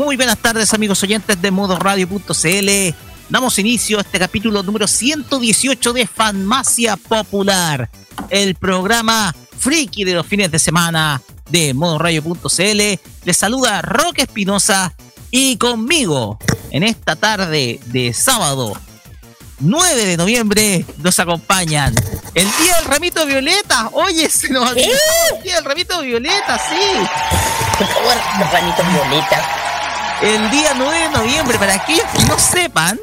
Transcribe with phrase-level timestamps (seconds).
[0.00, 2.70] Muy buenas tardes amigos oyentes de modoradio.cl.
[3.28, 7.90] Damos inicio a este capítulo número 118 de Farmacia Popular,
[8.30, 12.80] el programa friki de los fines de semana de modoradio.cl.
[13.24, 14.94] Les saluda Roque Espinosa
[15.30, 16.38] y conmigo
[16.70, 18.72] en esta tarde de sábado
[19.58, 21.94] 9 de noviembre nos acompañan
[22.34, 23.90] el Día del Ramito Violeta.
[23.92, 24.94] Oye, se nos olvidó
[25.36, 27.76] el Día del Ramito Violeta, sí.
[27.76, 28.16] Por favor,
[28.50, 29.60] Ramito Violeta
[30.22, 33.00] el día 9 de noviembre, para aquellos que no sepan,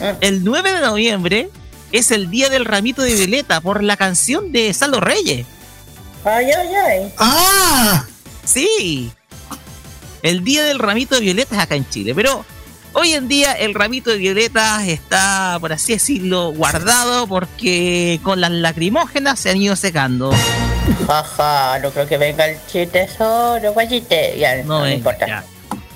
[0.00, 0.14] ah.
[0.20, 1.50] el 9 de noviembre
[1.92, 5.46] es el día del ramito de violeta por la canción de Saldo Reyes.
[6.24, 7.12] Ay, ay, ay.
[7.18, 8.04] ¡Ah!
[8.44, 9.12] Sí.
[10.22, 12.46] El día del ramito de violeta es acá en Chile, pero
[12.94, 18.50] hoy en día el ramito de violetas está, por así decirlo, guardado porque con las
[18.50, 20.32] lacrimógenas se han ido secando.
[21.06, 24.38] Jaja, no creo que venga el chiste solo, guayite.
[24.38, 25.44] Ya, no, no importa.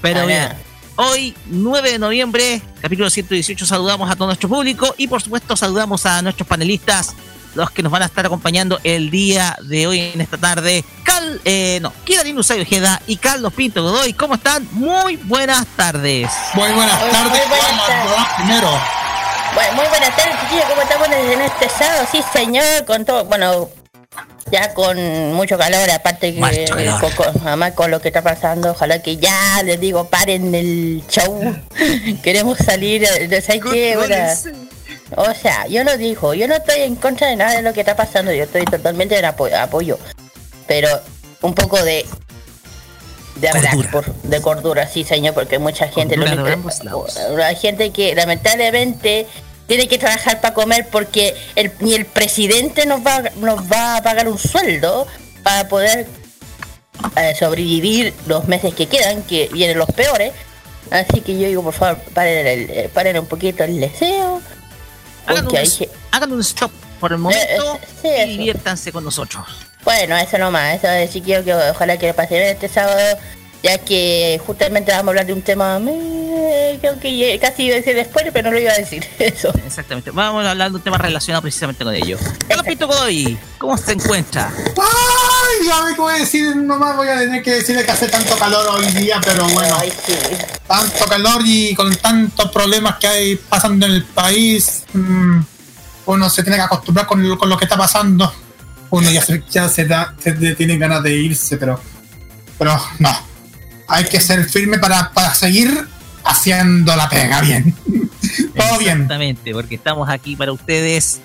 [0.01, 0.53] Pero bien,
[0.97, 6.07] hoy, 9 de noviembre, capítulo 118, saludamos a todo nuestro público y por supuesto saludamos
[6.07, 7.15] a nuestros panelistas,
[7.55, 10.85] los que nos van a estar acompañando el día de hoy en esta tarde.
[11.03, 14.69] Cal, eh, no, Kidarin Usayo Ojeda y Carlos Pinto Godoy, ¿cómo están?
[14.73, 16.31] Muy buenas tardes.
[16.55, 18.35] Muy buenas tardes, muy buenas tardes.
[18.37, 18.71] primero.
[19.55, 22.07] Bueno, muy buenas tardes, chiquillos, ¿cómo estamos en este sábado?
[22.13, 23.69] Sí, señor, con todo, bueno,
[24.51, 26.67] ya con mucho calor, aparte que
[27.45, 31.57] además con lo que está pasando, ojalá que ya les digo, paren el show.
[32.23, 33.97] Queremos salir, de qué?
[35.17, 37.81] O sea, yo no digo, yo no estoy en contra de nada de lo que
[37.81, 39.99] está pasando, yo estoy totalmente en apoyo,
[40.67, 40.89] pero
[41.43, 42.05] un poco de
[43.37, 44.13] de cordura.
[44.25, 46.17] de cordura, sí señor, porque mucha gente
[47.43, 49.27] hay gente que lamentablemente
[49.69, 54.03] tiene que trabajar para comer porque el, ni el presidente nos va, nos va a
[54.03, 55.07] pagar un sueldo
[55.45, 56.09] para poder
[57.17, 60.33] eh, sobrevivir los meses que quedan, que vienen los peores.
[60.91, 64.41] Así que yo digo, por favor, paren, el, paren un poquito el deseo.
[65.27, 69.45] Hagan un, stop por el momento eh, y diviértanse con nosotros.
[69.85, 73.19] Bueno, eso nomás, eso es chiquillo que ojalá que le pase este sábado
[73.63, 75.81] ya que justamente vamos a hablar de un tema,
[76.81, 79.53] creo que casi iba a decir después, pero no lo iba a decir, eso.
[79.67, 82.19] Exactamente, vamos a hablar de un tema relacionado precisamente con ello.
[82.65, 84.53] Pito Godoy, ¿cómo se encuentra?
[84.55, 88.37] Ay, ya me voy a decir, nomás voy a tener que decirle que hace tanto
[88.37, 89.77] calor hoy día, pero bueno,
[90.67, 95.41] tanto calor y con tantos problemas que hay pasando en el país, mm,
[96.07, 98.33] uno se tiene que acostumbrar con, lo que está pasando.
[98.91, 101.81] Uno ya se, ya se, da, se tiene ganas de irse, pero,
[102.59, 103.28] pero no
[103.89, 105.87] hay que ser firme para, seguir
[106.25, 107.75] haciendo la pega bien.
[108.57, 109.03] Todo bien.
[109.03, 111.21] Exactamente, porque estamos aquí para ustedes.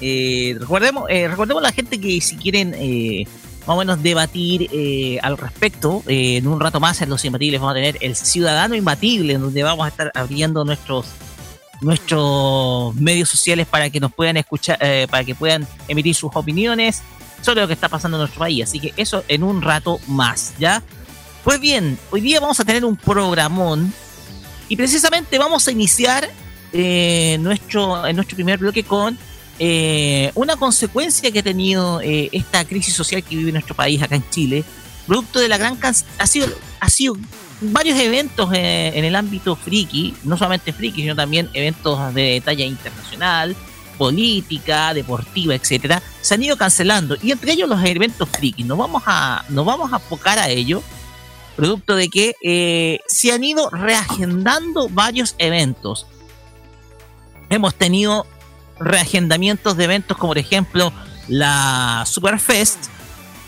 [0.00, 3.26] Eh, recordemos, eh, recordemos a la gente que si quieren eh,
[3.60, 7.72] más o menos debatir eh, al respecto, en un rato más en Los Imbatibles vamos
[7.72, 11.06] a tener el Ciudadano Imbatible, donde vamos a estar abriendo nuestros
[11.80, 14.78] nuestros medios sociales para que nos puedan escuchar,
[15.10, 17.02] para que puedan emitir sus opiniones
[17.42, 18.62] sobre lo que está pasando en nuestro país.
[18.62, 20.82] Así que eso en un rato más, ¿ya?
[21.44, 23.92] Pues bien, hoy día vamos a tener un programón
[24.70, 26.26] y precisamente vamos a iniciar
[26.72, 29.18] eh, nuestro, nuestro primer bloque con
[29.58, 34.16] eh, una consecuencia que ha tenido eh, esta crisis social que vive nuestro país acá
[34.16, 34.64] en Chile,
[35.06, 37.16] producto de la gran ha ha sido
[37.60, 43.54] varios eventos en el ámbito friki, no solamente friki, sino también eventos de talla internacional,
[43.98, 48.64] política, deportiva, etcétera, se han ido cancelando y entre ellos los eventos friki.
[48.64, 50.82] Nos vamos a, nos vamos a enfocar a ello,
[51.54, 56.06] producto de que eh, se han ido reagendando varios eventos.
[57.50, 58.26] Hemos tenido
[58.78, 60.92] reagendamientos de eventos como por ejemplo
[61.28, 62.86] la Superfest,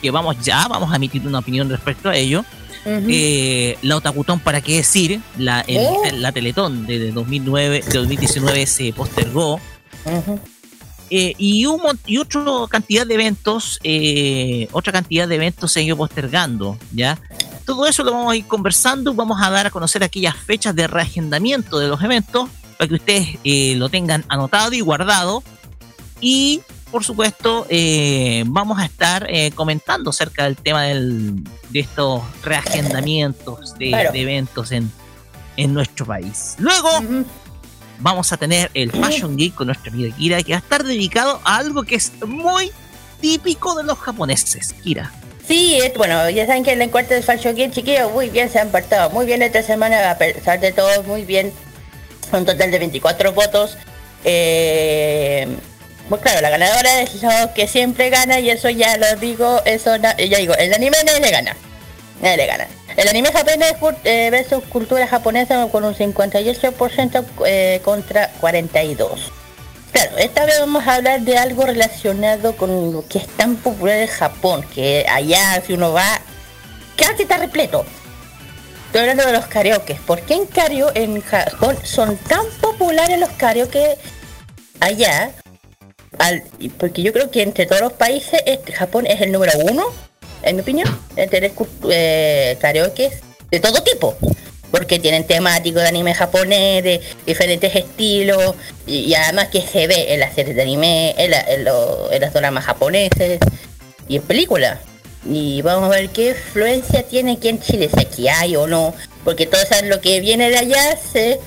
[0.00, 2.44] que vamos ya, vamos a emitir una opinión respecto a ello.
[2.88, 5.20] Eh, la Otakutón, ¿para qué decir?
[5.38, 6.04] La, oh.
[6.14, 9.60] la Teletón de 2009, de 2019 se postergó.
[11.10, 15.86] Eh, y, un, y otra cantidad de eventos, eh, otra cantidad de eventos se han
[15.86, 17.18] ido postergando, ¿ya?
[17.66, 20.86] Todo eso lo vamos a ir conversando, vamos a dar a conocer aquellas fechas de
[20.86, 22.48] reagendamiento de los eventos
[22.78, 23.38] para que ustedes
[23.76, 25.42] lo tengan anotado y guardado.
[26.20, 32.22] Y por supuesto, eh, vamos a estar eh, comentando acerca del tema del, de estos
[32.42, 34.90] reagendamientos de, eventos en,
[35.56, 36.54] en, nuestro país.
[36.58, 36.88] Luego,
[37.98, 41.40] vamos a tener el Fashion Geek con nuestra amiga Kira, que va a estar dedicado
[41.44, 42.70] a algo que es muy
[43.20, 44.72] típico de los japoneses.
[44.84, 45.12] Kira.
[45.46, 48.70] Sí, bueno, ya saben que el encuentro del Fashion Geek, chiquillos, muy bien se han
[48.70, 49.10] portado.
[49.10, 51.52] Muy bien esta semana, a pesar de todo, muy bien.
[52.32, 53.78] Un total de 24 votos.
[54.24, 55.46] Eh
[56.08, 59.96] pues claro, la ganadora es lo que siempre gana y eso ya lo digo, eso
[59.96, 61.56] ya digo, el anime nadie le gana.
[62.22, 62.66] Nadie le gana.
[62.96, 69.32] El anime japonés eh, versus cultura japonesa con un 58% eh, contra 42.
[69.96, 73.96] Claro, esta vez vamos a hablar de algo relacionado con lo que es tan popular
[73.96, 76.20] en Japón, que allá si uno va,
[76.98, 77.86] casi está repleto.
[78.88, 79.94] Estoy hablando de los karaoke.
[80.06, 83.96] ¿Por qué en karaoke en Japón son tan populares los karaoke
[84.80, 85.32] allá?
[86.76, 89.86] porque yo creo que entre todos los países este, Japón es el número uno,
[90.42, 91.52] en mi opinión, en tener
[91.88, 93.18] eh, karaoke
[93.50, 94.14] de todo tipo.
[94.70, 98.54] Porque tienen temáticos de anime japonés, de diferentes estilos,
[98.86, 103.40] y, además que se ve en las series de anime, en, en, los dramas japoneses
[104.08, 104.78] y en películas.
[105.28, 108.94] Y vamos a ver qué influencia tiene aquí en Chile, si aquí hay o no,
[109.24, 111.40] porque todo eso lo que viene de allá se,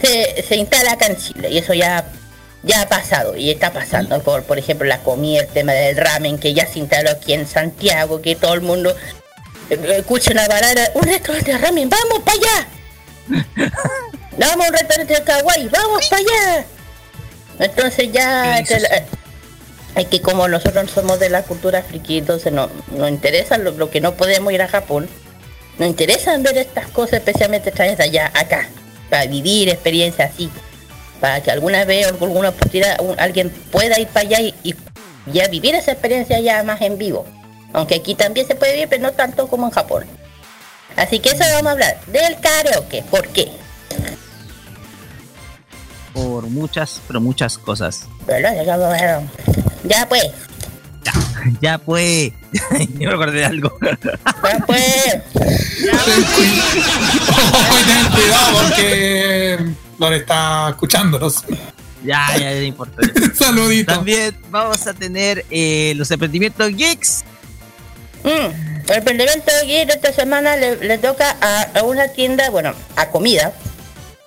[0.00, 2.04] se, instala acá en Chile, y eso ya
[2.64, 6.38] ya ha pasado y está pasando por por ejemplo la comida el tema del ramen
[6.38, 8.94] que ya se instaló aquí en Santiago que todo el mundo
[9.72, 10.90] escucha una balada.
[10.94, 11.88] Un restaurante de ramen.
[11.88, 12.68] Vamos para allá
[14.38, 16.64] vamos a un restaurante de kawaii vamos para allá
[17.58, 18.62] entonces ya
[19.94, 24.00] hay que como nosotros somos de la cultura friki entonces no nos interesa lo, que
[24.00, 25.08] no podemos ir a Japón
[25.78, 28.68] nos interesa ver estas cosas especialmente traer allá acá
[29.10, 30.50] para vivir experiencias así
[31.20, 34.74] para que alguna vez o alguna oportunidad alguien pueda ir para allá y,
[35.26, 37.24] ya vivir esa experiencia ya más en vivo.
[37.72, 40.04] Aunque aquí también se puede vivir, pero no tanto como en Japón.
[40.96, 43.02] Así que eso vamos a hablar del karaoke.
[43.10, 43.50] ¿Por qué?
[46.12, 48.06] Por muchas, pero muchas cosas.
[49.84, 50.24] Ya pues.
[51.04, 51.12] Ya,
[51.60, 52.32] ya pues.
[52.98, 53.78] Yo me acordé de algo.
[53.80, 55.22] Ya pues.
[57.74, 59.58] ten cuidado porque
[59.98, 61.44] no está escuchándonos.
[62.04, 62.96] Ya, ya, no importa.
[63.34, 63.94] Saludito.
[63.94, 67.24] También vamos a tener eh, los emprendimientos geeks.
[68.24, 73.52] Mm, el geek de esta semana le, toca a, una tienda, bueno, a comida.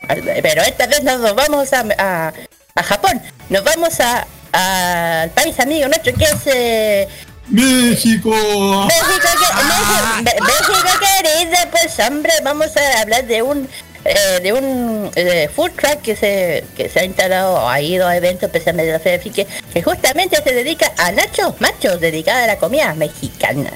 [0.07, 2.34] Pero esta vez nos vamos a,
[2.75, 3.22] a, Japón.
[3.50, 7.08] Nos vamos a al país amigo nuestro que es eh,
[7.50, 8.29] México.
[8.29, 9.27] México,
[9.67, 13.67] México, México querida, pues hombre, vamos a hablar de un
[14.05, 18.15] eh, de un eh, food truck que se, que se ha instalado ha ido a
[18.15, 22.48] eventos especialmente de la Feria que, que justamente se dedica a nachos machos, dedicada a
[22.48, 23.72] la comida mexicana.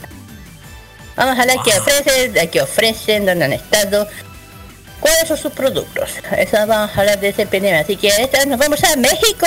[1.20, 4.08] Vamos a hablar de qué ofrecen, de qué ofrecen, dónde han estado,
[5.02, 6.12] cuáles son sus productos.
[6.38, 7.78] Eso vamos a hablar de ese primero.
[7.78, 9.46] Así que esta vez nos vamos a México.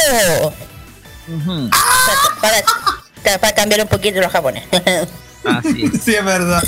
[2.42, 4.68] para, para, cambiar un poquito los japoneses.
[5.46, 6.62] Así Sí, es verdad.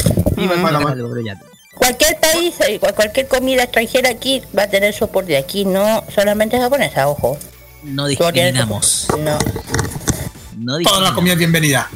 [1.75, 5.37] Cualquier país, eh, cualquier comida extranjera aquí va a tener soporte.
[5.37, 7.38] Aquí no solamente japonesa, ojo.
[7.82, 9.08] No discriminamos.
[9.18, 9.38] No.
[10.56, 11.90] no Toda la comida bienvenida.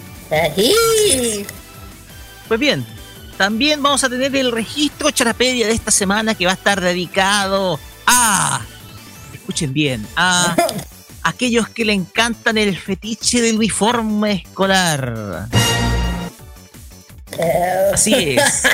[2.49, 2.87] Pues bien,
[3.39, 7.79] también vamos a tener el registro Charapedia de esta semana que va a estar dedicado
[8.05, 8.61] a.
[9.33, 10.57] Escuchen bien, a
[11.23, 15.49] aquellos que le encantan el fetiche del uniforme escolar.
[17.95, 18.65] Así es.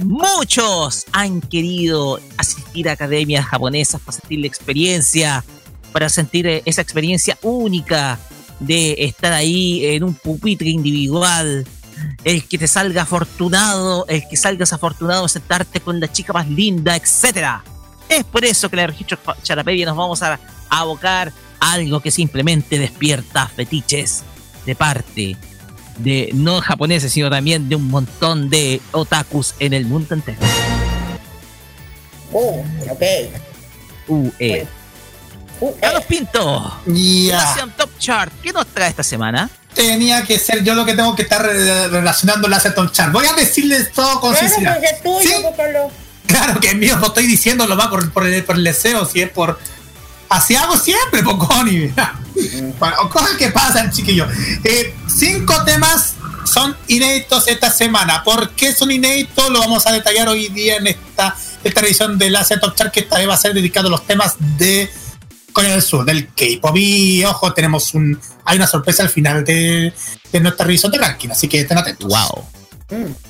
[0.00, 5.44] Muchos han querido asistir a academias japonesas para sentir la experiencia,
[5.92, 8.18] para sentir eh, esa experiencia única
[8.58, 11.64] de estar ahí en un pupitre individual.
[12.24, 16.96] El que te salga afortunado, el que salgas afortunado, sentarte con la chica más linda,
[16.96, 17.62] etcétera.
[18.08, 22.78] Es por eso que en el registro Charapedia nos vamos a abocar algo que simplemente
[22.78, 24.24] despierta fetiches
[24.66, 25.36] de parte
[25.98, 30.38] de no japoneses, sino también de un montón de otakus en el mundo entero.
[32.32, 32.60] Uh,
[32.90, 33.02] ok.
[34.08, 34.66] Uh, eh.
[35.60, 36.06] Uh, Carlos eh.
[36.08, 37.68] Pinto, yeah.
[37.76, 39.50] Top Chart, ¿qué nos trae esta semana?
[39.78, 43.12] Tenía que ser yo lo que tengo que estar relacionando la Top Chart.
[43.12, 44.76] Voy a decirles todo con sinceridad.
[45.22, 45.32] ¿Sí?
[46.26, 49.22] Claro que es mío, no estoy diciéndolo más por, por, el, por el deseo, si
[49.22, 49.56] es por
[50.28, 51.92] Así hago siempre, Poconi.
[52.78, 54.26] bueno, cosas que pasan, chiquillo.
[54.64, 58.22] Eh, cinco temas son inéditos esta semana.
[58.24, 59.48] ¿Por qué son inéditos?
[59.50, 63.00] Lo vamos a detallar hoy día en esta, esta edición de la Top Chart, que
[63.00, 64.90] esta vez va a ser dedicado a los temas de
[65.52, 66.76] Corea del Sur, del K-pop.
[66.76, 68.18] Y ojo, tenemos un.
[68.44, 69.92] Hay una sorpresa al final de,
[70.32, 72.08] de nuestra revisión de ranking, así que estén atentos.
[72.08, 72.44] Wow.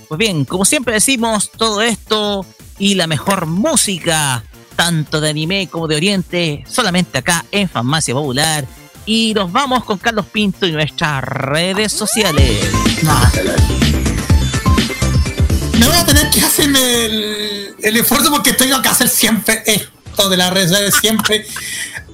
[0.09, 2.47] Pues bien, como siempre decimos, todo esto
[2.79, 4.45] y la mejor música
[4.79, 8.65] tanto de anime como de oriente, solamente acá en Farmacia Popular.
[9.07, 12.71] Y nos vamos con Carlos Pinto y nuestras redes sociales.
[15.77, 20.37] Me voy a tener que hacerme el, esfuerzo porque tengo que hacer siempre esto de
[20.37, 21.45] las redes sociales, siempre.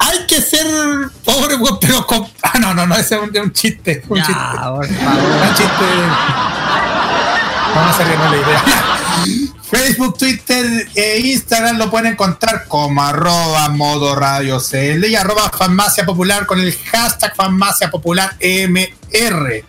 [0.07, 0.67] Hay que ser
[1.25, 2.29] pobre, pero con...
[2.43, 4.03] Ah, no, no, no, ese es un, chiste.
[4.09, 4.35] Un chiste.
[4.35, 5.85] Un chiste.
[7.75, 8.63] Vamos a hacerle la idea.
[9.63, 16.05] Facebook, Twitter e Instagram lo pueden encontrar como arroba modo radio CL y arroba farmacia
[16.05, 19.65] popular con el hashtag farmacia popular MR.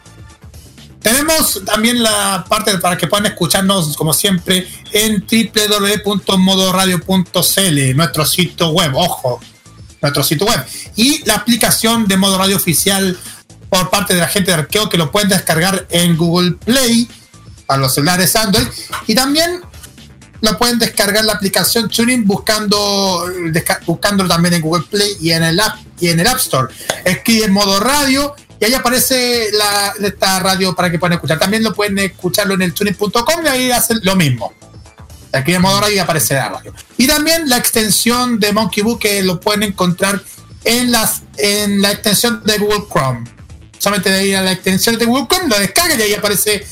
[1.01, 8.92] Tenemos también la parte para que puedan escucharnos como siempre en www.modoradio.cl, nuestro sitio web,
[8.96, 9.39] ojo,
[10.06, 10.64] nuestro sitio web.
[10.96, 13.18] Y la aplicación de modo radio oficial
[13.70, 17.08] por parte de la gente de Arqueo que lo pueden descargar en Google Play
[17.66, 18.68] para los celulares Android.
[19.08, 19.62] Y también
[20.42, 23.26] lo pueden descargar la aplicación Tuning buscando
[23.86, 26.74] buscándolo también en Google Play y en el app y en el App Store.
[27.04, 31.40] Escribe modo radio y ahí aparece la, esta radio para que puedan escuchar.
[31.40, 34.54] También lo pueden escucharlo en el tuning.com y ahí hacen lo mismo.
[35.39, 36.74] Escribe en modo radio y aparece la radio.
[36.98, 40.22] Y también la extensión de Monkey Book que lo pueden encontrar
[40.63, 43.24] en las en la extensión de Google Chrome.
[43.77, 46.65] Solamente de ir a la extensión de Google Chrome, lo descargan y ahí aparece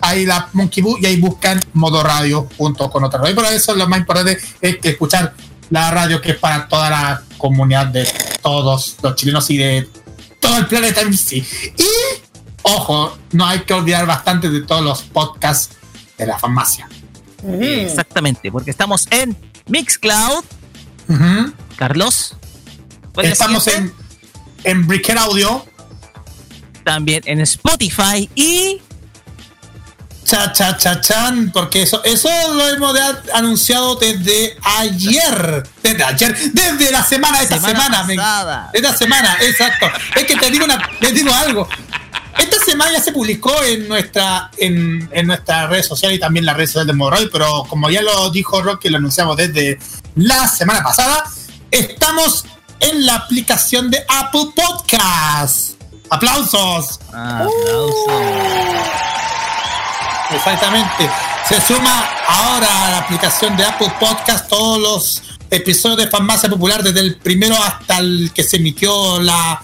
[0.00, 3.34] ahí la Monkey Boo y ahí buscan modo radio junto con otra radio.
[3.34, 5.34] Pero eso lo más importante es que escuchar
[5.70, 8.06] la radio que es para toda la comunidad de
[8.42, 9.88] todos los chilenos y de
[10.38, 11.46] todo el planeta en sí.
[11.78, 11.88] Y,
[12.62, 15.76] ojo, no hay que olvidar bastante de todos los podcasts
[16.18, 16.88] de la farmacia.
[17.42, 20.44] Exactamente, porque estamos en Mixcloud.
[21.76, 22.36] Carlos.
[23.22, 23.92] Estamos en,
[24.64, 25.66] en Bricker Audio.
[26.84, 28.80] También en Spotify y
[30.24, 32.98] cha cha cha chan, porque eso, eso lo hemos
[33.34, 39.86] anunciado desde ayer, desde ayer, desde la semana, esta semana, semana esta semana, exacto.
[40.16, 41.68] Es que te digo una, les digo algo.
[42.38, 46.54] Esta semana ya se publicó en nuestra en, en nuestra red social y también la
[46.54, 49.78] red social de Morroy, pero como ya lo dijo Rocky, lo anunciamos desde
[50.14, 51.24] la semana pasada,
[51.70, 52.44] estamos
[52.80, 55.80] en la aplicación de Apple Podcast.
[56.10, 57.00] ¡Aplausos!
[57.12, 58.12] Ah, ¡Aplausos!
[60.34, 61.10] Exactamente.
[61.48, 66.82] Se suma ahora a la aplicación de Apple Podcast todos los episodios de Farmacia Popular
[66.82, 69.62] desde el primero hasta el que se emitió la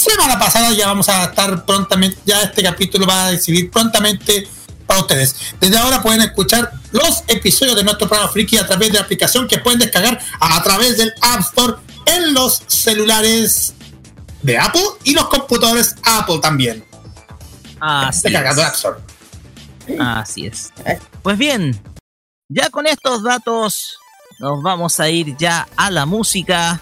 [0.00, 0.72] semana pasada.
[0.72, 4.48] Ya vamos a estar prontamente, ya este capítulo va a recibir prontamente
[4.86, 5.36] para ustedes.
[5.60, 9.46] Desde ahora pueden escuchar los episodios de nuestro programa Friki a través de la aplicación
[9.46, 11.74] que pueden descargar a través del App Store
[12.06, 13.74] en los celulares
[14.42, 16.84] de Apple y los computadores Apple también.
[17.80, 18.22] Ah, sí.
[18.24, 18.98] Descargando App Store.
[19.98, 20.72] Así es.
[21.22, 21.80] Pues bien,
[22.48, 23.98] ya con estos datos
[24.38, 26.80] nos vamos a ir ya a la música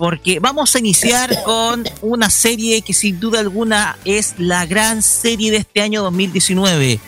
[0.00, 5.50] porque vamos a iniciar con una serie que sin duda alguna es la gran serie
[5.50, 6.98] de este año 2019.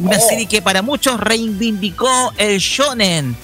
[0.00, 0.28] Una oh.
[0.28, 3.36] serie que para muchos reivindicó el shonen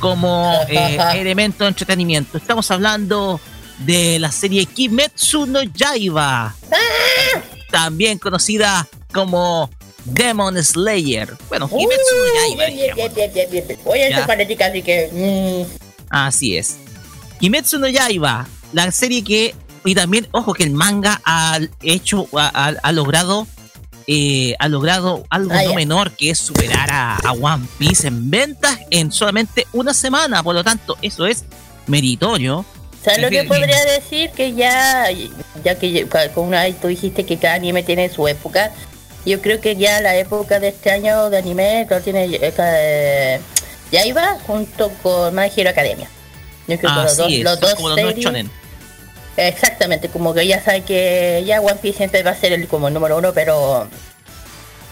[0.00, 2.38] como eh, elemento de entretenimiento.
[2.38, 3.38] Estamos hablando
[3.80, 7.40] de la serie Kimetsu no Yaiba, ah.
[7.70, 9.68] también conocida como
[10.06, 11.36] Demon Slayer.
[11.50, 13.76] Bueno, Kimetsu no Yaiba.
[13.84, 15.10] Voy a fanática, así que.
[15.12, 15.82] Mm.
[16.08, 16.78] Así es.
[17.42, 19.52] Kimetsu no Yaiba, la serie que.
[19.84, 23.48] Y también, ojo, que el manga ha hecho, ha, logrado.
[24.06, 29.10] Eh, ha logrado algo no menor que es superar a, One Piece en ventas en
[29.10, 30.44] solamente una semana.
[30.44, 31.44] Por lo tanto, eso es
[31.88, 32.64] meritorio.
[33.04, 34.30] ¿Sabes lo que podría decir?
[34.30, 35.08] Que ya,
[35.64, 38.70] ya que con una tú dijiste que cada anime tiene su época,
[39.26, 43.40] yo creo que ya la época de este año de anime lo tiene eh,
[43.90, 46.08] ya iba junto con My Hero Academia.
[46.68, 48.46] Yo creo que los dos, los dos, series,
[49.36, 52.88] Exactamente, como que ya sabe que ya One Piece siempre va a ser el como
[52.88, 53.88] el número uno, pero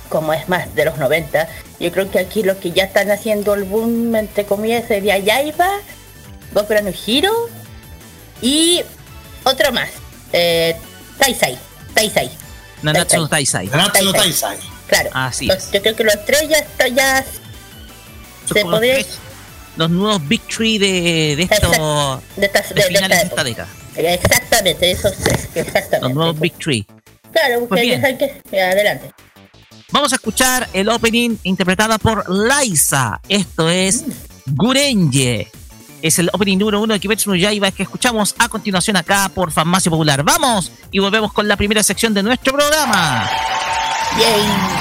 [0.08, 1.46] como es más de los 90,
[1.78, 5.68] yo creo que aquí lo que ya están haciendo el boom, entre comillas, sería Yaiba,
[6.52, 7.50] Boku no
[8.42, 8.82] y
[9.44, 9.90] otro más,
[10.32, 10.74] eh,
[11.18, 11.58] Taisai,
[11.94, 12.30] Taisai.
[12.82, 13.66] Nanatsu Taisai.
[13.66, 14.58] Nanatsu Taisai.
[14.86, 15.10] Claro.
[15.12, 17.24] Así Yo creo que los tres ya, está, ya
[18.52, 19.04] se podría...
[19.80, 21.70] Los nuevos Big Tree de, de estos
[22.36, 23.68] de, esta, de, finales de esta década.
[23.96, 25.48] Exactamente, esos tres.
[25.54, 26.00] Exactamente.
[26.02, 26.86] Los nuevos Big Tree.
[27.32, 28.02] Claro, pues bien.
[28.18, 28.60] que...
[28.60, 29.10] Adelante.
[29.90, 33.22] Vamos a escuchar el opening interpretada por Liza.
[33.26, 34.04] Esto es
[34.44, 35.50] Gurenje.
[36.02, 39.50] Es el opening número uno de Kimetsu no Yaiba que escuchamos a continuación acá por
[39.50, 40.22] Farmacia Popular.
[40.22, 43.30] Vamos y volvemos con la primera sección de nuestro programa.
[44.18, 44.79] Yay.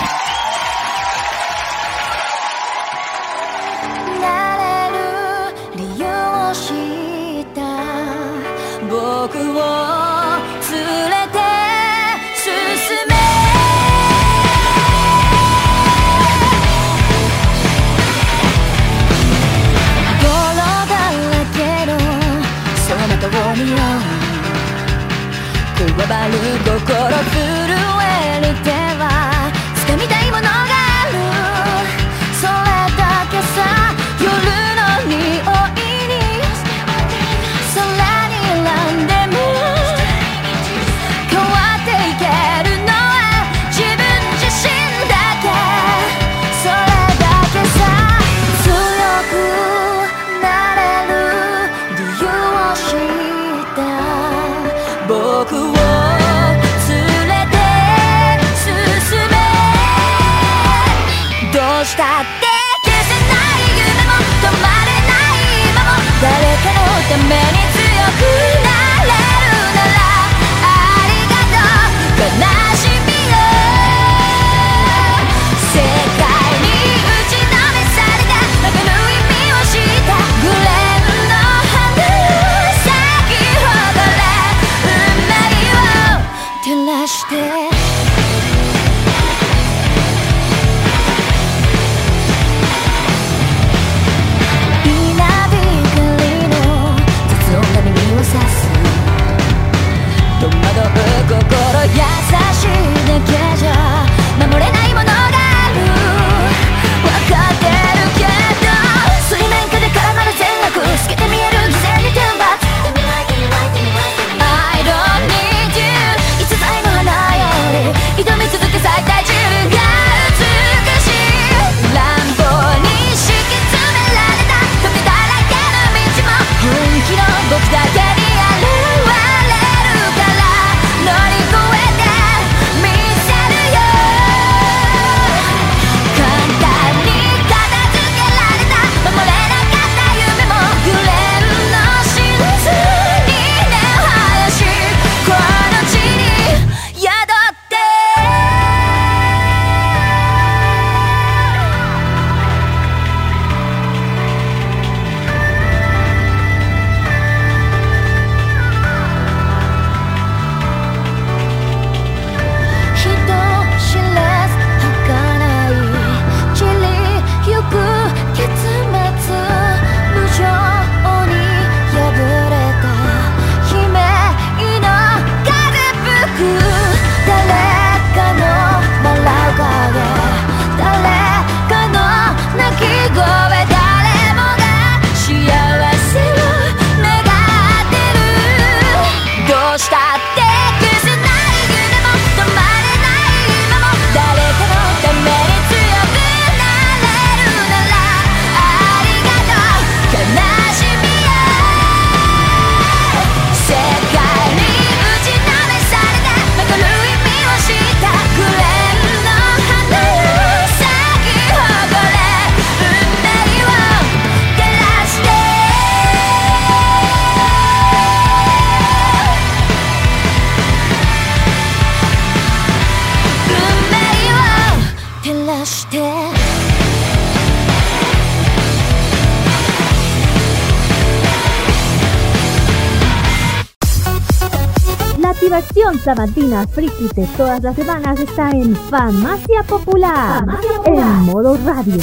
[236.04, 240.82] sabatina friki todas las semanas está en Farmacia Popular, Popular.
[240.86, 241.98] en modo radio.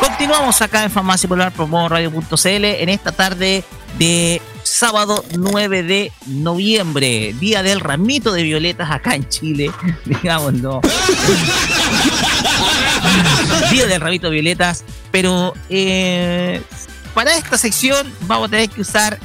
[0.00, 3.64] Continuamos acá en Farmacia Popular por modo radio.cl en esta tarde
[3.98, 4.40] de
[4.74, 9.70] sábado 9 de noviembre, día del ramito de violetas acá en Chile,
[10.04, 10.80] digamos, no.
[13.70, 16.60] día del ramito de violetas, pero eh,
[17.14, 19.20] para esta sección vamos a tener que usar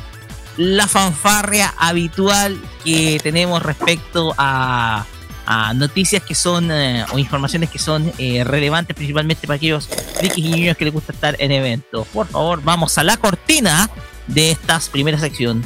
[0.56, 5.08] la fanfarria habitual que tenemos respecto a
[5.52, 10.46] a noticias que son eh, o informaciones que son eh, relevantes principalmente para aquellos frikis
[10.46, 12.06] y niños que les gusta estar en eventos.
[12.10, 13.90] Por favor, vamos a la cortina
[14.30, 15.64] de esta primera sección.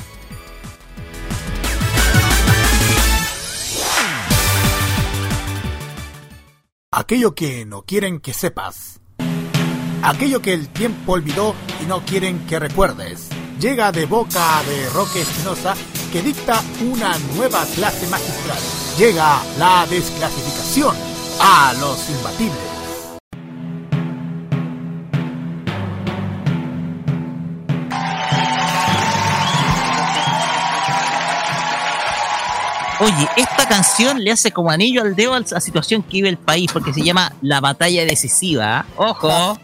[6.91, 8.99] Aquello que no quieren que sepas.
[10.03, 13.29] Aquello que el tiempo olvidó y no quieren que recuerdes.
[13.59, 15.75] Llega de boca de Roque Espinosa
[16.11, 20.95] que dicta una nueva clase magistral llega la desclasificación
[21.39, 22.72] a los imbatibles.
[33.03, 36.37] Oye, esta canción le hace como anillo al dedo a la situación que vive el
[36.37, 38.85] país, porque se llama La Batalla Decisiva.
[38.95, 39.59] Ojo,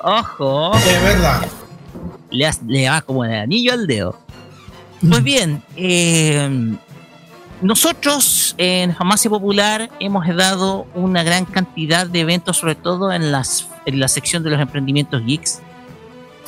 [0.00, 0.74] ojo.
[0.74, 1.46] Es verdad.
[2.30, 4.18] Le, le va como el anillo al dedo.
[5.08, 6.76] Pues bien, eh,
[7.60, 13.68] nosotros en Farmacia Popular hemos dado una gran cantidad de eventos, sobre todo en, las,
[13.86, 15.60] en la sección de los emprendimientos geeks.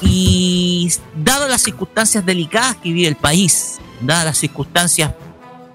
[0.00, 5.12] Y dado las circunstancias delicadas que vive el país, dadas las circunstancias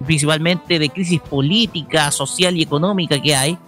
[0.04, 3.58] principalmente de crisis política, social y económica que hay,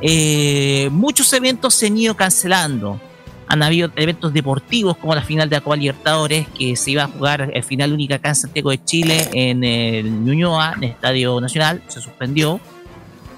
[0.00, 2.98] eh, muchos eventos se han ido cancelando
[3.46, 7.50] han habido eventos deportivos como la final de Copa Libertadores que se iba a jugar
[7.52, 11.82] el final única acá en Santiago de Chile en el Ñuñoa, en el Estadio Nacional,
[11.88, 12.60] se suspendió,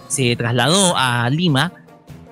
[0.09, 1.73] se trasladó a Lima.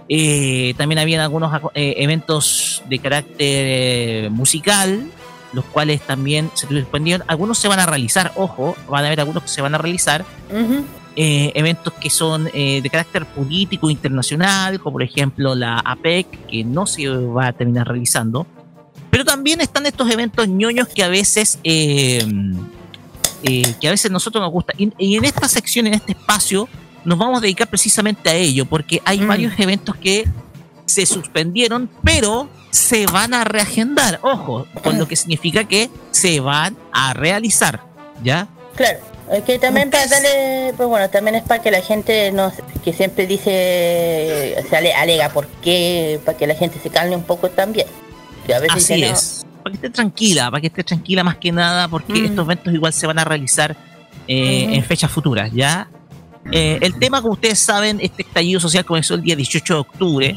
[0.09, 5.07] Eh, también habían algunos eh, eventos de carácter eh, musical,
[5.55, 7.25] los cuales también se suspendieron.
[7.29, 10.25] Algunos se van a realizar, ojo, van a haber algunos que se van a realizar.
[11.17, 16.65] Eh, eventos que son eh, de carácter político internacional, como por ejemplo la APEC, que
[16.65, 18.47] no se va a terminar realizando.
[19.11, 22.27] Pero también están estos eventos ñoños que a veces, eh,
[23.45, 24.73] que a veces nosotros nos gusta.
[24.77, 26.69] Y, en esta sección, en este espacio,
[27.05, 29.29] nos vamos a dedicar precisamente a ello, porque hay mm.
[29.29, 30.29] varios eventos que
[30.85, 34.19] se suspendieron, pero se van a reagendar.
[34.23, 37.81] Ojo, con lo que significa que se van a realizar,
[38.23, 38.49] ¿ya?
[38.75, 38.99] Claro.
[39.31, 42.53] Es que también para darle, pues bueno, también es para que la gente no,
[42.85, 47.49] que siempre dice, se alega por qué, para que la gente se calme un poco
[47.49, 47.87] también.
[48.55, 51.89] a veces Así es, para que esté tranquila, para que esté tranquila más que nada,
[51.89, 52.25] porque mm.
[52.27, 53.75] estos eventos igual se van a realizar
[54.29, 55.89] eh, en fechas futuras, ¿ya?
[56.53, 60.37] Eh, el tema, como ustedes saben, este estallido social comenzó el día 18 de octubre,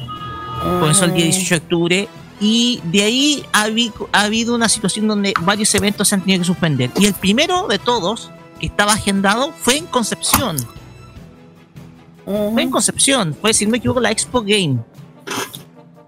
[0.80, 2.08] comenzó el día 18 de octubre,
[2.40, 6.42] y de ahí ha habido, ha habido una situación donde varios eventos se han tenido
[6.42, 6.92] que suspender.
[6.98, 10.58] Y el primero de todos que estaba agendado fue en Concepción.
[12.26, 14.80] Fue en Concepción, fue, si no me equivoco, la Expo Game.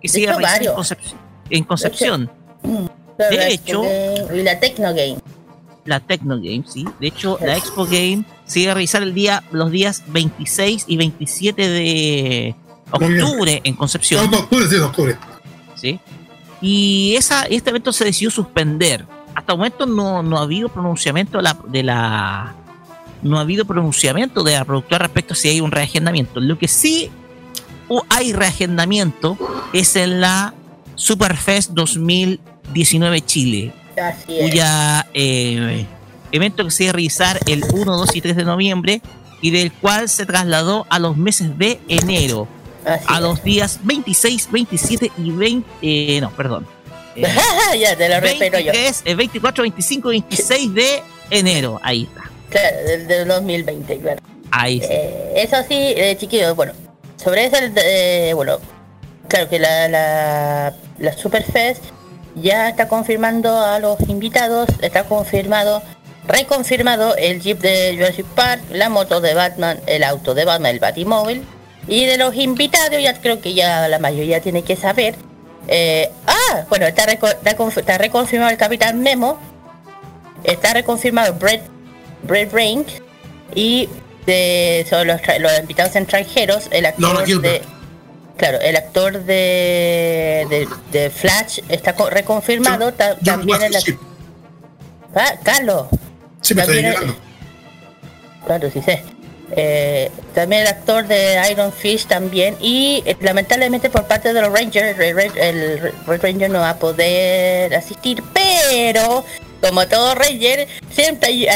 [0.01, 1.19] Que sigue en Concepción.
[1.49, 2.31] En Concepción.
[3.17, 3.83] De hecho,
[4.33, 5.17] y la Tecno Game.
[5.85, 6.85] La Tecno Game, sí.
[6.99, 11.69] De hecho, la Expo Game sigue a realizar el día, los días 26 y 27
[11.69, 12.55] de
[12.91, 14.33] octubre en Concepción.
[14.33, 15.17] octubre, sí, octubre.
[15.75, 15.99] Sí.
[16.61, 19.05] Y esa, este evento se decidió suspender.
[19.35, 22.55] Hasta el momento no, no ha habido pronunciamiento de la, de la,
[23.21, 26.39] no ha habido pronunciamiento de la productora respecto a si hay un reagendamiento.
[26.39, 27.09] Lo que sí
[28.09, 29.37] hay reagendamiento
[29.73, 30.53] es en la
[30.95, 33.73] Superfest 2019 Chile,
[34.25, 35.85] cuya eh,
[36.31, 39.01] evento que se iba a realizar el 1, 2 y 3 de noviembre
[39.41, 42.47] y del cual se trasladó a los meses de enero,
[42.85, 46.65] a los días 26, 27 y 20, eh, no, perdón,
[47.79, 48.71] ya te lo respeto yo.
[48.71, 51.79] Es el 24, 25, 26 de enero.
[51.83, 52.29] Ahí está.
[52.49, 54.21] Claro, del, 2020, claro.
[54.51, 56.73] Ahí eh, eso sí, eh, chiquillos, bueno.
[57.17, 58.59] Sobre eso, eh, bueno,
[59.27, 61.83] claro que la, la, la Superfest
[62.35, 65.83] ya está confirmando a los invitados, está confirmado,
[66.27, 70.79] reconfirmado el Jeep de Jurassic Park, la moto de Batman, el auto de Batman, el
[70.79, 71.43] Batimóvil.
[71.89, 75.15] Y de los invitados, ya creo que ya la mayoría tiene que saber
[75.71, 79.39] eh, ah, bueno, está, está, reconfirmado el Capitán Memo,
[80.43, 81.61] está reconfirmado Brett,
[82.23, 82.87] Brett Rank
[83.53, 83.87] y
[84.25, 85.21] de, son los,
[85.61, 87.61] invitados extranjeros, el actor de...
[88.37, 93.75] Claro, el actor de, de, Flash está reconfirmado, también el
[95.13, 95.87] ah, Carlos.
[96.39, 96.63] Sí, me
[98.45, 99.03] Claro, sí sé.
[99.55, 102.55] Eh, también el actor de Iron Fist también.
[102.59, 107.73] Y eh, lamentablemente por parte de los Rangers el, Red Ranger no va a poder
[107.75, 108.23] asistir.
[108.33, 109.23] Pero
[109.61, 111.47] como todo Ranger siempre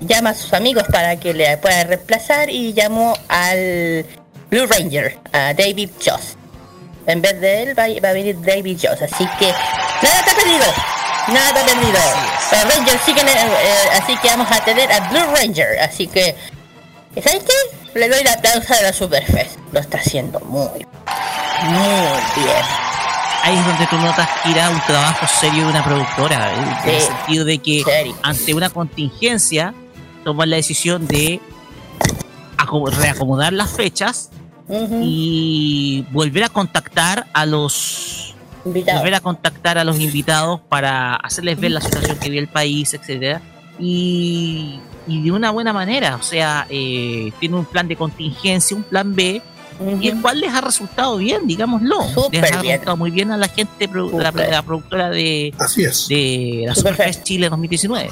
[0.00, 4.06] llama a sus amigos para que le puedan reemplazar y llamó al
[4.50, 6.36] Blue Ranger a David Joss.
[7.06, 9.02] En vez de él va, a venir David Joss.
[9.02, 10.64] Así que nada está perdido
[11.28, 12.00] nada perdido
[12.64, 13.34] los Rangers siguen eh,
[14.00, 16.36] así que vamos a tener a Blue Ranger así que
[17.20, 17.98] ¿Sabes qué?
[17.98, 19.58] Le doy la aplauso a la Superfest.
[19.70, 20.84] Lo está haciendo muy, muy
[22.36, 22.64] bien.
[23.42, 26.78] Ahí es donde tú notas que irá un trabajo serio de una productora, ¿eh?
[26.84, 29.74] en el sentido de que ante una contingencia
[30.24, 31.40] toman la decisión de
[32.96, 34.30] reacomodar las fechas
[34.70, 38.31] y volver a contactar a los
[38.64, 39.00] invitados.
[39.00, 42.94] volver a contactar a los invitados para hacerles ver la situación que vive el país,
[42.94, 43.40] etcétera
[43.78, 46.16] y y de una buena manera.
[46.16, 49.42] O sea, eh, tiene un plan de contingencia, un plan B,
[50.00, 51.98] y el cual les ha resultado bien, digámoslo.
[52.30, 55.52] les ha resultado muy bien a la gente, la, productora de,
[56.08, 58.10] de la Superfest Chile 2019.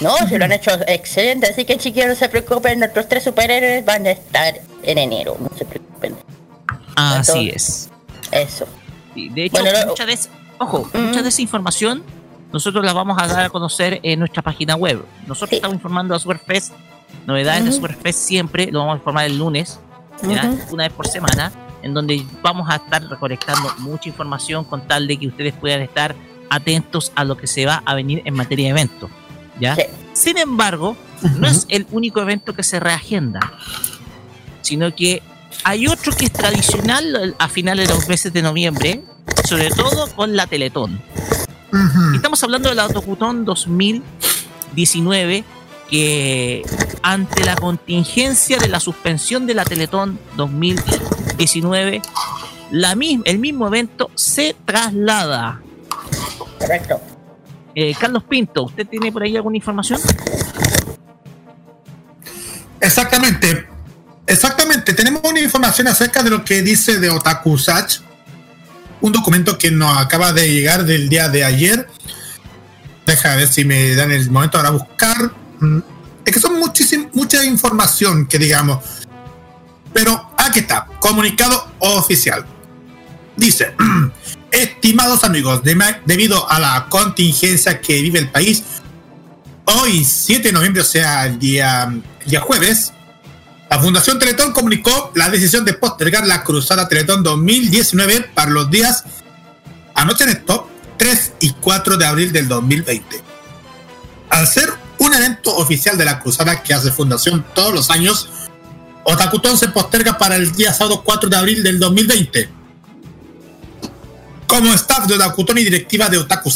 [0.00, 3.84] No, se lo han hecho excelente, así que chiquillos no se preocupen, nuestros tres superhéroes
[3.84, 6.16] van a estar en enero, no se preocupen.
[6.96, 7.88] Así es.
[8.30, 8.66] Eso.
[9.28, 10.06] De hecho, mucha
[10.58, 12.02] ojo, mucha desinformación
[12.52, 15.04] nosotros las vamos a dar a conocer en nuestra página web.
[15.26, 16.72] Nosotros estamos informando a Superfest,
[17.26, 19.78] novedades de Superfest siempre, lo vamos a informar el lunes,
[20.22, 21.52] una vez por semana,
[21.82, 26.14] en donde vamos a estar recolectando mucha información con tal de que ustedes puedan estar
[26.50, 29.10] atentos a lo que se va a venir en materia de eventos.
[29.60, 29.76] ¿ya?
[30.12, 30.96] Sin embargo,
[31.38, 33.40] no es el único evento que se reagenda,
[34.62, 35.22] sino que
[35.64, 39.02] hay otro que es tradicional a finales de los meses de noviembre,
[39.44, 41.02] sobre todo con la Teletón.
[42.14, 45.44] Estamos hablando de la Autocutón 2019
[45.88, 46.62] que
[47.02, 52.02] ante la contingencia de la suspensión de la Teletón 2019,
[52.70, 55.60] la el mismo evento se traslada.
[56.58, 57.00] Correcto.
[57.74, 60.00] Eh, Carlos Pinto, ¿usted tiene por ahí alguna información?
[62.80, 63.69] Exactamente.
[64.30, 64.94] Exactamente.
[64.94, 68.00] Tenemos una información acerca de lo que dice de Otaku Sach
[69.00, 71.88] un documento que nos acaba de llegar del día de ayer.
[73.06, 75.32] Deja ver si me dan el momento para buscar.
[75.58, 75.78] Mm,
[76.24, 76.60] es que son
[77.12, 78.84] mucha información que digamos.
[79.92, 82.46] Pero aquí está, comunicado oficial.
[83.36, 83.74] Dice,
[84.52, 85.62] estimados amigos,
[86.04, 88.62] debido a la contingencia que vive el país,
[89.64, 92.92] hoy 7 de noviembre, o sea, el día, el día jueves,
[93.70, 99.04] la Fundación Teletón comunicó la decisión de postergar la Cruzada Teletón 2019 para los días,
[99.94, 103.22] anoche en esto, 3 y 4 de abril del 2020.
[104.28, 108.28] Al ser un evento oficial de la Cruzada que hace Fundación todos los años,
[109.04, 112.50] Otakutón se posterga para el día sábado 4 de abril del 2020.
[114.48, 116.50] Como staff de Otakutón y directiva de Otaku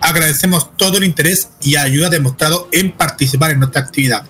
[0.00, 4.24] agradecemos todo el interés y ayuda demostrado en participar en nuestra actividad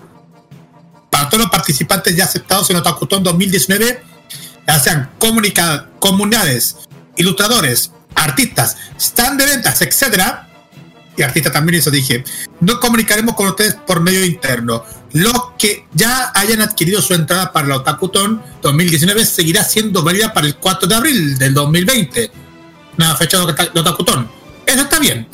[1.19, 4.01] para todos los participantes ya aceptados en Otakutón 2019,
[4.65, 6.77] ya sean comunidades,
[7.17, 10.47] ilustradores, artistas, stand de ventas, etcétera,
[11.17, 12.23] y artistas también, eso dije,
[12.61, 14.85] nos comunicaremos con ustedes por medio interno.
[15.11, 20.47] Los que ya hayan adquirido su entrada para la Otakutón 2019 seguirá siendo válida para
[20.47, 22.31] el 4 de abril del 2020,
[22.97, 24.31] una fecha de Otakutón.
[24.65, 25.27] Eso está bien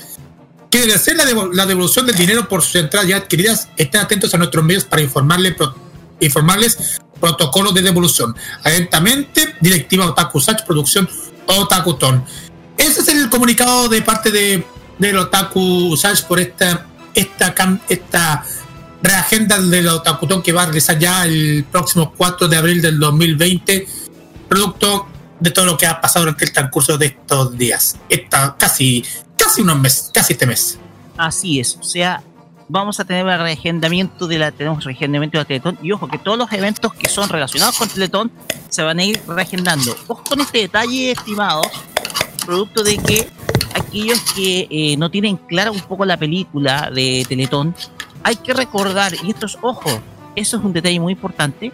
[0.69, 4.63] que hacer la, devolución del dinero por sus entradas ya adquiridas, estén atentos a nuestros
[4.63, 5.55] medios para informarles,
[6.19, 8.35] informarles protocolos de devolución.
[8.63, 11.09] Atentamente, directiva Otaku Sach, producción
[11.47, 12.23] Otakuton.
[12.77, 14.65] Ese es el comunicado de parte de,
[14.99, 17.55] del Otaku Sach por esta, esta,
[17.87, 18.43] esta
[19.01, 23.87] reagenda del Otakuton que va a realizar ya el próximo 4 de abril del 2020,
[24.49, 25.07] producto
[25.45, 27.97] de todo lo que ha pasado durante el transcurso de estos días.
[28.09, 29.05] Esta casi
[29.37, 30.79] casi unos meses, casi este mes.
[31.17, 32.21] Así es, o sea,
[32.67, 36.17] vamos a tener el reagendamiento de la, tenemos reagendamiento de la Teletón y ojo que
[36.17, 38.31] todos los eventos que son relacionados con Teletón
[38.69, 39.95] se van a ir reagendando.
[40.07, 41.61] Ojo con este detalle, estimado,
[42.45, 43.29] producto de que
[43.75, 47.75] aquellos que eh, no tienen clara un poco la película de Teletón,
[48.23, 50.01] hay que recordar, y esto es, ojo,
[50.35, 51.71] eso es un detalle muy importante,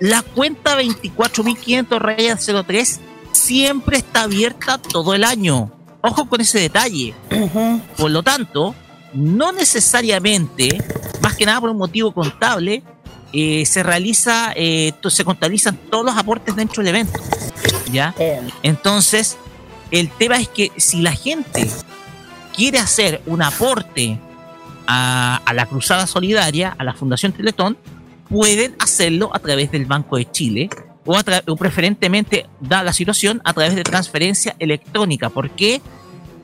[0.00, 3.00] la cuenta 24.500 rayas 03
[3.32, 5.72] siempre está abierta todo el año.
[6.00, 7.14] Ojo con ese detalle.
[7.96, 8.74] Por lo tanto,
[9.12, 10.82] no necesariamente,
[11.20, 12.82] más que nada por un motivo contable,
[13.32, 17.20] eh, se realiza, eh, se contabilizan todos los aportes dentro del evento.
[17.90, 18.14] ¿Ya?
[18.62, 19.36] Entonces,
[19.90, 21.68] el tema es que si la gente
[22.54, 24.18] quiere hacer un aporte
[24.86, 27.76] a, a, la Cruzada Solidaria, a la Fundación Teletón,
[28.28, 30.70] pueden hacerlo a través del Banco de Chile
[31.04, 35.30] o, o preferentemente, da la situación, a través de transferencia electrónica.
[35.30, 35.80] ¿Por qué?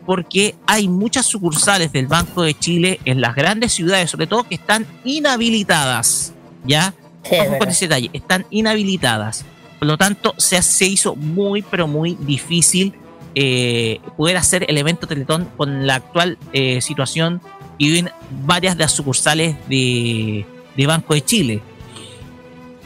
[0.07, 4.55] Porque hay muchas sucursales del Banco de Chile en las grandes ciudades, sobre todo, que
[4.55, 6.33] están inhabilitadas.
[6.67, 6.95] ¿Ya?
[7.31, 8.11] Vamos con ese detalle.
[8.13, 9.45] Están inhabilitadas.
[9.79, 12.95] Por lo tanto, se, se hizo muy, pero muy difícil
[13.35, 17.41] eh, poder hacer el evento Teletón con la actual eh, situación
[17.77, 18.11] y viven
[18.47, 21.63] varias de las sucursales de, de Banco de Chile.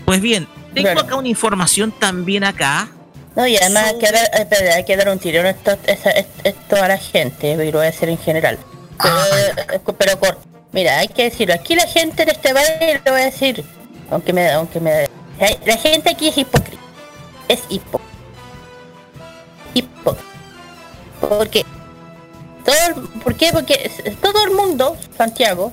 [0.08, 2.88] Pues bien, tengo acá una información también acá.
[3.36, 6.08] No, y además hay, que dar, eh, hay que dar un tirón esto, esto,
[6.44, 8.58] esto, a la gente, y lo voy a decir en general.
[9.02, 9.92] Pero, ah.
[9.98, 10.40] pero corto.
[10.72, 11.52] Mira, hay que decirlo.
[11.52, 13.62] Aquí la gente en este baile lo voy a decir.
[14.10, 15.10] Aunque me aunque me
[15.66, 16.82] La gente aquí es hipócrita.
[17.46, 18.10] Es hipócrita.
[19.74, 20.24] Hipócrita.
[21.20, 21.66] Porque
[22.64, 23.50] todo, ¿Por qué?
[23.52, 23.90] Porque
[24.22, 25.70] todo el mundo, Santiago,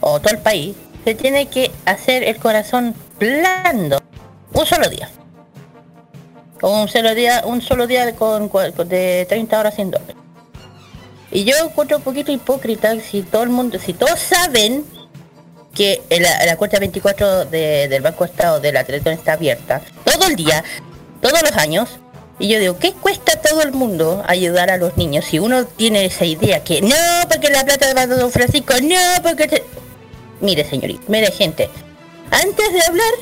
[0.00, 0.74] o todo el país,
[1.04, 4.00] se tiene que hacer el corazón blando
[4.52, 5.08] un solo día.
[6.62, 8.50] Un solo día, un solo día con,
[8.88, 10.14] de 30 horas sin doble.
[11.32, 14.84] Y yo encuentro un poquito hipócrita si todo el mundo, si todos saben
[15.74, 20.36] que la, la cuenta 24 del Banco Estado de la Teletón está abierta todo el
[20.36, 20.64] día,
[21.22, 21.88] todos los años,
[22.40, 25.66] y yo digo, ¿qué cuesta a todo el mundo ayudar a los niños si uno
[25.66, 26.96] tiene esa idea que no,
[27.28, 29.62] porque la plata de Don Francisco, no, porque...
[30.40, 31.68] Mire, señorita, mire, gente,
[32.30, 33.12] antes de hablar,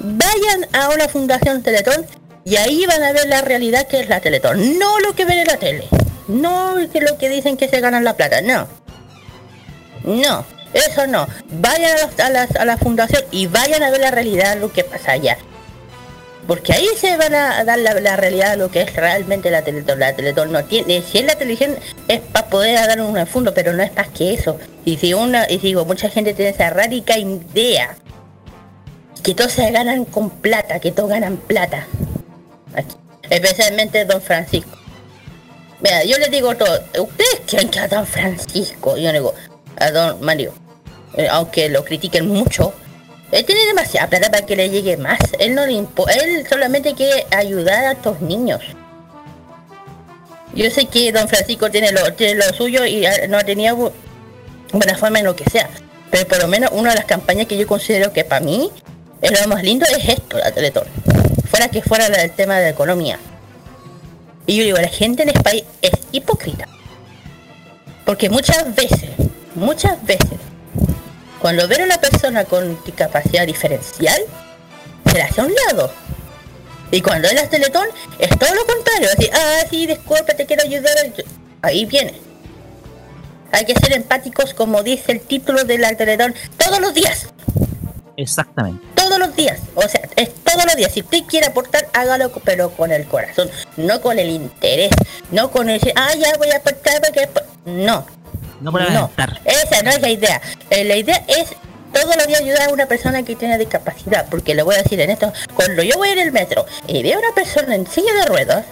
[0.00, 2.06] vayan a una fundación Teletón
[2.44, 5.38] y ahí van a ver la realidad que es la Teletón, no lo que ven
[5.38, 5.88] en la tele,
[6.28, 8.68] no lo que dicen que se ganan la plata, no.
[10.04, 11.26] No, eso no.
[11.50, 15.38] Vayan a, a la fundación y vayan a ver la realidad, lo que pasa allá.
[16.46, 19.98] Porque ahí se van a dar la, realidad de lo que es realmente la Teletón.
[19.98, 21.74] La Teletón no tiene, si es la televisión
[22.06, 24.56] es para poder dar un fondo, pero no es más que eso.
[24.84, 27.96] Y si una, y digo, mucha gente tiene esa radical idea
[29.24, 31.86] que todos se ganan con plata, que todos ganan plata.
[33.28, 34.78] Especialmente Don Francisco.
[35.80, 38.96] Mira, yo les digo todo, ¿ustedes creen que a Don Francisco?
[38.96, 39.34] Yo digo,
[39.78, 40.54] a Don Mario,
[41.16, 42.72] eh, aunque lo critiquen mucho,
[43.32, 45.18] él tiene demasiada plata para que le llegue más.
[45.38, 48.60] Él no le impo él solamente quiere ayudar a estos niños.
[50.54, 53.92] Yo sé que don Francisco tiene lo, suyo y no ha tenido
[54.72, 55.68] buena forma en lo que sea.
[56.10, 58.70] Pero por lo menos una de las campañas que yo considero que para mí
[59.20, 60.84] es lo más lindo es esto, la Teletón.
[61.50, 63.18] Fuera que fuera el tema de la economía.
[64.46, 66.68] Y yo digo, la gente en este país es hipócrita.
[68.04, 69.10] Porque muchas veces,
[69.54, 70.38] muchas veces,
[71.46, 74.20] cuando ven a una persona con discapacidad diferencial,
[75.06, 75.92] se la hace a un lado.
[76.90, 77.86] Y cuando es la Teletón,
[78.18, 79.08] es todo lo contrario.
[79.16, 80.92] Así, ah, sí, disculpa, te quiero ayudar.
[81.62, 82.14] Ahí viene.
[83.52, 87.28] Hay que ser empáticos, como dice el título de la Teletón, todos los días.
[88.16, 88.84] Exactamente.
[88.96, 89.60] Todos los días.
[89.76, 90.90] O sea, es todos los días.
[90.90, 93.48] Si usted quiere aportar, hágalo, pero con el corazón.
[93.76, 94.90] No con el interés.
[95.30, 97.28] No con el ah, ya voy a aportar porque...
[97.66, 98.04] No.
[98.60, 99.10] No para no,
[99.44, 100.40] esa no es la idea.
[100.70, 101.54] Eh, la idea es
[101.92, 104.26] todos los días ayudar a una persona que tiene discapacidad.
[104.30, 107.16] Porque le voy a decir en esto, cuando yo voy en el metro y veo
[107.16, 108.64] a una persona en silla de ruedas,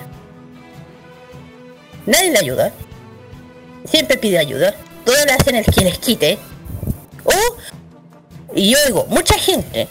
[2.06, 2.72] nadie le ayuda.
[3.84, 4.74] Siempre pide ayuda.
[5.04, 6.38] Todos le hacen el que les quite.
[7.24, 7.32] O,
[8.54, 9.88] y yo digo, mucha gente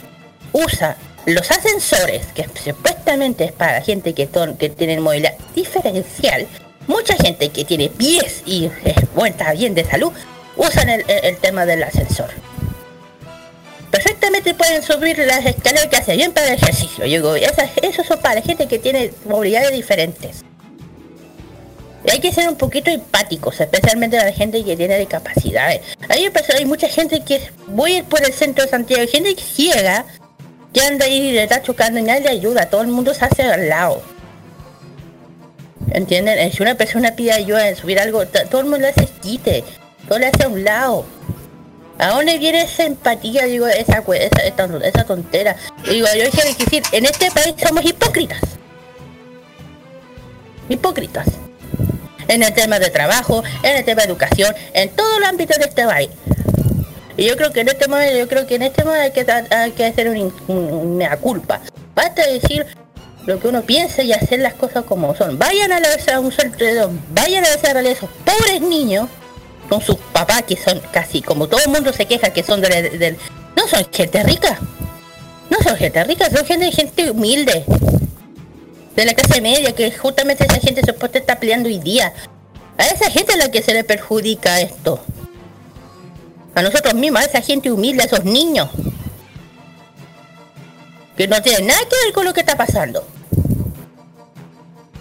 [0.52, 6.48] usa los ascensores, que supuestamente es para gente que, son, que tienen movilidad diferencial,
[6.88, 8.70] Mucha gente que tiene pies y
[9.26, 10.12] está bien de salud
[10.56, 12.30] usan el, tema del ascensor.
[13.90, 17.06] Perfectamente pueden subir las escaleras que hace bien para el ejercicio.
[17.06, 20.44] Yo digo, eso son para gente que tiene movilidades diferentes.
[22.06, 25.82] Y hay que ser un poquito empáticos, especialmente la gente que tiene discapacidades.
[26.10, 30.06] Hay, hay mucha gente que voy por el centro de Santiago, hay gente ciega
[30.74, 33.44] que anda ahí y le está chocando y nadie ayuda, todo el mundo se hace
[33.44, 34.02] al lado.
[35.94, 36.40] ¿Entienden?
[36.40, 39.64] Eh, si una persona pide ayuda en subir algo, todo el mundo le hace quite,
[40.10, 41.06] todo le hace a un lado.
[42.00, 43.46] ¿A dónde viene esa empatía?
[43.46, 45.56] Digo, esa, esa, esa tontera.
[45.88, 48.42] Digo, yo quiero decir, en este país somos hipócritas.
[50.68, 51.28] Hipócritas.
[52.28, 55.66] En el tema de trabajo, en el tema de educación, en todo el ámbito de
[55.66, 56.10] este país.
[57.16, 59.56] Y yo creo que en este momento, yo creo que en este momento hay que,
[59.56, 60.10] hay que hacer
[60.48, 61.62] una culpa.
[61.94, 62.66] Basta decir,
[63.26, 65.40] lo que uno piensa y hacer las cosas como son.
[65.40, 69.08] Vayan a, la, a un soltero, vayan a la a esos pobres niños
[69.70, 73.18] con sus papás que son casi como todo el mundo se queja que son del...
[73.56, 74.60] no son gente rica.
[75.50, 77.64] No son gente rica, son gente, gente humilde.
[78.96, 82.14] De la clase media, que justamente esa gente supuesta está peleando hoy día.
[82.78, 85.00] A esa gente es la que se le perjudica esto.
[86.56, 88.70] A nosotros mismos, a esa gente humilde, a esos niños.
[91.16, 93.06] que no tienen nada que ver con lo que está pasando.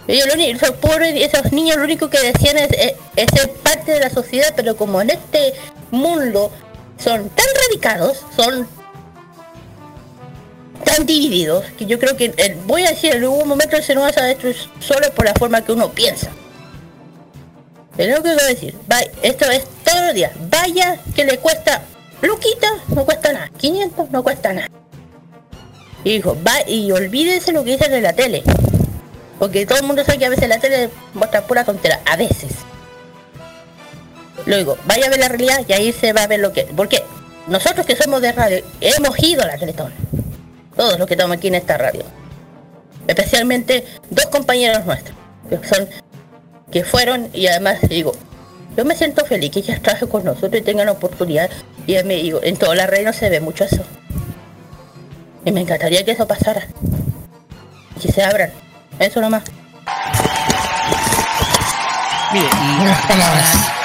[0.09, 2.70] Ellos, lo único- esos pobres, esos niños lo único que decían es,
[3.16, 5.55] es- ser parte de la sociedad, pero como en este
[5.90, 6.50] mundo
[6.98, 8.66] son tan radicados, son
[10.84, 14.12] tan divididos, que yo creo que, eh, voy a decir, en algún momento el humano
[14.12, 16.30] se va a destruir solo por la forma que uno piensa.
[17.96, 18.74] Es lo que voy a decir.
[18.90, 20.32] Va- esto es todos los días.
[20.50, 21.82] Vaya que le cuesta
[22.22, 23.50] Luquita, no cuesta nada.
[23.59, 24.68] 500 no cuesta nada.
[26.05, 28.42] Y dijo, va y olvídense lo que dicen en la tele.
[29.39, 32.01] Porque todo el mundo sabe que a veces la tele muestra pura tontera.
[32.07, 32.53] A veces.
[34.47, 36.64] Luego, vaya a ver la realidad y ahí se va a ver lo que...
[36.76, 37.03] Porque
[37.47, 39.93] nosotros que somos de radio, hemos ido a la Teletón.
[40.76, 42.03] Todos los que estamos aquí en esta radio.
[43.07, 45.16] Especialmente dos compañeros nuestros.
[45.49, 45.89] Que son...
[46.70, 48.12] Que fueron y además digo...
[48.76, 51.51] Yo me siento feliz que ellas trabajen con nosotros y tengan la oportunidad.
[51.87, 53.83] Y me digo, en toda la red se ve mucho eso.
[55.45, 56.66] Y me encantaría que eso pasara.
[58.01, 58.51] Que se abran.
[58.99, 59.43] Eso nomás.
[62.32, 63.30] Mire, y para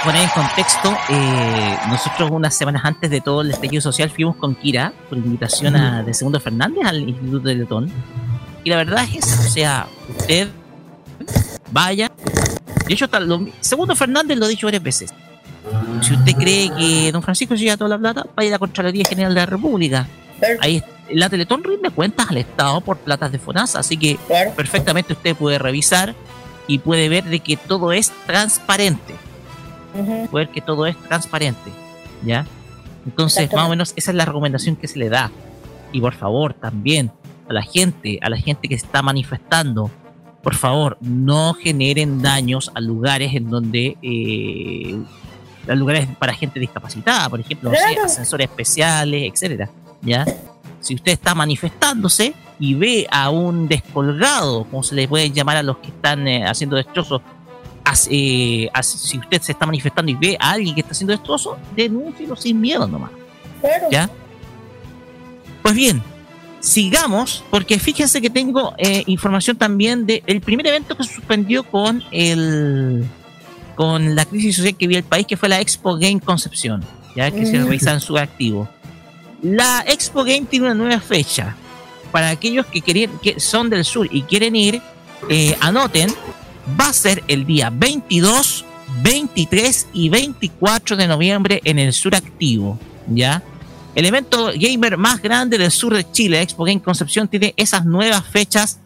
[0.05, 4.55] poner en contexto, eh, nosotros unas semanas antes de todo el estallido social fuimos con
[4.55, 7.91] Kira por invitación a, de Segundo Fernández al Instituto de Letón.
[8.63, 9.87] Y la verdad es, o sea,
[10.17, 10.47] usted
[11.71, 12.09] vaya.
[12.87, 15.13] De hecho, hasta lo- Segundo Fernández lo ha dicho varias veces.
[16.01, 19.03] Si usted cree que don Francisco se lleva toda la plata, vaya a la Contraloría
[19.03, 20.07] General de la República.
[20.61, 20.81] Ahí
[21.11, 24.51] la Teletón rinde cuentas al Estado por platas de FONASA, así que claro.
[24.55, 26.15] perfectamente usted puede revisar
[26.67, 29.15] y puede ver de que todo es transparente.
[30.29, 31.71] Puede ver que todo es transparente.
[32.23, 32.45] ¿Ya?
[33.05, 35.31] Entonces, más o menos esa es la recomendación que se le da.
[35.93, 37.11] Y por favor, también
[37.47, 39.89] a la gente, a la gente que está manifestando,
[40.43, 44.99] por favor, no generen daños a lugares en donde eh,
[45.69, 48.05] a lugares para gente discapacitada, por ejemplo, no sé, Claro.
[48.05, 49.69] ascensores especiales, etcétera,
[50.01, 50.25] ¿ya?
[50.87, 55.63] Si usted está manifestándose y ve a un descolgado, como se le puede llamar a
[55.63, 57.21] los que están eh, haciendo destrozos,
[57.83, 61.11] as- eh, as- si usted se está manifestando y ve a alguien que está haciendo
[61.13, 63.11] destrozos, denúncielo sin miedo nomás.
[63.91, 64.09] ¿Ya?
[65.61, 66.01] Pues bien,
[66.59, 72.03] sigamos, porque fíjense que tengo eh, información también del primer evento que se suspendió con
[72.11, 73.05] el
[73.75, 76.83] con la crisis social que vive el país, que fue la Expo Game Concepción,
[77.15, 77.63] ya que se Mm.
[77.63, 78.67] realiza en su activo.
[79.41, 81.55] La Expo Game tiene una nueva fecha.
[82.11, 84.81] Para aquellos que, querían, que son del sur y quieren ir,
[85.29, 86.09] eh, anoten,
[86.79, 88.65] va a ser el día 22,
[89.01, 93.43] 23 y 24 de noviembre en el sur activo, ¿ya?
[93.95, 98.23] El evento gamer más grande del sur de Chile, Expo Game Concepción, tiene esas nuevas
[98.25, 98.79] fechas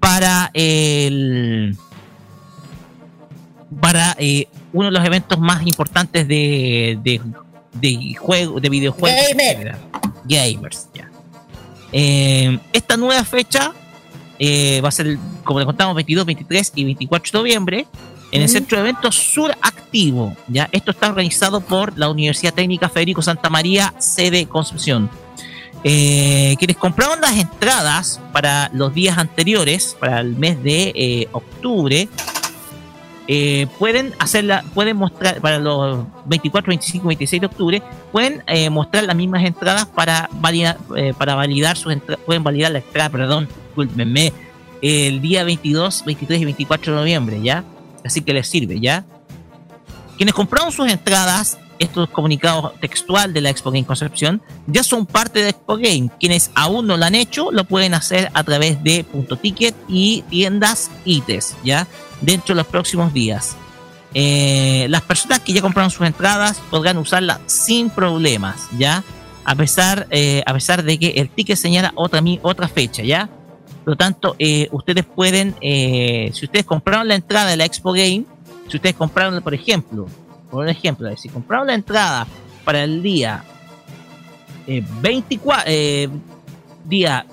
[0.00, 1.76] para el
[3.80, 7.20] para eh, uno de los eventos más importantes de,
[7.80, 9.20] de juego, de videojuegos.
[9.30, 9.76] Gamer.
[10.24, 11.10] Gamers, ya.
[11.92, 13.72] Eh, esta nueva fecha
[14.38, 17.86] eh, va a ser, como le contamos, 22, 23 y 24 de noviembre
[18.32, 18.48] en el.
[18.48, 20.36] Centro de Eventos Sur Activo.
[20.48, 20.68] ¿ya?
[20.72, 25.08] Esto está organizado por la Universidad Técnica Federico Santa María, sede Concepción.
[25.84, 32.08] Eh, quienes compraron las entradas para los días anteriores, para el mes de eh, octubre,
[33.28, 39.04] eh, pueden hacerla, pueden mostrar para los 24, 25, 26 de octubre, pueden eh, mostrar
[39.04, 43.48] las mismas entradas para validar, eh, para validar sus entradas, pueden validar la entrada, perdón,
[43.66, 44.32] discúlpenme,
[44.80, 47.64] el día 22, 23 y 24 de noviembre, ¿ya?
[48.04, 49.04] Así que les sirve, ¿ya?
[50.16, 55.42] Quienes compraron sus entradas, estos comunicados textual de la Expo Game Concepción, ya son parte
[55.42, 56.10] de Expo Game.
[56.20, 60.22] Quienes aún no lo han hecho, lo pueden hacer a través de Punto Ticket y
[60.30, 61.86] tiendas ITES, ¿ya?
[62.20, 63.56] Dentro de los próximos días.
[64.14, 69.04] Eh, las personas que ya compraron sus entradas podrán usarlas sin problemas, ¿ya?
[69.44, 73.28] A pesar, eh, a pesar de que el ticket señala otra, otra fecha, ¿ya?
[73.84, 78.24] Por lo tanto, eh, ustedes pueden, si ustedes compraron la entrada de la Expo Game,
[78.68, 80.06] si ustedes compraron, por ejemplo,
[80.50, 82.26] por un ejemplo, si compraron la entrada
[82.64, 83.44] para el día
[84.66, 86.08] eh, 24, eh,
[86.84, 87.24] día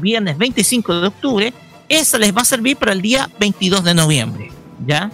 [0.00, 1.54] viernes 25 de octubre,
[1.90, 4.50] esa les va a servir para el día 22 de noviembre,
[4.86, 5.10] ¿ya?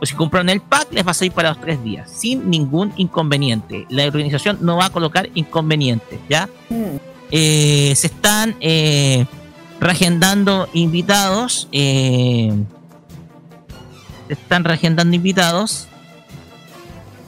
[0.00, 2.92] O si compraron el pack, les va a servir para los tres días, sin ningún
[2.96, 3.86] inconveniente.
[3.90, 6.48] La organización no va a colocar inconvenientes, ¿ya?
[6.70, 6.96] Mm.
[7.32, 9.26] Eh, se están eh,
[9.80, 11.68] reagendando invitados.
[11.72, 12.52] eh,
[14.28, 15.88] se están reagendando invitados.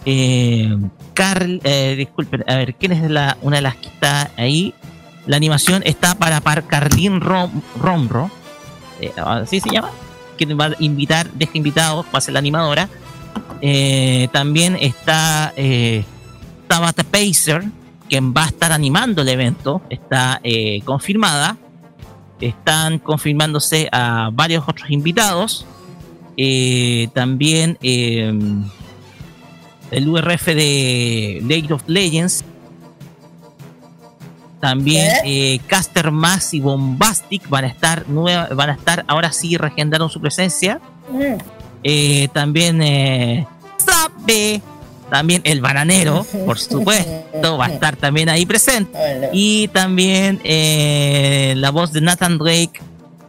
[0.04, 0.76] Eh,
[1.14, 1.60] Carl,
[1.96, 4.72] disculpen, a ver, ¿quién es la, una de las que está ahí?
[5.26, 8.30] La animación está para, para Carlín Rom, Romro,
[9.02, 9.90] eh, así se llama,
[10.36, 12.88] que va a invitar, deja invitados, va a ser la animadora.
[13.60, 16.04] Eh, también está eh,
[16.66, 17.64] Tabata Pacer,
[18.08, 21.56] quien va a estar animando el evento, está eh, confirmada.
[22.40, 25.64] están confirmándose a varios otros invitados.
[27.14, 28.58] También el
[30.08, 32.44] URF de League of Legends.
[34.62, 39.56] También eh, Caster Mass y Bombastic van a estar nueva, van a estar ahora sí
[39.56, 40.80] regendaron su presencia.
[41.10, 41.34] Mm.
[41.82, 43.44] Eh, también eh,
[43.84, 44.62] Sabe,
[45.10, 48.96] también el bananero, por supuesto, va a estar también ahí presente.
[49.32, 52.80] Y también eh, la voz de Nathan Drake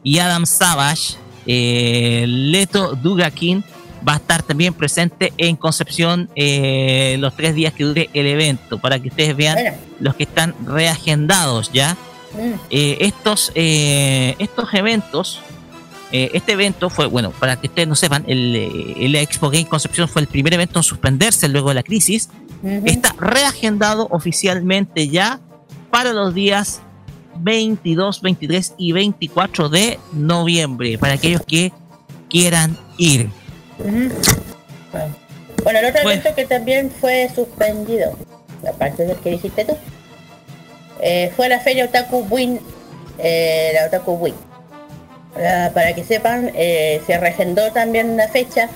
[0.03, 1.15] y Adam Savage,
[1.47, 3.63] eh, Leto Dugakin,
[4.07, 8.79] va a estar también presente en Concepción eh, los tres días que dure el evento,
[8.79, 9.77] para que ustedes vean Bueno.
[9.99, 11.97] los que están reagendados ya.
[12.33, 12.53] Mm.
[12.69, 15.41] Eh, estos, eh, estos eventos,
[16.11, 18.55] este evento fue, bueno, para que ustedes no sepan, el,
[18.99, 22.29] el Expo Game Concepción fue el primer evento en suspenderse luego de la crisis.
[22.85, 25.39] Está reagendado oficialmente ya
[25.89, 26.83] para los días
[27.39, 31.73] 22, 23 y 24 de noviembre, para aquellos que
[32.29, 33.29] quieran ir.
[33.77, 35.15] Bueno.
[35.63, 36.19] Bueno, el otro Bueno.
[36.21, 38.17] evento que también fue suspendido,
[38.67, 39.77] aparte del que dijiste tú,
[41.01, 42.59] eh, fue la feria Otaku Win,
[43.17, 44.35] eh, la Otaku Win.
[45.33, 48.69] Para que sepan, eh, se reagendó también una fecha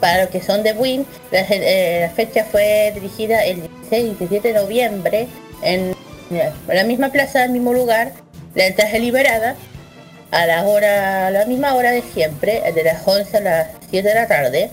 [0.00, 1.04] para los que son de Win.
[1.30, 5.28] La, la fecha fue dirigida el 16 y 17 de noviembre
[5.62, 5.94] en,
[6.30, 8.12] en la misma plaza, el mismo lugar.
[8.54, 9.56] La entrada liberada
[10.30, 14.08] a la hora, a la misma hora de siempre, de las 11 a las 7
[14.08, 14.70] de la tarde,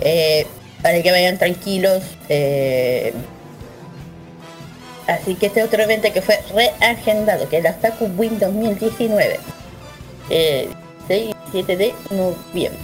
[0.00, 0.46] eh,
[0.82, 2.02] para que vayan tranquilos.
[2.28, 3.12] eh.
[5.06, 9.38] así que este otro evento que fue reagendado, que es el Otaku Win 2019,
[10.30, 10.68] eh,
[11.08, 12.80] 6 y 7 de noviembre.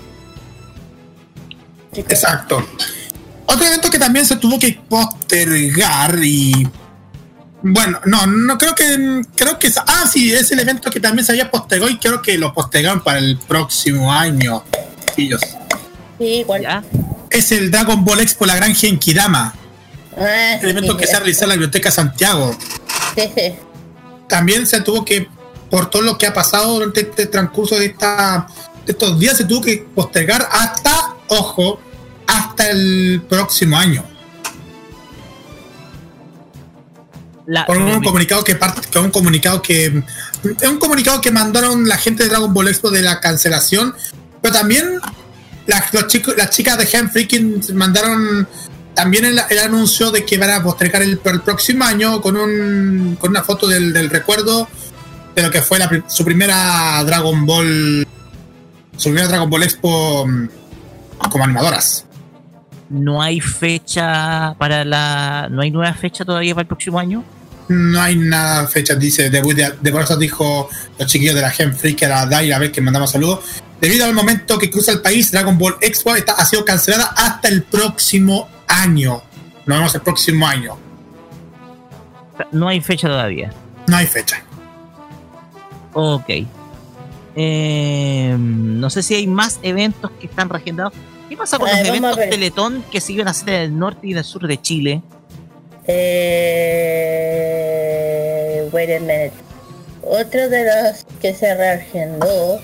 [1.95, 2.65] Exacto.
[3.47, 6.67] Otro evento que también se tuvo que postergar y
[7.63, 11.33] bueno, no, no creo que creo que ah sí es el evento que también se
[11.33, 14.65] había postergado y creo que lo postergaron para el próximo año.
[15.15, 15.41] Pillos.
[16.19, 16.63] sí, igual.
[16.63, 16.83] ¿ya?
[17.31, 19.55] Es el Dragon Ball Expo La Gran Genkidama,
[20.17, 22.57] Ah, el evento sí, que se ha realizado en la Biblioteca Santiago.
[23.15, 23.55] sí, sí.
[24.29, 25.29] También se tuvo que
[25.71, 28.47] por todo lo que ha pasado durante este transcurso de esta
[28.85, 31.81] de estos días se tuvo que postergar hasta ojo
[32.27, 34.05] hasta el próximo año.
[37.47, 39.87] La- por un comunicado que parte con un comunicado que
[40.61, 43.95] es un comunicado que mandaron la gente de Dragon Ball Expo de la cancelación
[44.41, 45.01] pero también
[45.67, 48.47] las, los chicos, las chicas de Gen Freaking mandaron
[48.95, 53.17] también el, el anuncio de que van a postergar el, el próximo año con un
[53.21, 54.69] con una foto del, del recuerdo
[55.35, 58.07] de lo que fue la su primera Dragon Ball
[58.97, 60.49] su primera Dragon Ball Expo mm,
[61.31, 62.05] como animadoras
[62.93, 65.49] no hay fecha para la.
[65.51, 67.25] No hay nueva fecha todavía para el próximo año.
[67.69, 70.69] No hay nada fecha, dice, de, de, de por eso dijo
[70.99, 73.63] los chiquillos de la Gen Freak, a la Daira, a ver que mandamos saludos.
[73.81, 77.49] Debido al momento que cruza el país, Dragon Ball Expo está, ha sido cancelada hasta
[77.49, 79.23] el próximo año.
[79.65, 80.77] Nos vemos el próximo año.
[82.51, 83.53] No hay fecha todavía.
[83.87, 84.43] No hay fecha.
[85.95, 86.31] Ok.
[87.35, 90.93] Eh, no sé si hay más eventos que están reagendados.
[91.33, 92.15] ¿Qué pasa con los eventos.
[92.29, 95.01] Teletón que se iban a hacer en el norte y en el sur de Chile?
[95.87, 95.99] Eh,
[98.71, 99.33] wait a minute.
[100.03, 102.61] Otro de los que se reagendó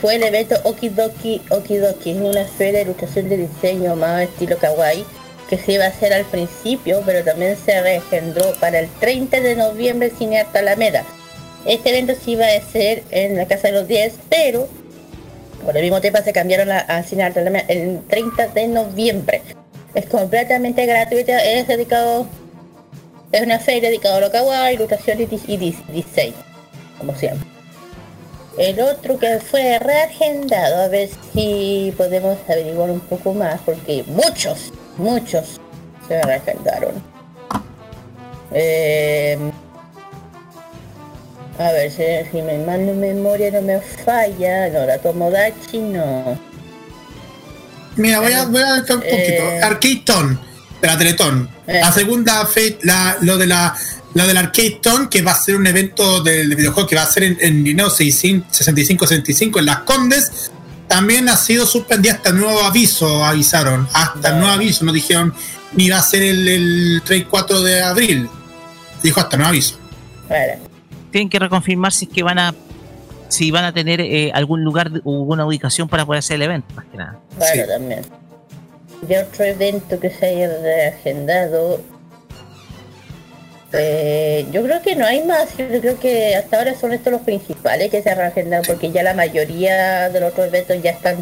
[0.00, 5.04] fue el evento Okidoki Okidoki, es una feria de ilustración de diseño más estilo kawaii
[5.50, 9.56] que se iba a hacer al principio, pero también se reagendó para el 30 de
[9.56, 11.04] noviembre en Cinearte Alameda.
[11.66, 14.66] Este evento se iba a hacer en la Casa de los 10, pero
[15.66, 19.42] por el mismo tiempo se cambiaron a, a Alameda el 30 de noviembre.
[19.94, 22.26] Es completamente gratuita, es dedicado
[23.32, 26.34] es una feria dedicada a lo kawaii, ilustración y, dis- y dis- diseño,
[26.98, 27.46] como siempre.
[28.56, 34.72] El otro que fue reagendado, a ver si podemos averiguar un poco más, porque muchos,
[34.96, 35.60] muchos
[36.08, 36.92] se reagendaron.
[38.52, 39.36] Eh,
[41.58, 46.38] a ver, si, mi mano memoria no me falla, no, la Tomodachi no.
[47.96, 49.12] Mira, voy a, voy a dejar un poquito.
[49.16, 49.60] Eh.
[49.62, 50.40] Arcade Ton,
[50.80, 51.48] de la Teletón.
[51.66, 51.80] Eh.
[51.80, 53.74] La segunda fe, la, lo de la
[54.14, 57.06] lo del Arcade Ton, que va a ser un evento del videojuego que va a
[57.06, 60.50] ser en, en Lineo 65-65 en Las Condes,
[60.88, 63.86] también ha sido suspendida hasta nuevo aviso, avisaron.
[63.92, 65.34] Hasta nuevo aviso, no dijeron
[65.72, 68.28] ni va a ser el, el 3 y 4 de abril.
[69.02, 69.78] Dijo hasta nuevo aviso.
[71.16, 72.54] Tienen que reconfirmar si es que van a
[73.28, 76.74] si van a tener eh, algún lugar o alguna ubicación para poder hacer el evento,
[76.74, 77.18] más que nada.
[77.38, 77.60] Claro, Sí.
[77.66, 78.02] también.
[79.00, 81.80] De otro evento que se haya reagendado.
[83.72, 87.22] Eh, yo creo que no hay más, yo creo que hasta ahora son estos los
[87.22, 91.16] principales que se han reagendado porque ya la mayoría de los otros eventos ya están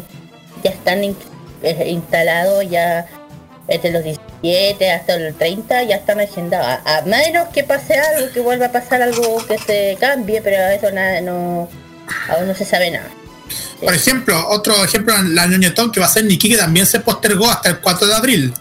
[0.61, 1.15] ya están in-
[1.63, 3.05] eh, instalados ya
[3.67, 4.03] desde los
[4.41, 6.79] 17 hasta el 30 ya están agendados.
[6.85, 10.91] A, menos que pase algo, que vuelva a pasar algo que se cambie, pero eso
[10.91, 11.67] nada, no,
[12.29, 13.07] aún no se sabe nada.
[13.81, 17.49] Por ejemplo, otro ejemplo, la ñoñetón que va a ser Nikki, que también se postergó
[17.49, 18.53] hasta el 4 de abril.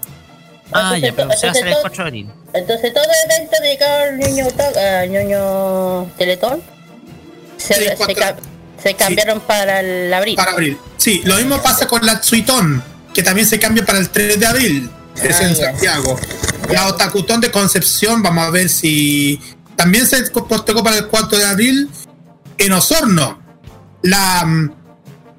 [0.72, 2.30] Ah, ya, pero se va a hacer el Entonces, 4 de abril.
[2.52, 6.62] Entonces todo evento dedicado al al ñoño Teletón
[7.56, 8.36] se, Sí, se cuatro- ca-
[8.82, 10.36] se cambiaron para el abril.
[10.36, 10.78] Para abril.
[10.96, 12.82] Sí, lo mismo pasa con la Tsuitón,
[13.14, 14.90] que también se cambia para el 3 de abril.
[15.22, 15.56] Es en.
[15.56, 16.18] Santiago.
[16.70, 19.40] La Otakutón de Concepción, vamos a ver si.
[19.76, 21.90] También se postergó para el 4 de abril
[22.58, 23.42] en Osorno.
[24.02, 24.70] La.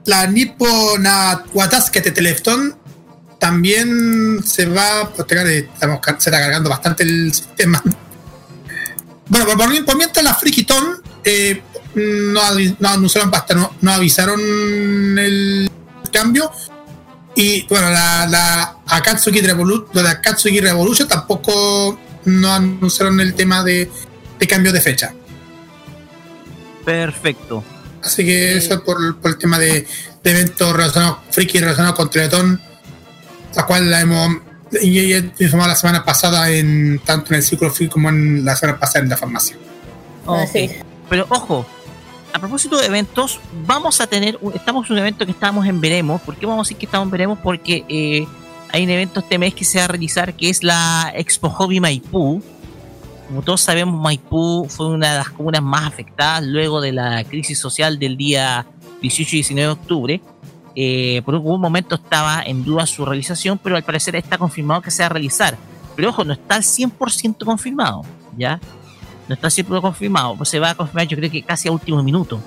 [0.06, 2.78] La Nippona de Teletón
[3.40, 5.48] también se va a postergar.
[5.48, 7.82] eh, estamos se está cargando bastante el sistema.
[9.28, 11.62] Bueno, por, por, mientras la Frikitón eh,
[11.96, 12.42] no,
[12.80, 14.40] no anunciaron no, no avisaron
[15.18, 15.72] el
[16.12, 16.52] cambio.
[17.36, 23.64] Y bueno, la, la Akatsuki Revolution, lo de Akatsuki Revolution tampoco no anunciaron el tema
[23.64, 23.92] de,
[24.40, 25.14] de cambio de fecha.
[26.84, 27.64] Perfecto.
[28.04, 29.88] Así que eso es por, por el tema de,
[30.24, 32.62] de eventos relacionados, friki relacionados con Teletón,
[33.56, 34.38] la cual la hemos
[34.82, 38.56] y- y informado la semana pasada en tanto en el ciclo friki como en la
[38.56, 39.56] semana pasada en la farmacia.
[40.28, 40.72] Así Ok.
[40.72, 40.72] es.
[41.10, 41.66] Pero ojo,
[42.36, 46.20] a propósito de eventos, vamos a tener, estamos en un evento que estamos en Veremos.
[46.20, 47.40] ¿Por qué vamos a decir que estamos en Veremos?
[47.42, 48.28] Porque eh,
[48.74, 51.80] hay un evento este mes que se va a realizar que es la Expo Hobby
[51.80, 52.44] Maipú.
[53.30, 57.58] Como todos sabemos, Maipú fue una de las comunas más afectadas luego de la crisis
[57.58, 58.66] social del día
[59.02, 60.22] 18 y 19 de octubre.
[60.76, 64.92] Eh, por un momento estaba en duda su realización, pero al parecer está confirmado que
[64.92, 65.56] se va a realizar.
[65.96, 68.02] Pero ojo, no está al 100% confirmado,
[68.38, 68.60] ¿ya?
[69.28, 72.02] No está siempre confirmado, pues se va a confirmar yo creo que casi a último
[72.04, 72.40] minuto.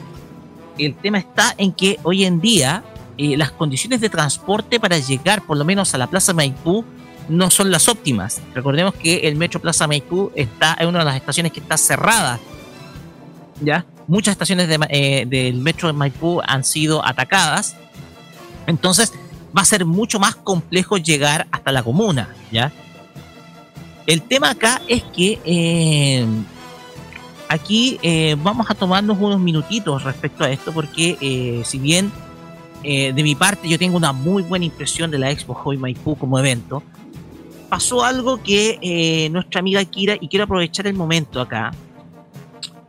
[0.78, 2.84] El tema está en que hoy en día
[3.16, 6.84] eh, las condiciones de transporte para llegar por lo menos a la Plaza Maipú
[7.28, 8.40] no son las óptimas.
[8.54, 12.38] Recordemos que el Metro Plaza Maipú está en una de las estaciones que está cerrada.
[13.60, 13.84] ¿Ya?
[14.06, 17.76] Muchas estaciones de eh, del Metro de Maipú han sido atacadas.
[18.66, 19.12] Entonces
[19.56, 22.28] va a ser mucho más complejo llegar hasta la comuna.
[22.52, 22.72] ¿Ya?
[24.06, 26.24] El tema acá es que eh,
[27.48, 32.12] aquí eh, vamos a tomarnos unos minutitos respecto a esto, porque eh, si bien
[32.82, 36.16] eh, de mi parte yo tengo una muy buena impresión de la Expo Hobby Maipú
[36.16, 36.82] como evento,
[37.68, 41.72] pasó algo que nuestra amiga Kira, y quiero aprovechar el momento acá,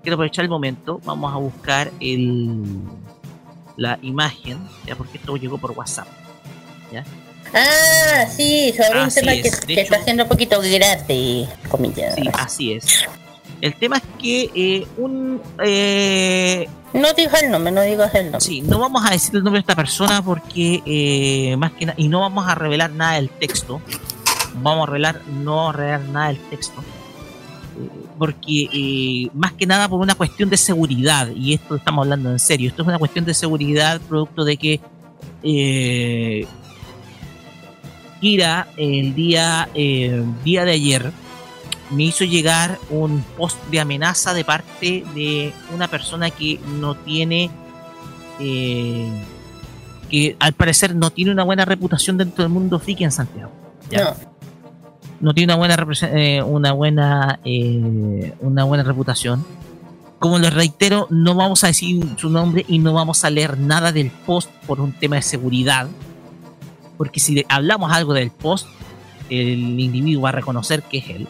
[0.01, 2.63] quiero aprovechar el momento, vamos a buscar el,
[3.77, 6.07] la imagen, ya porque esto llegó por WhatsApp.
[7.53, 12.15] Ah, sí, sobre un tema que, está siendo un poquito grande, comillas.
[12.15, 13.07] Sí, así es.
[13.61, 18.41] El tema es que eh, un eh, No digas el nombre, no digas el nombre.
[18.41, 21.95] Sí, no vamos a decir el nombre de esta persona porque eh, más que nada,
[21.99, 23.81] y no vamos a revelar nada del texto.
[24.61, 26.81] Vamos a revelar, no a revelar nada del texto.
[26.81, 32.39] Eh, porque más que nada por una cuestión de seguridad, y esto estamos hablando en
[32.39, 34.81] serio, esto es una cuestión de seguridad producto de que
[35.43, 36.47] eh,
[38.19, 41.11] Kira el día, eh, día de ayer
[41.91, 47.49] me hizo llegar un post de amenaza de parte de una persona que no tiene
[48.39, 49.09] eh,
[50.09, 53.51] que al parecer no tiene una buena reputación dentro del mundo friki en Santiago
[53.89, 54.03] ¿ya?
[54.03, 54.15] No.
[55.19, 59.43] no tiene una buena eh, una buena eh, una buena reputación
[60.19, 63.91] como les reitero no vamos a decir su nombre y no vamos a leer nada
[63.91, 65.87] del post por un tema de seguridad
[66.97, 68.67] porque si hablamos algo del post
[69.29, 71.27] el individuo va a reconocer que es él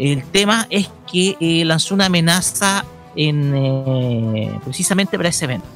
[0.00, 5.66] el tema es que eh, lanzó una amenaza en, eh, precisamente para ese evento.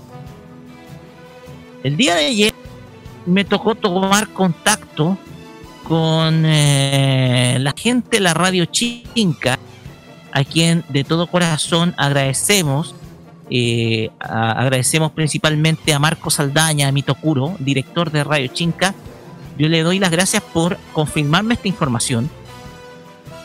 [1.83, 2.55] El día de ayer
[3.27, 5.19] me tocó tomar contacto
[5.87, 9.59] con eh, la gente de la radio Chinca,
[10.33, 12.95] a quien de todo corazón agradecemos.
[13.51, 18.95] eh, agradecemos principalmente a Marco Saldaña, a Mitokuro, director de Radio Chinca.
[19.59, 22.31] Yo le doy las gracias por confirmarme esta información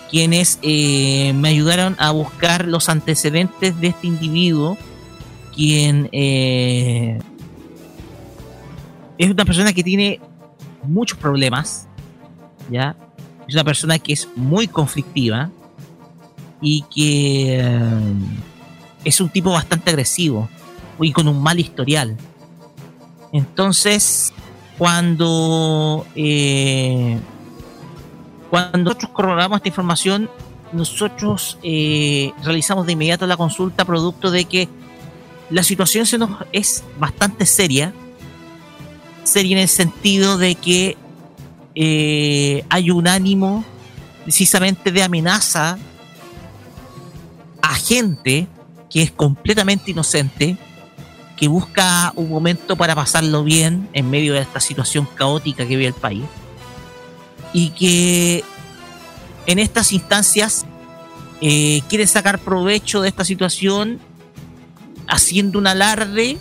[0.09, 4.77] quienes eh, me ayudaron a buscar los antecedentes de este individuo,
[5.55, 7.19] quien eh,
[9.17, 10.19] es una persona que tiene
[10.83, 11.87] muchos problemas,
[12.69, 12.95] ¿ya?
[13.47, 15.49] Es una persona que es muy conflictiva
[16.61, 18.13] y que eh,
[19.03, 20.49] es un tipo bastante agresivo
[20.99, 22.17] y con un mal historial.
[23.31, 24.33] Entonces,
[24.77, 26.05] cuando
[28.49, 30.29] cuando nosotros corroboramos esta información,
[30.71, 34.69] nosotros eh, realizamos de inmediato la consulta producto de que
[35.49, 37.93] la situación se nos es bastante seria.
[39.23, 40.97] Seria en el sentido de que
[41.75, 43.63] eh, hay un ánimo
[44.23, 45.77] precisamente de amenaza
[47.61, 48.47] a gente
[48.89, 50.57] que es completamente inocente,
[51.37, 55.87] que busca un momento para pasarlo bien en medio de esta situación caótica que vive
[55.87, 56.25] el país
[57.53, 58.43] y que
[59.45, 60.65] en estas instancias
[61.41, 63.99] eh, quiere sacar provecho de esta situación
[65.07, 66.37] haciendo un alarde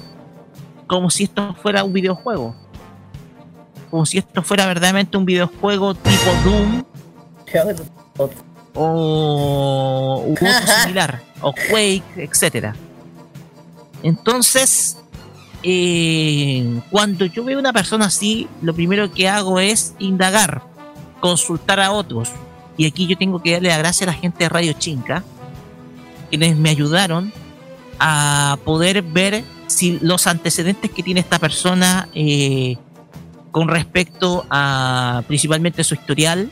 [0.86, 2.54] como si esto fuera un videojuego.
[3.90, 6.84] Como si esto fuera verdaderamente un videojuego tipo Doom
[8.74, 12.74] o u otro similar, o Quake, etcétera.
[14.02, 14.98] Entonces,
[15.62, 20.62] eh, cuando yo veo una persona así, lo primero que hago es indagar,
[21.20, 22.30] consultar a otros.
[22.76, 25.24] Y aquí yo tengo que darle la gracia a la gente de Radio Chinca,
[26.30, 27.32] quienes me ayudaron
[27.98, 32.76] a poder ver si los antecedentes que tiene esta persona eh,
[33.50, 36.50] con respecto a principalmente su historial,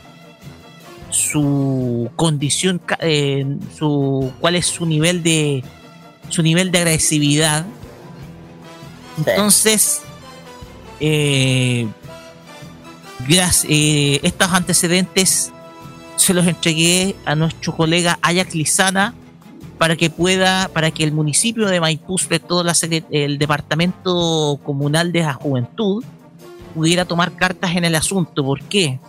[1.09, 3.45] su condición, eh,
[3.77, 5.63] su cuál es su nivel de
[6.29, 7.65] su nivel de agresividad.
[9.17, 10.01] Entonces,
[10.99, 11.87] eh,
[13.67, 15.51] eh, estos antecedentes
[16.15, 19.13] se los entregué a nuestro colega Ayak Lizana
[19.77, 22.63] para que pueda, para que el municipio de Maipú, sobre todo
[23.11, 26.03] el departamento comunal de la juventud,
[26.73, 28.43] pudiera tomar cartas en el asunto.
[28.43, 28.99] ¿Por qué?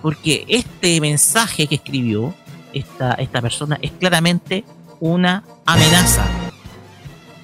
[0.00, 2.34] Porque este mensaje que escribió
[2.72, 4.64] esta, esta persona es claramente
[5.00, 6.24] una amenaza.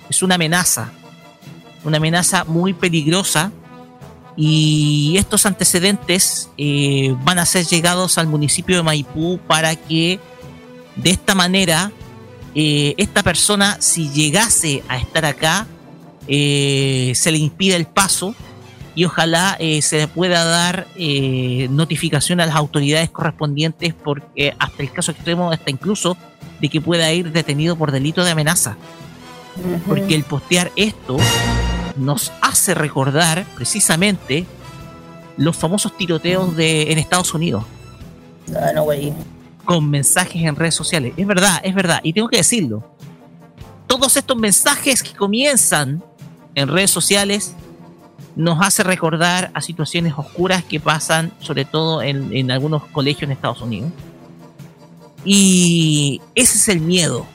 [0.08, 0.92] Es una amenaza.
[1.84, 3.52] Una amenaza muy peligrosa.
[4.40, 10.20] Y estos antecedentes eh, van a ser llegados al municipio de Maipú para que
[10.94, 11.90] de esta manera
[12.54, 15.66] eh, esta persona, si llegase a estar acá,
[16.26, 18.34] eh, se le impida el paso
[18.94, 20.88] y ojalá eh, se le pueda dar
[21.70, 26.16] notificación a las autoridades correspondientes porque hasta el caso extremo hasta incluso
[26.60, 28.76] de que pueda ir detenido por delito de amenaza.
[29.86, 31.16] Porque el postear esto
[31.98, 34.46] nos hace recordar precisamente
[35.36, 37.64] los famosos tiroteos de, en Estados Unidos.
[38.74, 39.12] No, güey
[39.68, 41.12] con mensajes en redes sociales.
[41.18, 42.00] Es verdad, es verdad.
[42.02, 42.82] Y tengo que decirlo.
[43.86, 46.02] Todos estos mensajes que comienzan
[46.54, 47.54] en redes sociales
[48.34, 53.60] nos hace recordar a situaciones oscuras que pasan sobre todo en, algunos colegios en Estados
[53.60, 53.90] Unidos.
[55.22, 57.26] Y ese es el miedo.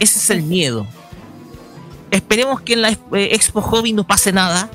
[0.00, 0.88] Ese es el miedo.
[2.12, 4.68] Esperemos que en la eh, Expo Hobby no pase nada.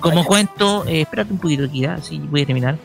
[0.00, 2.78] Como cuento, eh, espérate un poquito aquí, así voy a terminar.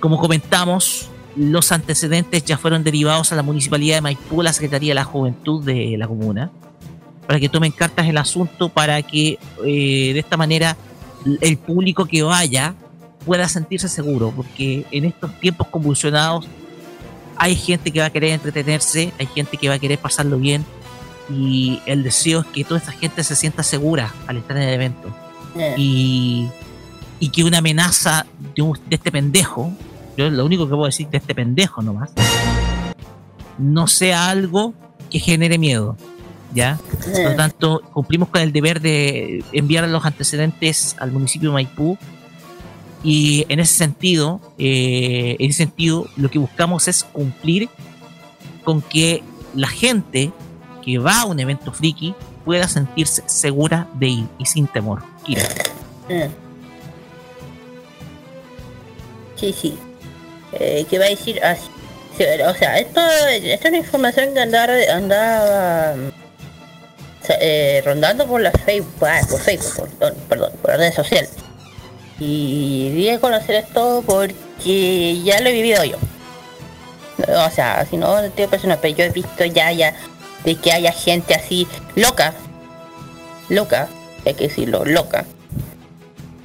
[0.00, 4.96] Como comentamos, los antecedentes ya fueron derivados a la Municipalidad de Maipú, la Secretaría de
[4.96, 6.50] la Juventud de la comuna,
[7.28, 10.76] para que tomen cartas en el asunto, para que eh, de esta manera
[11.40, 12.74] el público que vaya
[13.24, 16.48] pueda sentirse seguro, porque en estos tiempos convulsionados
[17.36, 20.64] hay gente que va a querer entretenerse, hay gente que va a querer pasarlo bien,
[21.30, 24.74] y el deseo es que toda esta gente se sienta segura al estar en el
[24.74, 25.14] evento.
[25.56, 25.74] Eh.
[25.76, 26.48] Y,
[27.20, 29.72] y que una amenaza de, de este pendejo,
[30.16, 32.10] yo lo único que puedo decir de este pendejo nomás,
[33.58, 34.74] no sea algo
[35.10, 35.96] que genere miedo.
[36.54, 36.78] ¿Ya?
[37.14, 41.96] Por lo tanto, cumplimos con el deber de enviar los antecedentes al municipio de Maipú.
[43.02, 47.70] Y en ese sentido, eh, en ese sentido, lo que buscamos es cumplir
[48.64, 49.22] con que
[49.54, 50.30] la gente
[50.84, 52.14] que va a un evento friki
[52.44, 55.02] pueda sentirse segura de ir y sin temor.
[59.36, 59.78] Sí, sí
[60.52, 61.68] eh, que va a decir así.
[62.46, 65.94] O sea, esto, esta es una información que andaba, andaba
[67.40, 69.88] eh, rondando por la Facebook, ah, por Facebook,
[70.28, 71.30] perdón, por las redes sociales.
[72.20, 75.96] Y a conocer esto porque ya lo he vivido yo.
[77.46, 79.94] O sea, si no tengo personas, pero yo he visto ya, ya,
[80.44, 82.34] de que haya gente así loca,
[83.48, 83.88] loca,
[84.24, 85.24] hay que decirlo, loca,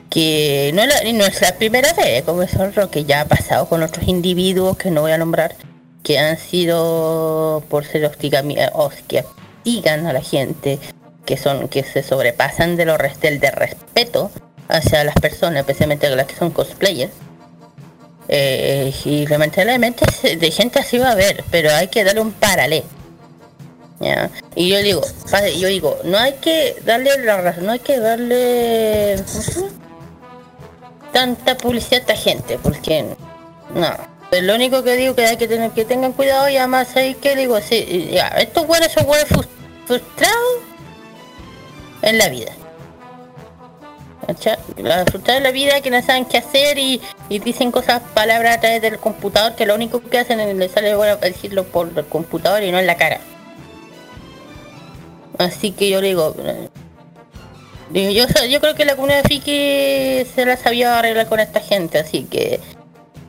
[0.10, 3.84] que no, no es la primera vez, como es otro que ya ha pasado con
[3.84, 5.56] otros individuos que no voy a nombrar,
[6.04, 9.24] que han sido por ser que
[9.64, 10.80] hostigan a la gente,
[11.26, 14.32] que son que se sobrepasan de lo restel de respeto
[14.70, 17.12] hacia las personas, especialmente las que son cosplayers.
[18.30, 22.97] Eh, y lamentablemente de gente así va a haber, pero hay que darle un paralelo.
[24.56, 25.02] Y yo digo,
[25.58, 29.16] yo digo, no hay que darle la razón, no hay que darle
[31.12, 33.06] tanta publicidad a esta gente, porque
[33.74, 34.18] no.
[34.30, 37.16] Pues lo único que digo que hay que tener que tengan cuidado y además ahí
[37.16, 39.28] que digo, sí, ya, estos buenos son buenos
[39.86, 40.60] frustrados
[42.02, 42.52] en la vida.
[44.76, 48.60] La frustrados en la vida que no saben qué hacer y, dicen cosas, palabras a
[48.60, 52.06] través del computador que lo único que hacen es le sale bueno decirlo por el
[52.06, 53.22] computador y no en la cara.
[55.38, 56.36] Así que yo digo,
[57.92, 62.24] digo yo, creo que la comunidad Fiki se la sabía arreglar con esta gente, así
[62.24, 62.60] que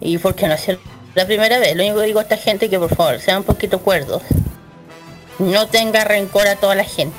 [0.00, 0.78] y porque no es
[1.14, 1.76] la primera vez.
[1.76, 4.22] Lo único que digo a esta gente que por favor sean un poquito cuerdos.
[5.38, 7.16] No tenga rencor a toda la gente.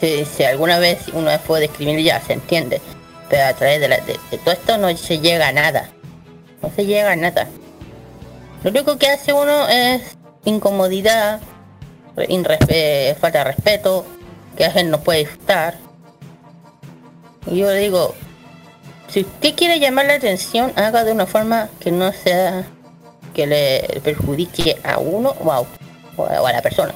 [0.00, 2.80] Si, alguna vez uno puede escribir ya, se entiende.
[3.28, 5.88] Pero a través de, de, todo esto no se llega a nada.
[6.62, 7.48] No se llega a nada.
[8.62, 11.40] Lo único que hace uno es incomodidad,
[13.20, 14.04] falta de respeto,
[14.56, 15.74] que a no puede disfrutar.
[17.46, 18.14] Y yo le digo,
[19.08, 22.64] si usted quiere llamar la atención, haga de una forma que no sea
[23.34, 26.94] que le perjudique a uno o a, la persona.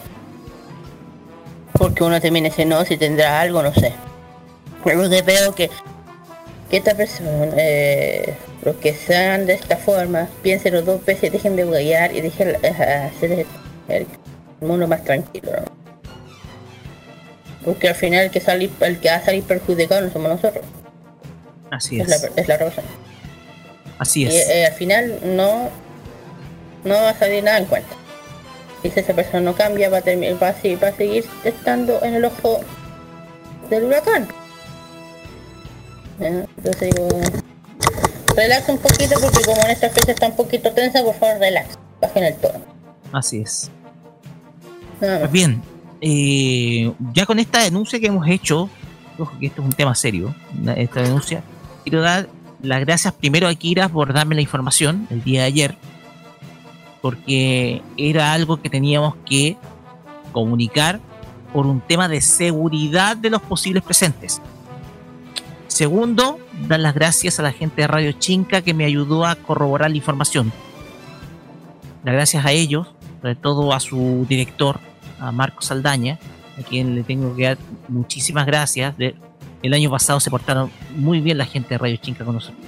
[1.73, 3.93] Porque uno también dice no, si tendrá algo, no sé.
[4.83, 5.71] Pero de veo que,
[6.71, 11.57] que esta persona, eh, los que sean de esta forma, piensen los dos veces, dejen
[11.57, 13.47] de guiar y dejen eh, hacer
[14.69, 15.53] mundo más tranquilo.
[17.65, 20.65] Porque al final el que, salir, el que va a salir perjudicado no somos nosotros.
[21.71, 22.11] Así es.
[22.37, 22.75] Es la, es
[23.99, 24.35] Así es.
[24.35, 25.69] Y eh, al final no,
[26.85, 27.95] no va a salir nada en cuenta.
[28.83, 32.03] Y si esa persona no cambia, va a, terminar, va, a, va a seguir estando
[32.03, 32.61] en el ojo
[33.69, 34.27] del huracán.
[36.19, 37.09] Entonces digo,
[38.37, 41.79] relax un poquito porque como en esta fecha está un poquito tensa, por favor relax,
[42.01, 42.65] bajen el tono.
[43.13, 43.71] Así es.
[45.01, 45.63] Pues bien,
[46.03, 48.69] eh, ya con esta denuncia que hemos hecho,
[49.19, 50.35] ojo que esto es un tema serio,
[50.77, 51.43] esta denuncia,
[51.85, 52.29] quiero dar
[52.63, 55.77] las gracias primero a Kira por darme la información el día de ayer,
[57.01, 59.57] porque era algo que teníamos que
[60.33, 61.01] comunicar
[61.53, 64.41] por un tema de seguridad de los posibles presentes.
[65.67, 66.39] Segundo,
[66.69, 69.97] dar las gracias a la gente de Radio Chinca que me ayudó a corroborar la
[69.97, 70.53] información.
[72.05, 72.89] Las gracias a ellos,
[73.21, 74.81] sobre todo a su director,
[75.21, 76.19] a Marco Saldaña,
[76.59, 77.59] a quien le tengo que dar
[77.89, 78.97] muchísimas gracias.
[78.97, 79.15] De,
[79.63, 82.65] el año pasado se portaron muy bien la gente de Radio Chinca con nosotros.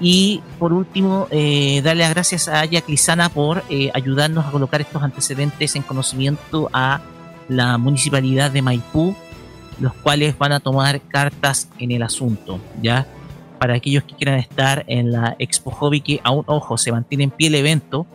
[0.00, 4.80] Y por último, eh, darle las gracias a Aya Crisana por eh, ayudarnos a colocar
[4.80, 7.02] estos antecedentes en conocimiento a
[7.48, 9.14] la municipalidad de Maipú,
[9.78, 13.06] los cuales van a tomar cartas en el asunto, ¿ya?
[13.58, 17.30] Para aquellos que quieran estar en la Expo Hobby, que aún, ojo, se mantiene en
[17.30, 18.06] pie el evento,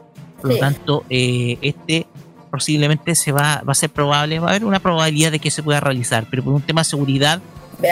[0.42, 2.08] por lo tanto, eh, este
[2.56, 5.62] posiblemente se va, va a ser probable, va a haber una probabilidad de que se
[5.62, 7.42] pueda realizar, pero por un tema de seguridad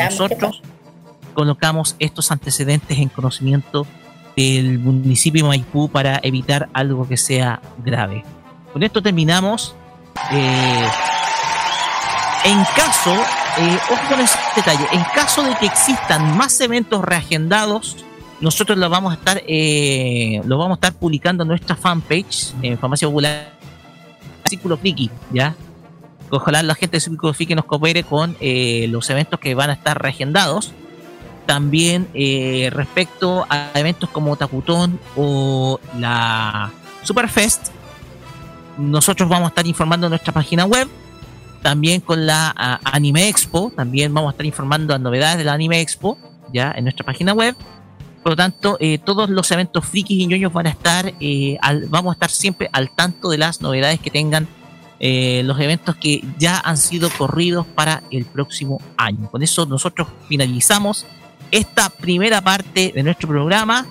[0.09, 0.61] nosotros
[1.34, 3.86] colocamos estos antecedentes en conocimiento
[4.36, 8.24] del municipio de Maipú para evitar algo que sea grave.
[8.72, 9.76] Con esto terminamos.
[10.32, 10.88] Eh,
[12.45, 13.14] en caso,
[13.57, 18.03] eh, ojo con ese detalle, en caso de que existan más eventos reagendados,
[18.41, 22.78] nosotros lo vamos a estar, eh, lo vamos a estar publicando en nuestra fanpage, en
[22.78, 23.53] Farmacia Popular,
[24.50, 25.56] Círculo Friki, ¿ya?
[26.36, 29.74] ojalá la gente de Círculo Friki nos coopere con eh, los eventos que van a
[29.74, 30.74] estar reagendados.
[31.46, 36.72] También eh, respecto a eventos como Takutón o la
[37.04, 37.68] Superfest,
[38.78, 40.88] nosotros vamos a estar informando en nuestra página web.
[41.62, 45.80] También con la Anime Expo, también vamos a estar informando las novedades de la Anime
[45.80, 46.18] Expo,
[46.52, 47.56] ya en nuestra página web.
[48.24, 51.13] Por lo tanto, eh, todos los eventos frikis y ñoños van a estar,
[51.89, 54.47] vamos a estar siempre al tanto de las novedades que tengan
[55.05, 59.30] eh, los eventos que ya han sido corridos para el próximo año.
[59.30, 61.05] Con eso nosotros finalizamos
[61.51, 63.86] esta primera parte de nuestro programa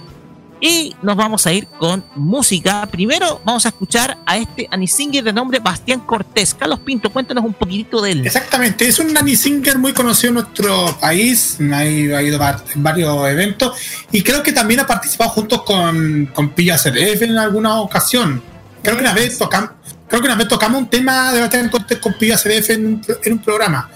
[0.62, 2.86] y nos vamos a ir con música.
[2.86, 6.54] Primero vamos a escuchar a este Anisinger de nombre Bastián Cortés.
[6.54, 8.24] Carlos Pinto, cuéntanos un poquitito de él.
[8.26, 13.76] Exactamente, es un Anisinger muy conocido en nuestro país, ha ido, en varios eventos
[14.12, 18.40] y creo que también ha participado junto con, con Pilla CDF en alguna ocasión.
[18.84, 19.70] Creo que una vez tocamos
[20.06, 23.32] creo que una vez tocamos un tema de batería con, con CDF en un, en
[23.32, 23.90] un programa.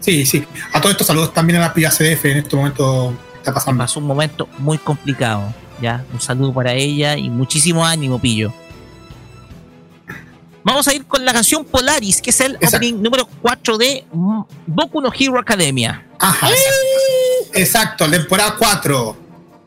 [0.00, 0.44] sí, sí.
[0.72, 3.78] A todos estos saludos también a la Pilla CDF en este momento está pasando.
[3.78, 5.52] Pasó un momento muy complicado.
[5.80, 8.52] Ya, un saludo para ella y muchísimo ánimo, Pillo.
[10.62, 14.04] Vamos a ir con la canción Polaris, que es el opening número 4 de
[14.66, 16.06] Boku no Hero Academia.
[16.18, 16.48] Ajá.
[17.52, 19.16] Exacto, temporada 4.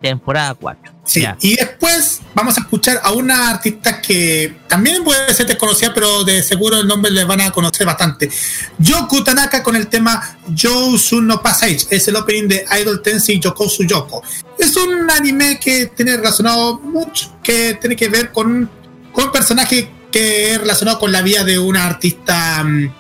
[0.01, 0.96] Temporada 4.
[1.07, 6.25] Sí, y después vamos a escuchar a una artista que también puede ser desconocida, pero
[6.25, 8.29] de seguro el nombre le van a conocer bastante.
[8.77, 13.85] Yoko Tanaka con el tema Jousu no Passage, es el opening de Idol Tensei Yokosu
[13.85, 14.21] Yoko.
[14.59, 18.69] Es un anime que tiene relacionado mucho, que tiene que ver con,
[19.13, 22.91] con un personaje que es relacionado con la vida de una artista mm,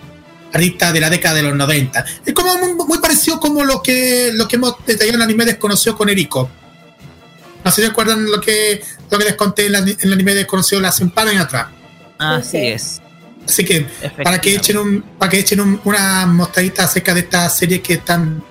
[0.53, 2.05] artista de la década de los 90.
[2.25, 5.43] Es como muy, muy parecido como lo que, lo que hemos detallado en el anime
[5.43, 6.49] desconocido con Eriko.
[7.67, 10.33] No sé si recuerdan lo que, lo que les conté en, la- en el anime
[10.33, 11.67] desconocido hace un par de años atrás.
[12.17, 12.57] Así Sí.
[12.67, 13.01] es.
[13.47, 13.87] Así que
[14.23, 17.93] para que echen un, para que echen un- una mostradita acerca de esta serie que
[17.93, 18.43] están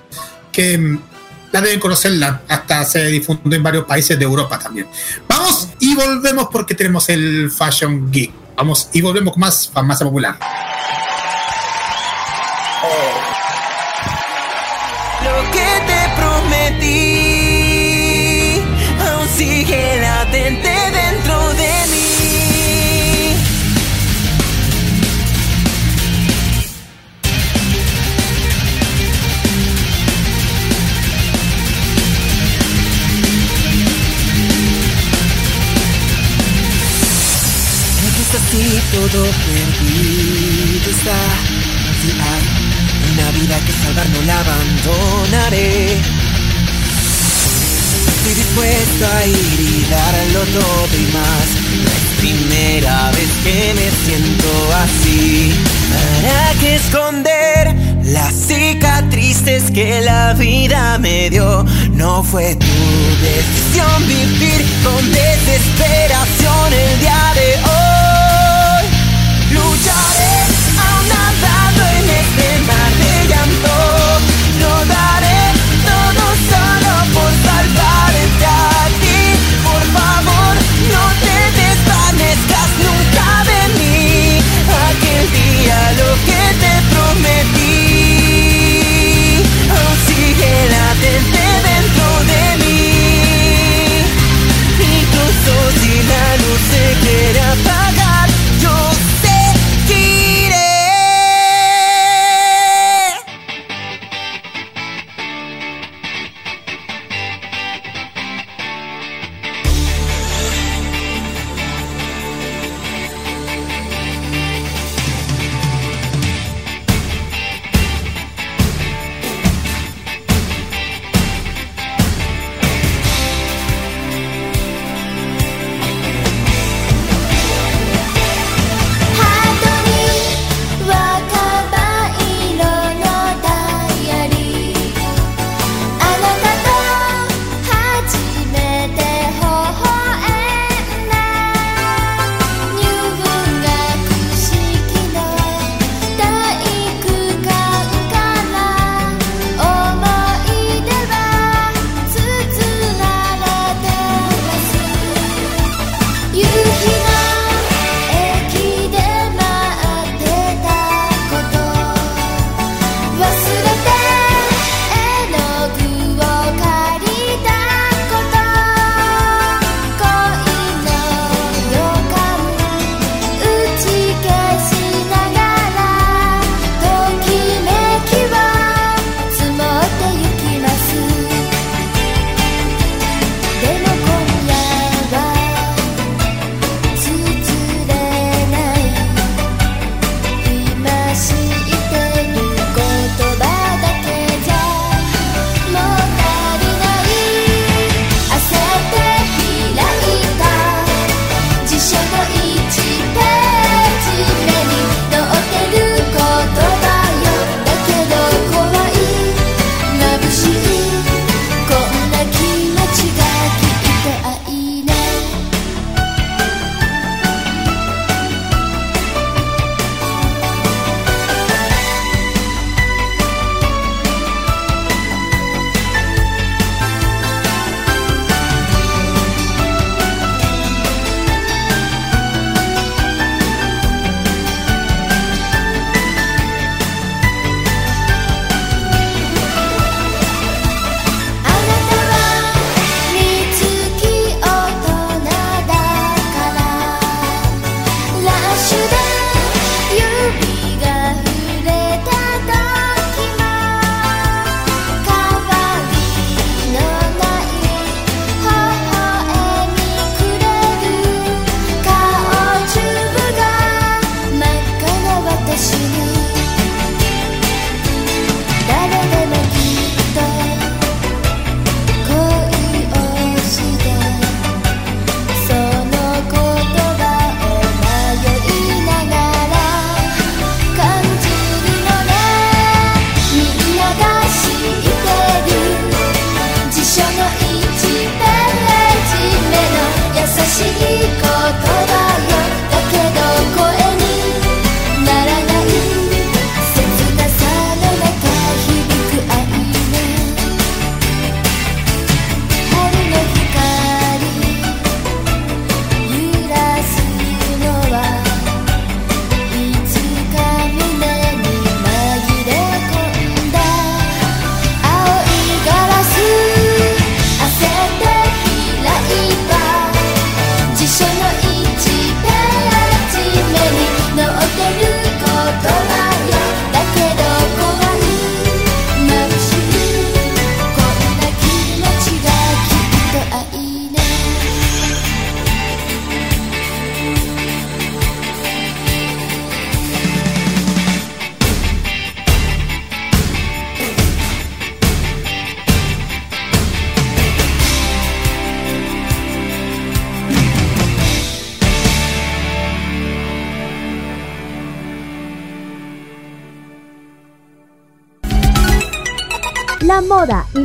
[0.51, 0.99] que mm,
[1.51, 4.87] la deben conocerla, hasta se difundió en varios países de Europa también.
[5.27, 8.31] Vamos y volvemos porque tenemos el Fashion Geek.
[8.55, 10.37] Vamos y volvemos con más farmacia popular.
[38.91, 41.19] Todo perdido está.
[42.01, 42.43] Si hay
[43.13, 45.97] una vida que salvar, no la abandonaré.
[48.07, 51.47] Estoy dispuesto a ir y darlo todo y más.
[51.95, 54.49] Es primera vez que me siento
[54.83, 55.53] así.
[56.21, 61.65] ¿Para qué esconder las cicatrices que la vida me dio?
[61.93, 62.65] No fue tu
[63.21, 67.86] decisión vivir con desesperación el día de hoy.
[69.57, 69.96] Lucharé aún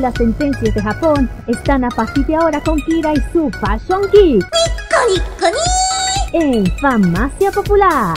[0.02, 4.44] las tendencias de Japón están a partir de ahora con Kira y su Fashion Geek.
[6.32, 8.14] En Farmacia Popular.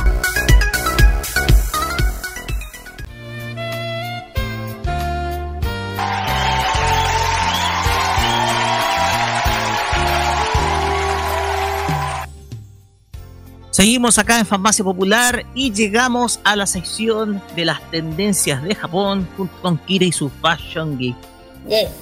[13.69, 19.27] Seguimos acá en Farmacia Popular y llegamos a la sección de las tendencias de Japón
[19.37, 21.34] junto con Kira y su Fashion Geek.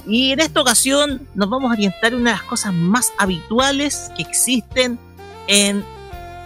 [0.06, 4.10] Y en esta ocasión nos vamos a orientar en una de las cosas más habituales
[4.16, 4.98] que existen
[5.46, 5.84] en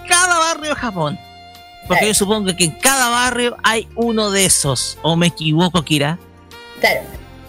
[0.09, 1.19] cada barrio de Japón.
[1.87, 2.07] Porque Claro.
[2.07, 4.99] yo supongo que en cada barrio hay uno de esos.
[5.03, 6.19] ¿O me equivoco, Kira?
[6.81, 7.01] Claro.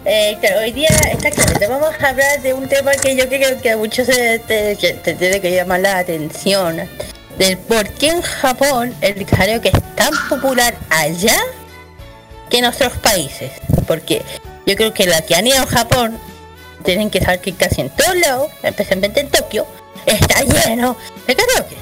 [0.06, 3.70] Eh, claro, hoy día, exactamente, vamos a hablar de un tema que yo creo que
[3.70, 4.76] a muchos te
[5.18, 6.80] tiene que llamar la atención.
[7.38, 11.36] Del por qué en Japón el karaoke es tan popular allá
[12.48, 13.52] que en otros países.
[13.86, 14.22] Porque
[14.70, 16.16] yo creo que la que han ido a Japón
[16.84, 19.66] tienen que saber que casi en todos lados, especialmente en Tokio,
[20.06, 20.96] está lleno
[21.26, 21.76] de karaoke.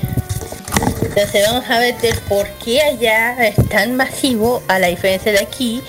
[1.03, 5.41] Entonces vamos a ver del por qué allá es tan masivo a la diferencia de
[5.41, 5.83] aquí,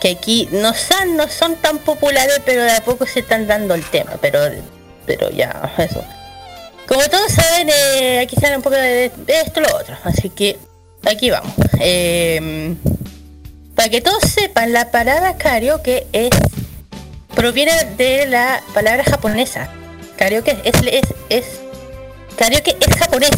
[0.00, 3.74] que aquí no son, no son tan populares, pero de a poco se están dando
[3.74, 4.40] el tema, pero
[5.06, 6.04] pero ya, eso.
[6.86, 10.58] Como todos saben, eh, aquí sale un poco de, de esto lo otro, así que
[11.04, 11.54] aquí vamos.
[11.80, 12.74] Eh,
[13.82, 16.30] para que todos sepan, la palabra karaoke es
[17.34, 19.70] proviene de la palabra japonesa.
[20.16, 21.46] Karaoke es, es,
[22.36, 23.32] karaoke es japonés.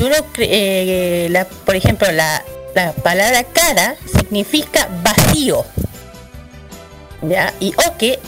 [0.00, 2.42] Uno eh, la, por ejemplo, la,
[2.74, 5.66] la palabra kara significa vacío.
[7.20, 7.52] ¿Ya?
[7.60, 8.18] Y oke,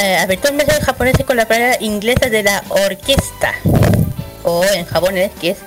[0.00, 3.52] eh, habitualmente en japonés con la palabra inglesa de la orquesta.
[4.42, 5.58] O en japonés que es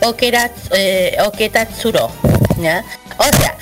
[0.00, 2.08] okera, eh, oketatsuro.
[2.58, 2.84] ¿Ya?
[3.18, 3.56] O sea,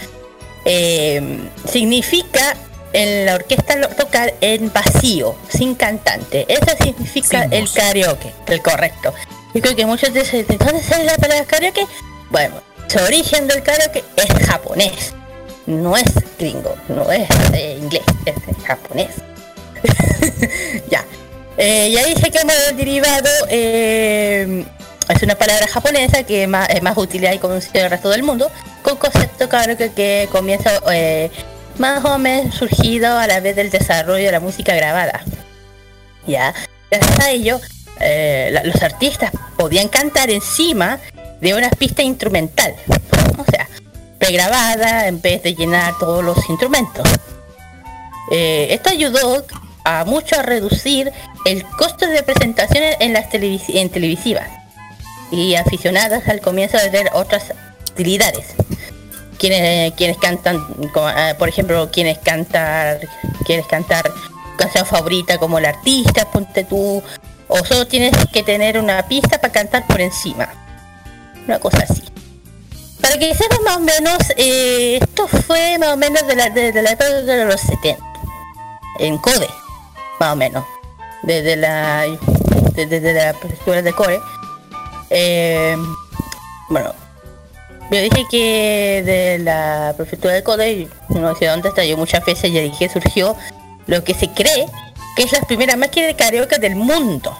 [0.64, 1.38] eh,
[1.70, 2.56] significa
[2.92, 6.46] en la orquesta lo- tocar en vacío, sin cantante.
[6.48, 9.12] Eso significa Sin el karaoke, el correcto.
[9.54, 10.22] Yo creo que muchos ¿de
[10.58, 11.86] dónde sale la palabra karaoke?
[12.30, 12.56] Bueno,
[12.88, 15.12] su origen del karaoke es japonés.
[15.66, 16.04] No es
[16.38, 19.10] gringo, no es eh, inglés, es japonés.
[20.90, 21.04] ya.
[21.58, 23.28] Eh, y ahí se quema el derivado.
[23.48, 24.64] eh,
[25.08, 28.50] es una palabra japonesa que es más, utilizada y conocida en el resto del mundo,
[28.82, 31.30] con concepto claro que, comienza eh,
[31.78, 35.22] más o menos surgido a la vez del desarrollo de la música grabada.
[36.26, 36.52] Ya,
[36.90, 37.60] gracias a ello,
[38.00, 40.98] eh, los artistas podían cantar encima
[41.40, 42.74] de una pista instrumental,
[43.38, 43.68] o sea,
[44.18, 47.06] pregrabada en vez de llenar todos los instrumentos.
[48.32, 49.44] Eh, esto ayudó
[49.84, 51.12] a mucho a reducir
[51.44, 54.48] el costo de presentaciones en las televis- en televisivas
[55.30, 57.52] y aficionadas al comienzo de ver otras
[57.90, 58.54] utilidades.
[59.38, 60.58] Quienes, quienes cantan,
[60.92, 63.00] como, ah, por ejemplo, quienes cantar,
[63.44, 64.10] quieres cantar
[64.56, 67.02] canción favorita como el artista, ponte tú,
[67.48, 70.48] o solo tienes que tener una pista para cantar por encima.
[71.46, 72.02] Una cosa así.
[73.00, 76.72] Para que sepan más o menos, eh, esto fue más o menos de la, de,
[76.72, 78.02] de la época de los 70.
[78.98, 79.48] En Code,
[80.18, 80.64] más o menos.
[81.22, 82.04] Desde la,
[82.74, 84.20] desde, la prefectura de Core.
[85.10, 85.76] Eh,
[86.68, 86.94] bueno,
[87.90, 92.60] yo dije que de la prefectura de Code, no sé dónde estalló muchas veces, ya
[92.60, 93.36] dije, surgió
[93.86, 94.66] lo que se cree
[95.16, 97.36] que es la primera máquina de karaoke del mundo.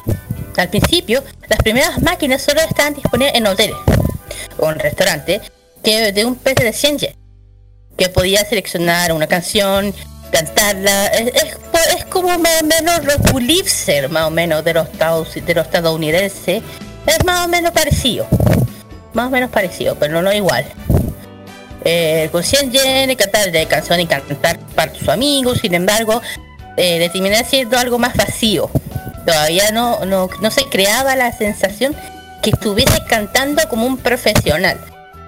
[0.57, 3.77] Al principio, las primeras máquinas solo estaban disponibles en hoteles
[4.59, 5.43] o en restaurantes
[5.83, 7.15] que de un precio de 100 yen,
[7.99, 9.93] que podía seleccionar una canción,
[10.31, 11.07] cantarla.
[11.09, 11.57] Es, es-
[11.99, 15.67] es como más o menos los Pulitzer, más o menos, de los, estados- de los
[15.67, 16.63] estadounidenses.
[17.07, 18.27] Es más o menos parecido.
[19.12, 20.65] Más o menos parecido, pero no igual.
[21.85, 26.20] Eh, con 100 yen, cantar de canción y cantar para tus amigos, sin embargo,
[26.77, 27.09] eh, le
[27.78, 28.70] algo más vacío.
[29.24, 31.95] Todavía no, no, no se creaba la sensación
[32.43, 34.78] que estuviese cantando como un profesional.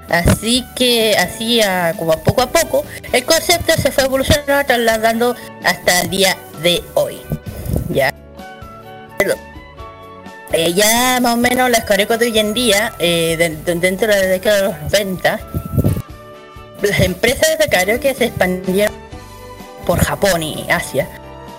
[0.08, 1.60] Así que así
[1.98, 7.20] como poco a poco el concepto se fue evolucionando trasladando hasta el día de hoy.
[7.90, 8.14] Ya.
[9.18, 9.47] Perdón.
[10.52, 14.08] Eh, ya más o menos las karaoke de hoy en día, eh, de- de- dentro
[14.08, 15.40] de la década de los 90,
[16.82, 18.94] las empresas de karaoke se expandieron
[19.86, 21.06] por Japón y Asia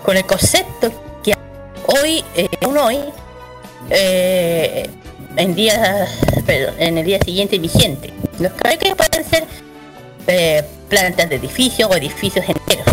[0.04, 0.92] con el concepto
[1.24, 1.36] que
[1.86, 3.00] hoy, eh, aún hoy,
[3.92, 6.10] en días,
[6.46, 8.12] perdón, en el día siguiente vigente.
[8.40, 9.46] Los karaoke pueden ser
[10.90, 12.86] plantas de edificios o edificios enteros.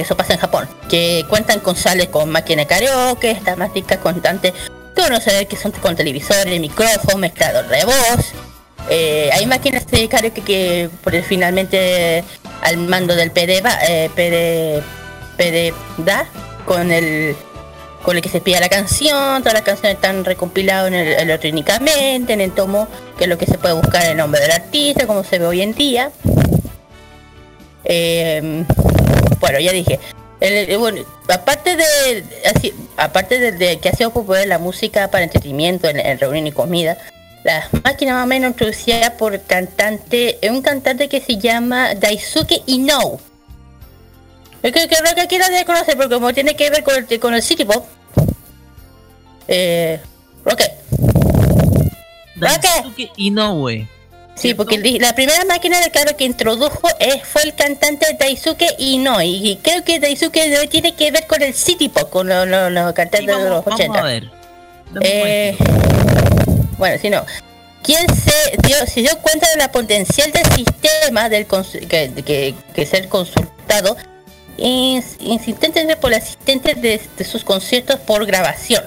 [0.00, 0.66] Que eso pasa en Japón.
[0.88, 4.54] Que cuentan con sales con máquina karaoke, máquinas constantes
[4.96, 8.32] que uno sabe que son con televisores, micrófono, mezclador de voz.
[8.88, 12.24] Eh, hay máquinas de karaoke que por- finalmente
[12.62, 14.82] al mando del PD, eh, PD,
[15.36, 16.24] PD da
[16.64, 17.36] con el
[18.02, 22.32] con el que se pide la canción, todas las canciones están recompiladas en el, electrónicamente,
[22.32, 25.24] en el tomo, que es lo que se puede buscar el nombre del artista, como
[25.24, 26.10] se ve hoy en día.
[27.84, 28.64] Eh,
[29.38, 29.98] bueno, ya dije.
[30.40, 32.24] el- bueno, aparte de
[32.54, 36.52] así, aparte de, que ha sido popular la música para entretenimiento en, en reunión y
[36.52, 36.96] comida,
[37.44, 43.20] la máquina más o menos introducida por cantante, un cantante que se llama Daisuke Inou.
[44.62, 47.20] Es que creo que aquí nadie de conocer porque como tiene que ver con el,
[47.20, 47.86] con el City Pop.
[49.48, 49.98] Eh.
[52.36, 53.86] Daisuke Inoue.
[54.40, 59.28] Sí, porque la primera máquina de carro que introdujo es, fue el cantante Daisuke Inoi.
[59.50, 62.72] Y creo que Daisuke Inoi tiene que ver con el City Pop, con los, los-
[62.72, 63.98] los cantantes Sí, de los vamos, vamos 80.
[63.98, 64.24] a ver.
[64.92, 65.56] Dame un Eh,
[66.78, 67.24] bueno, si no.
[67.82, 72.86] ¿Quién se dio, se dio cuenta de la potencial del sistema del que, que, que
[72.86, 73.96] ser consultado
[74.58, 78.84] ins- insistentemente por el asistente de, de sus conciertos por grabación?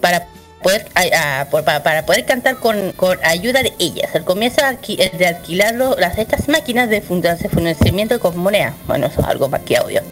[0.00, 0.26] Para
[0.64, 2.92] para, poder cantar con,
[3.22, 4.14] ayuda de ellas.
[4.14, 8.74] Al comienzo de alqui- de alquilarlo, las, estas máquinas de funda- de financiamiento con moneda.
[8.86, 10.02] Bueno, eso es algo más que audio.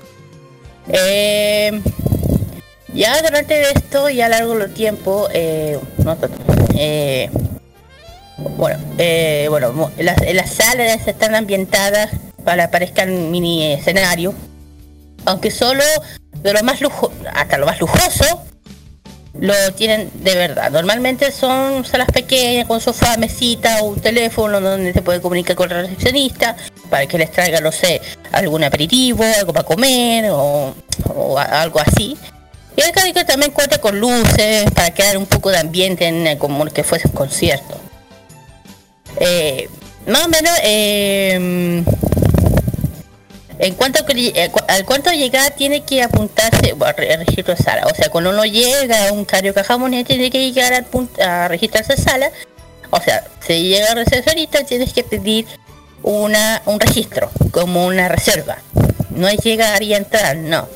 [0.89, 1.81] Eh,
[2.93, 5.79] ya durante esto, ya a largo del tiempo, eh,
[6.77, 7.31] eh,
[8.39, 12.11] bueno, eh, bueno, las, las salas están ambientadas
[12.45, 14.35] para parezcan mini escenario,
[15.25, 15.85] aunque solo
[16.35, 18.43] de lo más lujo, hasta lo más lujoso,
[19.39, 20.71] lo tienen de verdad.
[20.71, 25.71] Normalmente son salas pequeñas con sofá, mesita o un teléfono donde se puede comunicar con
[25.71, 26.57] el recepcionista
[26.91, 28.01] para que les traiga, no sé,
[28.33, 30.75] algún aperitivo, algo para comer o,
[31.37, 32.17] algo así.
[32.77, 36.39] Y el carico también cuenta con luces para crear un poco de ambiente en el-
[36.39, 37.79] como que fuese un concierto.
[39.21, 39.69] Eh,
[40.07, 41.83] más o menos, eh,
[43.59, 47.87] en cuanto eh, al cuanto llegar tiene que apuntarse al registro de sala.
[47.91, 51.49] O sea, cuando uno llega a un carioca jamonés tiene que llegar al pun- a
[51.49, 52.31] registrarse sala.
[52.91, 55.47] O sea, si llega al recepcionista tienes que pedir
[56.03, 58.59] una un registro, como una reserva.
[59.11, 60.69] No es llegar y entrar, no.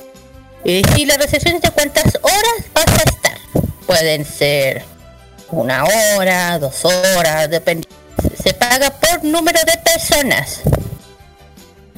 [0.65, 3.39] Y decirle al recepcionista cuántas horas vas a estar.
[3.87, 4.85] Pueden ser
[5.51, 7.89] una hora, dos horas, depende.
[8.43, 10.61] Se paga por número de personas.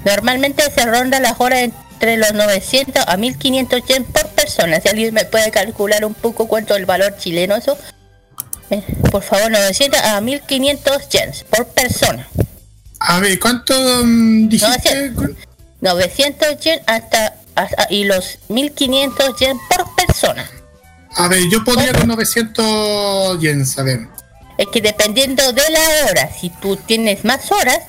[0.04, 4.80] Normalmente se ronda las horas entre los 900 a 1500 yen por persona.
[4.80, 7.76] Si alguien me puede calcular un poco cuánto es el valor chileno eso.
[8.70, 12.28] Eh, por favor, 900 a 1500 yens por persona.
[13.00, 15.12] A ver, ¿cuánto mm, dijiste?
[15.80, 20.48] 900 yen hasta, hasta- y los 1500 yen por persona.
[21.16, 24.00] A ver, yo podría con 900 yens, a ver.
[24.58, 25.80] Es que dependiendo de la
[26.10, 27.80] hora, si tú tienes más horas,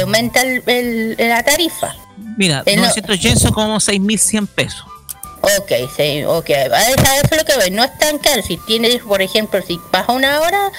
[0.00, 1.94] aumenta el- el- la tarifa.
[2.36, 2.82] Mira, Eh, no.
[2.82, 4.84] 900 yen son como 6.100 pesos.
[5.40, 6.50] Ok, sí, ok.
[6.50, 7.70] A eso es lo que voy.
[7.70, 8.42] No es tan caro.
[8.42, 10.70] Si tienes, por ejemplo, si baja una hora,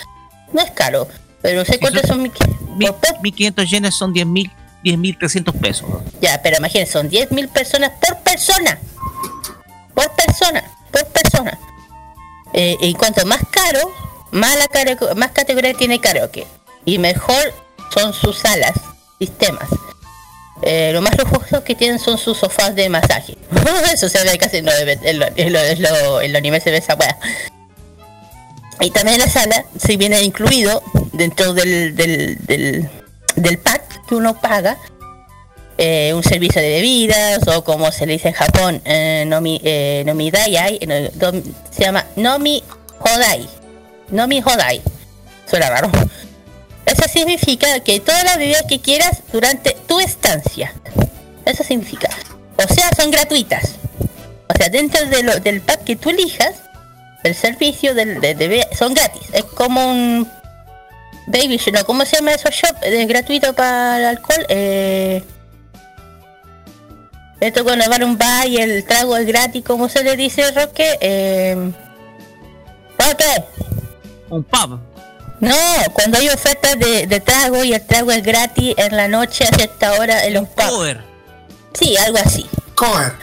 [0.53, 1.07] no es caro.
[1.41, 2.21] Pero sé cuántos son.
[2.23, 2.31] mi-
[2.77, 4.51] Mi- 1.500 yenes son 10.000
[4.83, 5.85] 10.300 pesos.
[6.21, 8.79] Ya, pero imagínense, son 10.000 personas por persona.
[9.93, 11.57] Por persona, por persona.
[12.53, 13.79] Eh, y cuanto más caro,
[14.31, 16.45] más, la más categoría tiene karaoke.
[16.85, 17.53] Y mejor
[17.93, 18.73] son sus salas,
[19.19, 19.69] sistemas.
[20.61, 23.37] Eh, lo más lujoso que tienen son sus sofás de masaje.
[23.93, 24.65] Eso se ve casi en,
[25.19, 27.17] lo anime se ve esa weá.
[28.79, 30.81] Y también la sala, si viene incluido
[31.13, 32.89] dentro del, del,
[33.35, 34.77] del, pack que uno paga,
[35.77, 40.03] eh, un servicio de bebidas o como se le dice en Japón, eh, nomi, eh,
[40.05, 42.63] nomi dayai, eh, no, dom- se llama nomi
[42.99, 43.47] hodai.
[44.09, 44.81] Nomi hodai.
[45.49, 45.89] Suena raro.
[46.85, 50.73] Eso significa que todas las bebidas que quieras durante tu estancia.
[51.45, 52.09] Eso significa.
[52.57, 53.75] O sea, son gratuitas.
[54.49, 56.55] O sea, dentro de del pack que tú elijas,
[57.23, 59.23] el servicio del, de, de son gratis.
[59.33, 60.27] Es como un
[61.27, 61.85] baby ¿no?
[61.85, 62.75] ¿Cómo se llama esos shop?
[62.81, 64.45] Es gratuito para el alcohol.
[64.49, 65.23] Eh,
[67.39, 70.97] esto cuando van un bar y el trago es gratis, ¿cómo se le dice, Roque?
[71.01, 71.71] Eh,
[72.97, 73.25] Roque.
[74.29, 74.92] Un pub.
[75.39, 75.55] No,
[75.93, 79.55] cuando hay ofertas de, de trago y el trago es gratis en la noche a
[79.55, 80.69] cierta hora en los pubs.
[80.69, 81.01] Cover.
[81.73, 82.45] Sí, algo así.
[82.75, 83.13] Cover.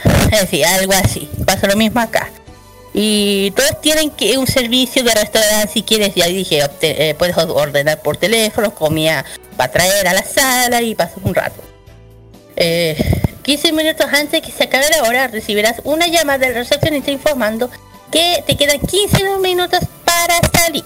[0.51, 1.29] Sí, algo así.
[1.47, 2.29] Pasa lo mismo acá.
[2.93, 7.37] Y todos tienen que un servicio de restaurante si quieres, ya dije, obte- eh, puedes
[7.37, 9.25] ordenar por teléfono, comida
[9.57, 11.63] para traer a la sala y pasas un rato.
[12.57, 12.97] Eh,
[13.43, 17.71] 15 minutos antes que se acabe la hora recibirás una llamada del recepcionista informando
[18.11, 20.85] que te quedan 15 minutos para salir.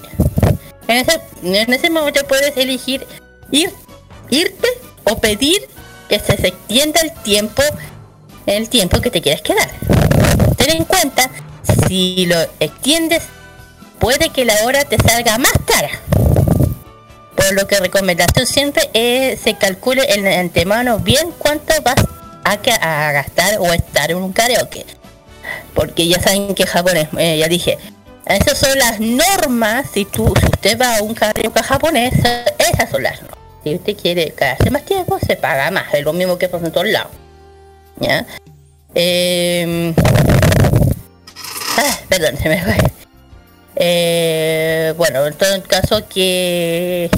[0.89, 3.07] En ese, en ese momento puedes elegir
[3.51, 3.73] ir,
[4.31, 4.69] irte
[5.05, 5.69] o pedir
[6.09, 7.63] que se extienda el tiempo,
[8.47, 9.71] el tiempo que te quieres quedar.
[10.57, 11.31] Ten en cuenta,
[11.89, 13.23] si lo extiendes,
[13.99, 15.91] puede que la hora te salga más cara.
[17.37, 21.97] Por lo que recomendación siempre es se calcule en antemano bien cuánto vas
[22.45, 22.57] a,
[23.13, 24.87] gastar o estar en un karaoke.
[25.75, 27.79] Porque ya saben que japonés, eh, ya dije,
[28.27, 29.87] esas son las normas.
[29.93, 32.15] Si tú, si usted va a un karaoke japonés,
[32.59, 33.39] esas son las normas.
[33.63, 35.93] Si usted quiere quedarse más tiempo, se paga más.
[35.95, 37.13] Es lo mismo que pasa en todos lados.
[37.99, 38.27] ¿Ya?
[38.95, 39.95] Eh,
[41.79, 42.77] ah, perdón, se me fue.
[43.77, 47.11] Eh, bueno, en todo caso que...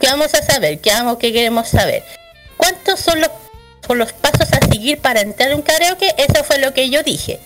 [0.00, 0.80] ¿Qué vamos a saber?
[0.80, 2.04] ¿Qué, vamos, qué queremos saber?
[2.56, 3.30] ¿Cuántos son los,
[3.86, 6.14] son los pasos a seguir para entrar a un karaoke?
[6.18, 7.40] Eso fue lo que yo dije.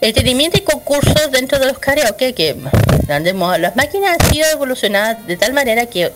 [0.00, 2.56] Entretenimiento y concursos dentro de los karaoke que
[3.08, 6.10] andemos, las máquinas han sido evolucionadas de tal manera que,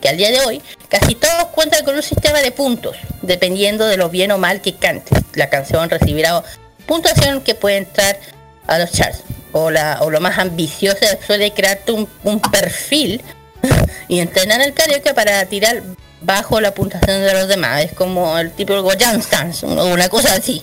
[0.00, 3.98] que al día de hoy casi todos cuentan con un sistema de puntos, dependiendo de
[3.98, 5.18] lo bien o mal que cantes.
[5.34, 6.42] La canción recibirá
[6.86, 8.18] puntuación que puede entrar
[8.66, 9.22] a los charts.
[9.54, 13.20] O, la, o lo más ambicioso suele crearte un, perfil
[14.08, 15.82] y entrenar el karaoke para tirar
[16.22, 17.84] bajo la puntuación de los demás.
[17.84, 20.62] Es como el tipo Jump Dance, o una cosa así.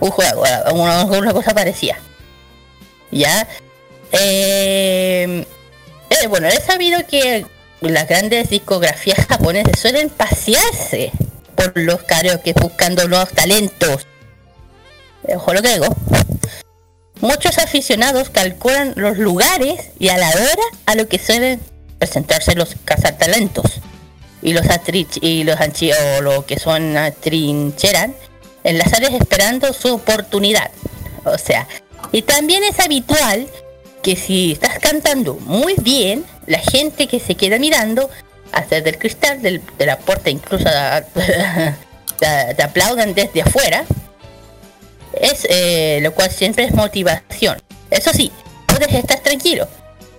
[0.00, 1.98] Un juego, una, una cosa parecida.
[3.10, 3.46] ¿Ya?
[4.12, 5.44] Eh,
[6.10, 7.46] eh, bueno, he sabido que
[7.80, 11.12] las grandes discografías japonesas suelen pasearse
[11.54, 14.06] por los karaoke buscando nuevos talentos.
[15.22, 15.86] Ojo lo que digo.
[17.20, 21.60] Muchos aficionados calculan los lugares y a la hora a lo que suelen
[21.98, 23.80] presentarse los cazatalentos
[24.42, 28.14] y los atrich y los anchi o lo que son atrincheran
[28.66, 30.70] en las áreas esperando su oportunidad.
[31.24, 31.66] O sea,
[32.10, 33.46] y también es habitual
[34.02, 38.10] que si estás cantando muy bien, la gente que se queda mirando
[38.52, 40.64] hacia del cristal de la puerta incluso
[42.18, 43.84] te aplaudan desde afuera
[45.12, 47.62] es eh, lo cual siempre es motivación.
[47.90, 48.32] Eso sí,
[48.66, 49.68] puedes estar tranquilo.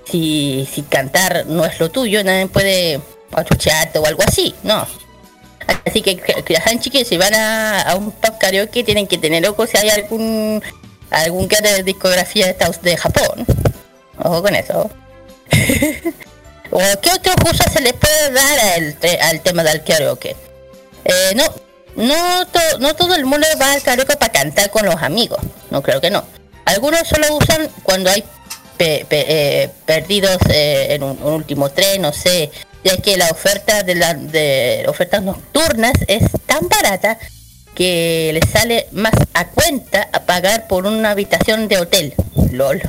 [0.09, 3.01] Si, si cantar no es lo tuyo, nadie puede
[3.33, 4.87] achucharte o algo así, no.
[5.85, 6.43] Así que, que,
[6.79, 10.61] chiquillos si van a, a un pub karaoke tienen que tener ojo si hay algún
[11.09, 13.45] algún que de discografía de, Estados- de Japón.
[14.23, 14.89] Ojo con eso.
[16.71, 20.35] ¿O qué otro uso se le puede dar al, al tema del karaoke?
[21.05, 21.43] Eh, no,
[21.95, 22.45] no,
[22.79, 25.39] no todo el mundo va al karaoke para cantar con los amigos.
[25.69, 26.23] No creo que no.
[26.65, 28.23] Algunos solo usan cuando hay
[28.77, 32.51] pe- eh, perdidos eh, en un último tren, no sé,
[32.87, 37.17] ya que la oferta de las de ofertas nocturnas es tan barata
[37.75, 42.13] que les sale más a cuenta a pagar por una habitación de hotel.
[42.51, 42.81] LOL.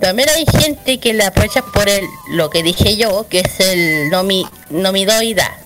[0.00, 4.08] También hay gente que la aprovecha por el lo que dije yo, que es el
[4.10, 5.58] nomi, nomidoida,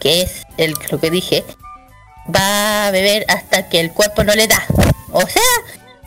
[0.00, 1.44] que es el lo que dije,
[2.34, 4.64] va a beber hasta que el cuerpo no le da.
[5.12, 5.42] O sea,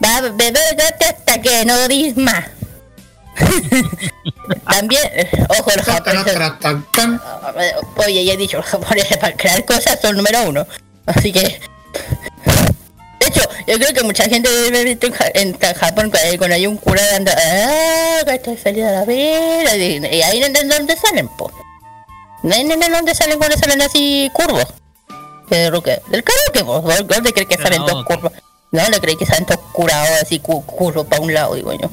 [0.04, 0.58] va a beber
[1.00, 2.46] hasta que no dis más.
[4.70, 5.30] También, eh,
[5.60, 6.34] ojo, los japoneses.
[8.06, 10.66] Oye, ya he dicho, los japoneses para crear cosas son número uno.
[11.06, 11.60] Así que.
[13.20, 16.56] De hecho, yo creo que mucha gente debe visto en, Ja- en Ja- Japón cuando
[16.56, 17.32] hay un cura dando.
[17.32, 18.20] ¡Ah!
[18.26, 19.76] Que estoy feliz de la vida.
[19.78, 21.52] Y, ahí no entiendo dónde salen, po.
[22.44, 24.66] No entiendo dónde salen cuando salen así curvos.
[25.50, 26.82] Del karaoke, po.
[26.82, 28.32] ¿Dónde crees que salen dos curvos?
[28.72, 31.90] No, le crees que salen todos curados así cu- curvos para un lado, digo yo.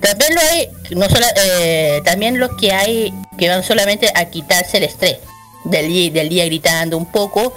[0.00, 2.02] También lo hay, no solo, eh,
[2.32, 5.18] los que hay que van solamente a quitarse el estrés
[5.64, 7.54] del día, del día gritando un poco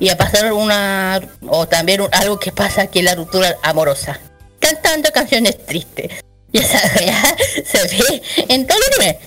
[0.00, 4.18] y a pasar una o también algo que pasa que es la ruptura amorosa.
[4.58, 6.12] Cantando canciones tristes.
[6.52, 9.18] Y esa weá se ve en todo el anime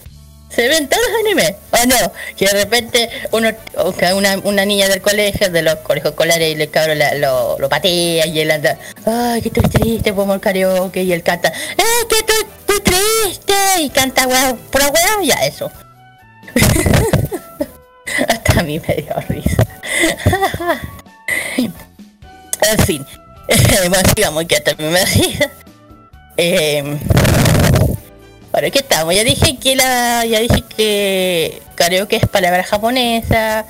[0.57, 3.49] se ve en todos los animes o no que de repente uno
[4.15, 8.25] una, una niña del colegio de los colegios escolares y el cabrón la- lo, patea
[8.25, 8.75] y él anda
[9.05, 13.53] ay que estoy triste como el karaoke y él canta eh que estoy, estoy triste
[13.81, 15.71] y canta weá pura weá ya eso.
[18.27, 19.63] Hasta a mí me dio risa.
[22.69, 23.05] En fin
[23.89, 25.49] bueno, digamos que hasta a mí me risa.
[26.35, 26.97] Eh,
[28.57, 33.67] Ahora que estamos, ya dije que la, ya dije que karaoke es palabra japonesa,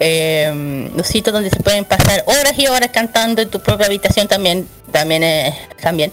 [0.00, 4.28] eh, los sitios donde se pueden pasar horas y horas cantando en tu propia habitación
[4.28, 6.12] también, también es, también,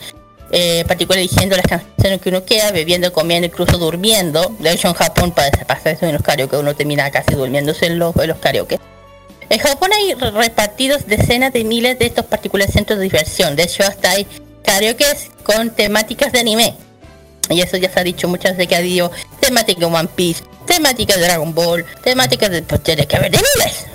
[0.50, 4.56] eh, particular eligiendo las canciones que uno quiera, bebiendo, comiendo, incluso durmiendo.
[4.60, 8.00] De hecho en Japón para pasar eso en los karaoke uno termina casi durmiéndose en
[8.00, 8.80] los, en los karaoke.
[9.50, 13.58] En Japón hay re- repartidos decenas de miles de estos particulares centros de diversión.
[13.58, 14.26] De hecho, hasta hay
[14.64, 15.04] karaoke
[15.44, 16.76] con temáticas de anime.
[17.50, 21.18] Y eso ya se ha dicho muchas veces que ha habido temática One Piece, temática
[21.18, 23.86] Dragon Ball, temática de pues tiene que haber de miles.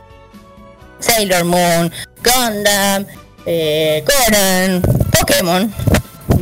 [0.98, 3.06] Sailor Moon, Gundam,
[3.46, 4.82] eh, Conan,
[5.18, 5.72] Pokémon.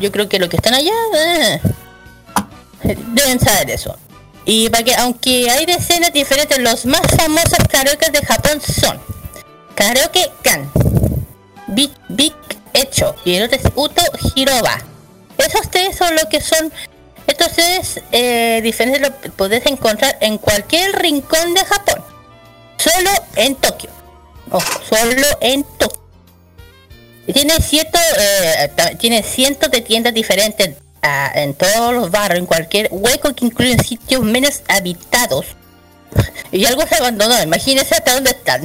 [0.00, 1.60] Yo creo que los que están allá eh,
[3.08, 3.96] deben saber eso.
[4.44, 8.98] Y para que, aunque hay decenas diferentes, los más famosos karaoke de Japón son
[9.74, 10.70] Karaoke Kan,
[11.68, 12.34] Big, Big
[12.72, 14.02] Echo y el otro es Uto
[14.34, 14.80] Hiroba.
[15.38, 16.72] Esos tres son lo que son.
[17.26, 22.02] Estos tres eh, diferentes lo podés encontrar en cualquier rincón de Japón.
[22.76, 23.90] Solo en Tokio.
[24.88, 26.02] Solo en Tokio.
[27.32, 32.88] Tiene, cierto, eh, tiene cientos de tiendas diferentes ah, en todos los barrios, en cualquier
[32.90, 35.46] hueco que incluyen sitios menos habitados.
[36.50, 38.62] Y algo se abandonó, imagínese hasta dónde están.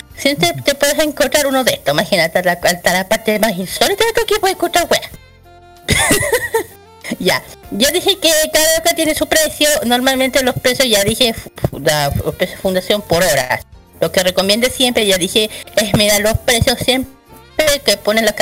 [0.16, 4.04] Siempre te puedes encontrar uno de estos, imagínate hasta la, hasta la parte más insólita
[4.04, 5.10] de Tokio puedes encontrar weas.
[7.18, 11.34] ya, yo dije que cada loca tiene su precio, normalmente los precios ya dije
[11.72, 13.60] la los precios fundación por hora.
[14.00, 17.12] Lo que recomiendo siempre, ya dije, es mirar los precios siempre
[17.84, 18.34] que ponen los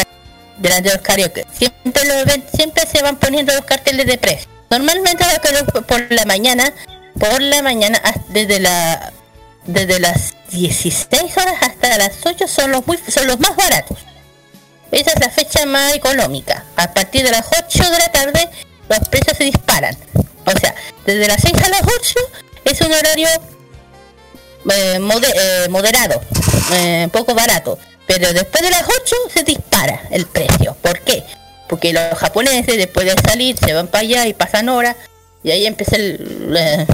[0.58, 1.44] delante de los karaoke.
[1.52, 4.48] Siempre lo ven, siempre se van poniendo los carteles de precio.
[4.70, 6.72] Normalmente los por la mañana,
[7.18, 9.12] por la mañana desde la
[9.66, 13.98] desde las 16 horas hasta las 8 son los muy son los más baratos.
[14.90, 16.64] Esa es la fecha más económica.
[16.76, 18.48] A partir de las 8 de la tarde
[18.88, 19.96] los precios se disparan.
[20.44, 20.74] O sea,
[21.04, 22.14] desde las 6 a las 8
[22.64, 23.28] es un horario
[24.70, 26.20] eh, eh, moderado,
[26.72, 27.78] eh, poco barato.
[28.06, 30.74] Pero después de las 8 se dispara el precio.
[30.80, 31.24] ¿Por qué?
[31.68, 34.96] Porque los japoneses después de salir se van para allá y pasan horas
[35.42, 36.54] y ahí empieza el...
[36.56, 36.86] eh,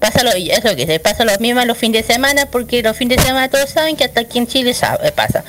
[0.00, 3.18] pasa lo, eso que se pasa lo mismo los fines de semana porque los fines
[3.18, 5.44] de semana todos saben que hasta aquí en Chile sabe, pasa.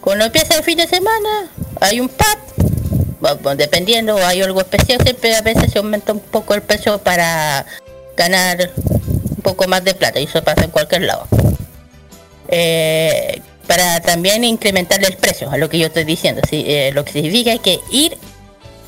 [0.00, 1.50] Cuando empieza el fin de semana
[1.80, 6.62] hay un pub, dependiendo hay algo especial siempre a veces se aumenta un poco el
[6.62, 7.66] precio para
[8.16, 11.26] ganar un poco más de plata y eso pasa en cualquier lado.
[12.48, 17.04] Eh, para también incrementarle el precio a lo que yo estoy diciendo, sí, eh, lo
[17.04, 18.18] que significa que ir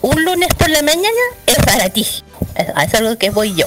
[0.01, 1.09] un lunes por la mañana
[1.47, 2.26] es baratísimo,
[2.56, 3.66] es, es algo que voy yo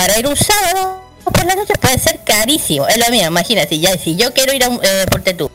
[0.00, 2.88] para ir un sábado por la noche puede ser carísimo.
[2.88, 5.50] Es lo mismo, imagínate, ya si yo quiero ir a un, eh, tú,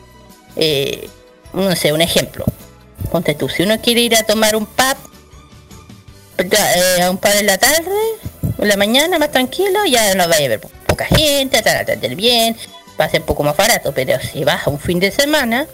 [0.56, 1.08] eh,
[1.52, 2.44] no sé, un ejemplo.
[3.10, 4.96] Ponte tú, si uno quiere ir a tomar un pub,
[6.38, 7.90] eh, a un pub en la tarde,
[8.58, 12.14] en la mañana más tranquilo, ya no vaya a haber po- poca gente, a atender
[12.14, 12.56] bien,
[13.00, 15.66] va a ser un poco más barato, pero si vas a un fin de semana,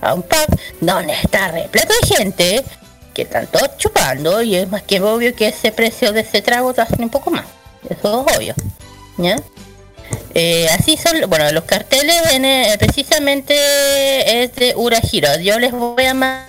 [0.00, 2.64] a un pub, donde está repleto de gente,
[3.14, 6.72] que están todos chupando, y es más que obvio que ese precio de ese trago
[6.72, 7.44] te hacen un poco más.
[7.88, 8.54] Eso es obvio.
[9.18, 9.36] ¿Ya?
[10.34, 15.38] Eh, así son, bueno, los carteles en, precisamente es de Urahiro.
[15.40, 16.46] Yo les voy a mandar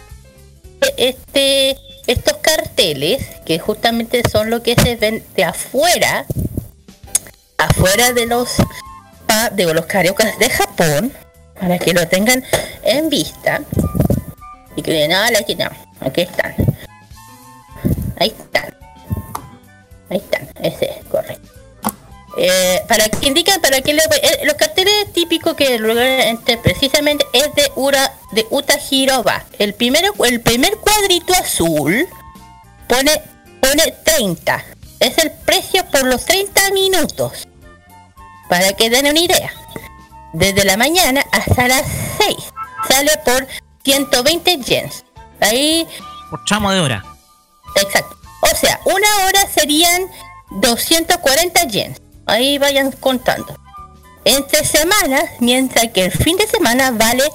[0.98, 1.78] este,
[2.08, 6.26] estos carteles, que justamente son lo que se ven de afuera,
[7.58, 8.50] afuera de los,
[9.28, 11.14] pa- de los karaoke de Japón,
[11.60, 12.44] para que lo tengan
[12.84, 13.62] en vista.
[14.76, 15.70] Y que digan, ah, aquí no,
[16.00, 16.56] aquí están.
[18.18, 18.78] Ahí están.
[20.10, 21.51] Ahí están, ese es correcto.
[22.38, 27.54] Eh, para que indican, para que le, eh, los carteles típicos que entre precisamente es
[27.56, 29.44] de Ura, de Uta Hiroba.
[29.60, 32.08] El primero, el primer cuadrito azul
[32.88, 33.22] pone,
[33.62, 34.64] pone 30.
[35.00, 37.48] Es el precio por los 30 minutos.
[38.48, 39.52] Para que den una idea.
[40.34, 41.84] Desde la mañana hasta las
[42.20, 42.38] 6.
[42.88, 43.48] Sale por
[43.84, 45.04] 120 yens.
[45.42, 45.88] Ahí
[46.30, 47.04] Por tramo de hora.
[47.76, 48.18] Exacto.
[48.42, 50.10] O sea, una hora serían
[50.52, 52.02] 240 yens.
[52.32, 53.54] Ahí vayan contando.
[54.24, 57.26] Entre semanas, mientras que el fin de semana vale,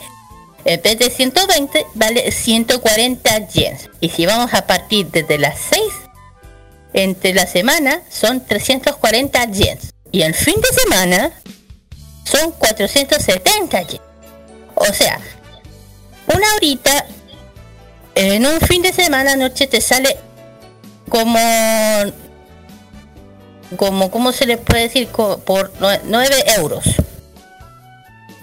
[0.65, 3.91] en vez de 120, vale 140 yens.
[4.01, 5.83] Y si vamos a partir desde las 6,
[6.95, 9.93] entre la semana son 340 yens.
[10.13, 11.31] Y el fin de semana
[12.25, 14.03] son 470 yens.
[14.77, 15.21] O sea,
[16.35, 17.05] una horita
[18.15, 20.17] en un fin de semana noche te sale
[21.11, 21.39] como
[23.77, 26.85] como cómo se le puede decir por 9 euros.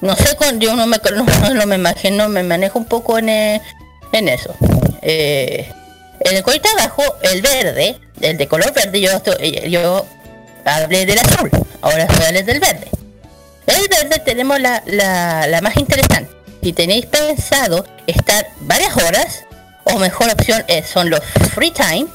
[0.02, 3.30] No sé con yo no me no, no me imagino me manejo un poco en,
[3.30, 3.62] eh,
[4.12, 4.54] en eso.
[5.02, 5.72] Eh,
[6.20, 9.10] en el colita abajo el verde el de color verde yo
[9.68, 10.06] yo
[10.66, 11.50] hablé del azul
[11.82, 12.88] ahora voy a hablar del verde.
[13.66, 16.30] El verde tenemos la, la, la más interesante.
[16.62, 19.44] Si tenéis pensado estar varias horas
[19.86, 21.22] o mejor opción es- son los
[21.54, 22.08] free time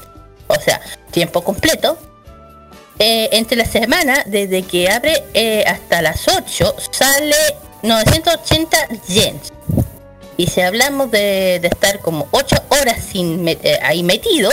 [0.47, 0.79] o sea
[1.11, 1.97] tiempo completo
[2.99, 7.35] eh, entre la semana, desde que abre eh, hasta las 8, sale
[7.81, 8.77] 980
[9.07, 9.51] yens.
[10.37, 14.49] Y si hablamos de, estar como 8 horas eh, ahí metido,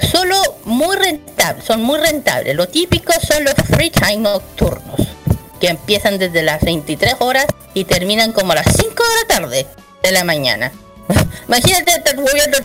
[0.00, 2.54] Solo muy rentables, son muy rentables.
[2.54, 5.00] Lo típico son los free time nocturnos,
[5.58, 9.66] que empiezan desde las 23 horas y terminan como a las 5 de la tarde
[10.02, 10.72] de la mañana.
[11.48, 12.58] Imagínate estar moviendo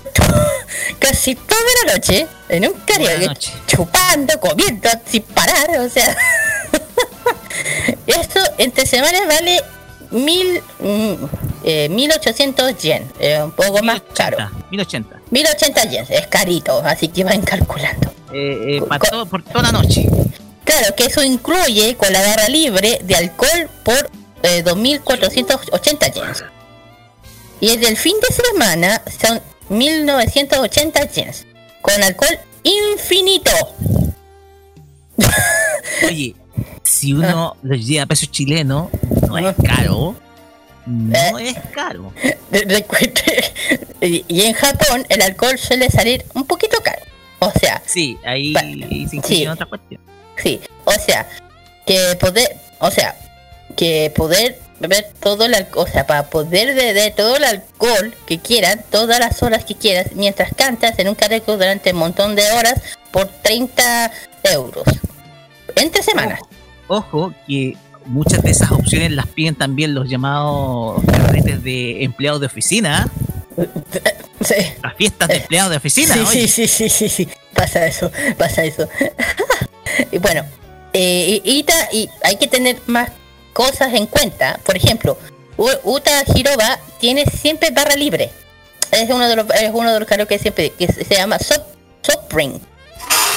[1.00, 6.16] casi toda la noche en un karaoke, chupando, comiendo sin parar, o sea.
[8.08, 9.62] Esto entre semanas vale
[10.12, 11.14] mil, mm,
[11.64, 14.38] eh, 1800 yen, eh, un poco más caro.
[14.72, 15.22] 1080.
[15.30, 18.14] 1080 yen, es carito, así que van calculando.
[18.34, 20.08] Eh, eh, para todo- por toda la noche.
[20.64, 24.10] Claro, que eso incluye con la barra libre de alcohol por
[24.44, 26.44] eh, 2.480 yens.
[27.62, 29.40] Y el del fin de semana son
[29.70, 31.46] 1.980 yens.
[31.82, 33.52] Con alcohol infinito.
[36.08, 36.36] Oye,
[36.84, 38.90] si uno lo lleva a pesos chilenos,
[39.28, 40.16] no es caro.
[40.86, 42.12] No es caro.
[44.02, 47.02] Y en Japón el alcohol suele salir un poquito caro.
[47.40, 48.54] O sea, Sí, ahí
[49.10, 49.46] se sí.
[49.48, 50.02] otra cuestión.
[50.42, 51.28] Sí, o sea,
[51.86, 53.16] que poder, o sea,
[53.76, 58.40] que poder beber todo el alcohol, o sea, para poder beber todo el alcohol que
[58.40, 62.52] quieran, todas las horas que quieras, mientras cantas en un karaoke durante un montón de
[62.52, 62.82] horas
[63.12, 64.12] por 30
[64.52, 64.84] euros.
[65.76, 66.40] Entre semanas.
[66.88, 72.48] Ojo que muchas de esas opciones las piden también los llamados carretes de empleados de
[72.48, 73.10] oficina,
[74.44, 74.56] Sí.
[74.82, 76.14] las fiestas de empleados de oficina.
[76.16, 76.48] Sí, oye.
[76.48, 77.30] sí, sí, sí, sí, sí.
[77.54, 78.90] Pasa eso, pasa eso.
[80.12, 80.44] y bueno,
[80.94, 81.66] eh, y, y
[81.98, 83.12] y hay que tener más
[83.54, 84.60] cosas en cuenta.
[84.64, 85.18] Por ejemplo,
[85.58, 88.32] Uta Hiroba tiene siempre barra libre.
[88.92, 91.62] Es uno de los, es uno de los karaoke siempre que se llama soft,
[92.02, 92.34] soft.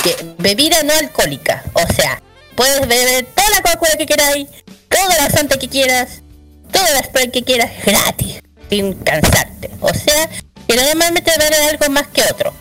[0.02, 1.62] Que bebida no alcohólica.
[1.72, 2.20] O sea,
[2.56, 4.48] puedes beber toda la Coca-Cola que queráis,
[4.88, 6.22] toda la Fanta que quieras,
[6.72, 9.70] toda la Sprite que quieras, gratis, sin cansarte.
[9.80, 10.28] O sea,
[10.66, 12.52] que normalmente vale algo más que otro.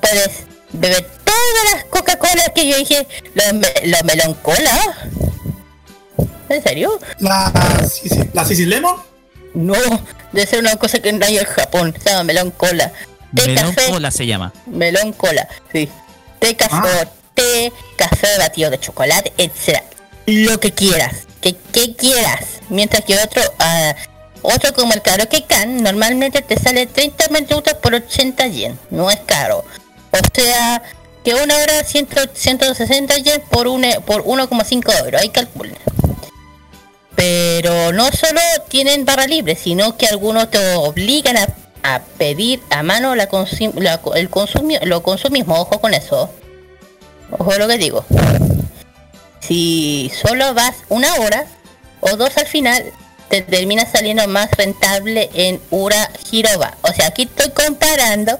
[0.00, 0.30] Puedes
[0.72, 5.27] beber todas las Coca-Cola que yo dije, los, me- los.
[6.48, 6.98] ¿En serio?
[7.18, 7.52] La,
[8.32, 8.96] la Lemon.
[9.54, 9.74] No,
[10.32, 12.92] debe ser una cosa que no hay en Japón, se llama melón cola.
[13.34, 14.52] Té Melón café, cola se llama.
[14.66, 15.88] melón cola, sí.
[16.38, 17.08] Té café, Ah.
[17.34, 19.84] té, café batido de chocolate, etcétera.
[20.26, 22.44] Lo que quieras, que, que quieras.
[22.70, 23.94] Mientras que otro, ah,
[24.42, 28.78] otro como el karaoke can, normalmente te sale 30 minutos por 80 yen.
[28.90, 29.64] No es caro.
[30.10, 30.82] O sea,
[31.28, 35.20] que una hora 100, 160 yen por, un, por 1,5 euros.
[35.20, 35.76] Ahí calculen.
[37.14, 41.48] Pero no solo tienen barra libre, sino que algunos te obligan a,
[41.82, 45.60] a pedir a mano la consi- la- el consumi- lo consumismo.
[45.60, 46.30] Ojo con eso.
[47.38, 48.06] Ojo lo que digo.
[49.40, 51.44] Si solo vas una hora
[52.00, 52.84] o dos al final,
[53.28, 56.78] te termina saliendo más rentable en Ura Hiroba.
[56.82, 58.38] O sea, aquí estoy comparando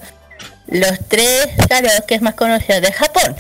[0.69, 3.36] los tres karaokes más conocidos de Japón.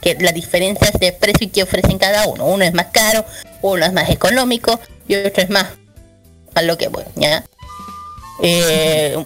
[0.00, 2.46] Que las diferencias de precio que ofrecen cada uno.
[2.46, 3.24] Uno es más caro,
[3.62, 4.78] uno es más económico
[5.08, 5.66] y otro es más
[6.54, 7.44] a lo que voy, ¿ya?
[8.42, 9.24] Eh,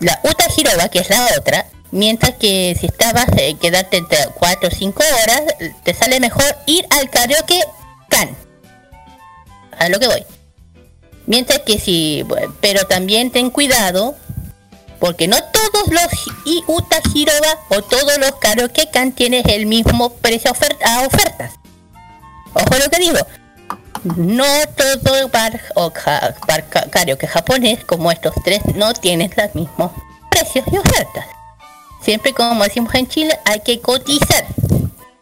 [0.00, 4.68] la Uta Hiroba, que es la otra, mientras que si estabas eh, quedarte entre 4
[4.68, 5.42] o 5 horas,
[5.84, 7.60] te sale mejor ir al karaoke
[8.08, 8.36] can.
[9.78, 10.24] A lo que voy.
[11.26, 12.24] Mientras que si,
[12.60, 14.16] pero también ten cuidado,
[15.00, 20.10] porque no todos los I- Uta Hiroba o todos los karaoke can tienen el mismo
[20.14, 20.50] precio
[20.84, 21.52] a ofertas.
[22.54, 23.18] Ojo lo que digo.
[24.16, 24.44] No
[24.76, 25.92] todo bar o
[26.46, 29.92] bar karaoke japonés como estos tres no tienen los mismos
[30.30, 31.26] precios y ofertas.
[32.02, 34.44] Siempre como decimos en Chile hay que cotizar.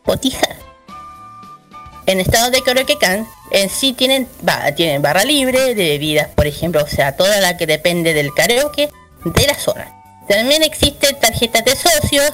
[0.05, 0.57] Cotizar.
[2.07, 4.29] En estado de karaoke can en sí tienen,
[4.77, 8.91] tienen barra libre de bebidas, por ejemplo, o sea, toda la que depende del karaoke
[9.25, 9.91] de la zona.
[10.29, 12.33] También existen tarjetas de socios,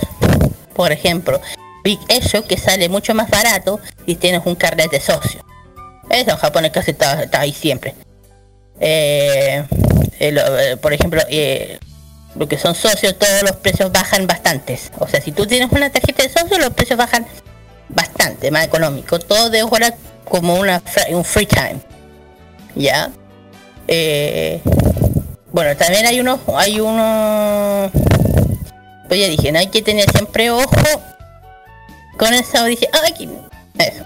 [0.75, 1.41] por ejemplo,
[1.83, 5.45] Big Eso que sale mucho más barato si tienes un carnet de socio.
[6.11, 7.95] Eso en Japón casi está, está ahí siempre.
[8.81, 9.65] Eh,
[10.19, 11.23] eh, eh, por ejemplo,
[12.37, 14.91] lo que son socios, todos los precios bajan bastantes.
[14.99, 17.27] O sea, si tú tienes una tarjeta de socio, los precios bajan
[17.89, 19.19] bastante, más económico.
[19.19, 19.95] Todo de ahora
[20.25, 21.81] como una un free time.
[22.75, 23.11] ¿Ya?
[25.53, 27.91] Bueno, también hay unos, hay uno,
[29.09, 30.77] pues ya dije, no hay que tener siempre ojo
[32.19, 34.05] con esa dije, ay, que- eso.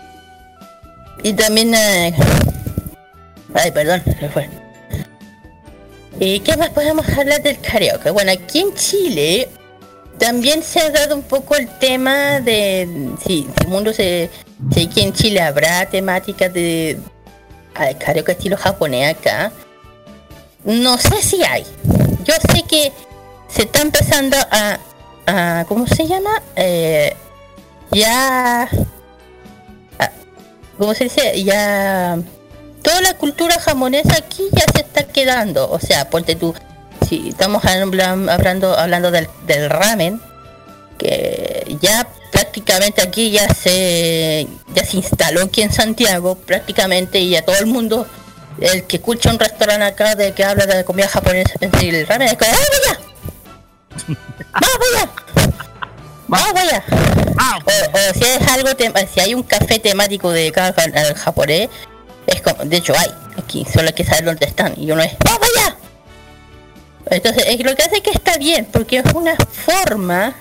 [1.23, 2.15] Y también, eh,
[3.55, 4.49] ay, perdón, se fue.
[6.21, 8.11] ¿Y qué más podemos hablar del karaoke?
[8.11, 9.49] Bueno, aquí en Chile
[10.19, 14.31] también se ha dado un poco el tema de si el mundo se
[14.73, 16.99] si aquí en Chile habrá temáticas de
[17.75, 19.51] ah, karaoke estilo japonés acá.
[20.65, 21.65] No sé si hay.
[22.25, 22.93] Yo sé que
[23.49, 24.79] se está empezando a
[25.27, 26.43] ah, ¿cómo se llama?
[26.57, 27.15] Eh,
[27.91, 28.69] ya,
[29.99, 30.11] ah,
[30.79, 31.43] ¿cómo se dice?
[31.45, 32.19] Ya,
[32.83, 35.71] toda la cultura japonesa aquí ya se está quedando.
[35.71, 36.55] O sea, ponte tú,
[37.09, 40.21] si estamos hablan- hablando, hablando del, del ramen,
[40.99, 47.43] que ya prácticamente aquí ya se ya se instaló aquí en Santiago prácticamente y ya
[47.45, 48.07] todo el mundo
[48.61, 52.29] el que escucha un restaurante acá de que habla de comida japonesa y el ramen
[52.29, 53.01] es como ¡Ah, vaya!
[54.53, 55.11] ¡Vamos vaya!
[56.29, 56.85] ¡Vamos vaya!
[57.39, 58.69] Ah, O, o si es algo
[59.13, 60.73] si hay un café temático de cada
[61.15, 61.69] japonés
[62.27, 65.17] es como de hecho hay aquí solo hay que saber dónde están y uno es
[65.19, 65.77] ¡Vamos vaya!
[67.11, 70.35] Entonces, es lo que hace que está bien, porque es una forma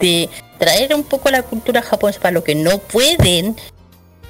[0.00, 0.28] de
[0.58, 3.56] traer un poco la cultura japonesa para los que no pueden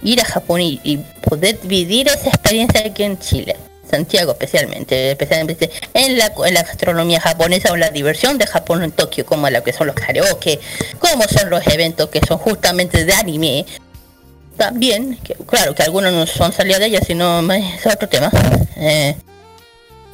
[0.05, 3.56] ir a Japón y, y poder vivir esa experiencia aquí en Chile.
[3.90, 8.93] Santiago especialmente, especialmente en la, en la gastronomía japonesa o la diversión de Japón en
[8.93, 10.59] Tokio, como lo que son los karaoke,
[10.98, 13.66] como son los eventos que son justamente de anime.
[14.56, 18.31] También, claro que algunos no son salidas de ellas, sino es otro tema.
[18.76, 19.16] Eh,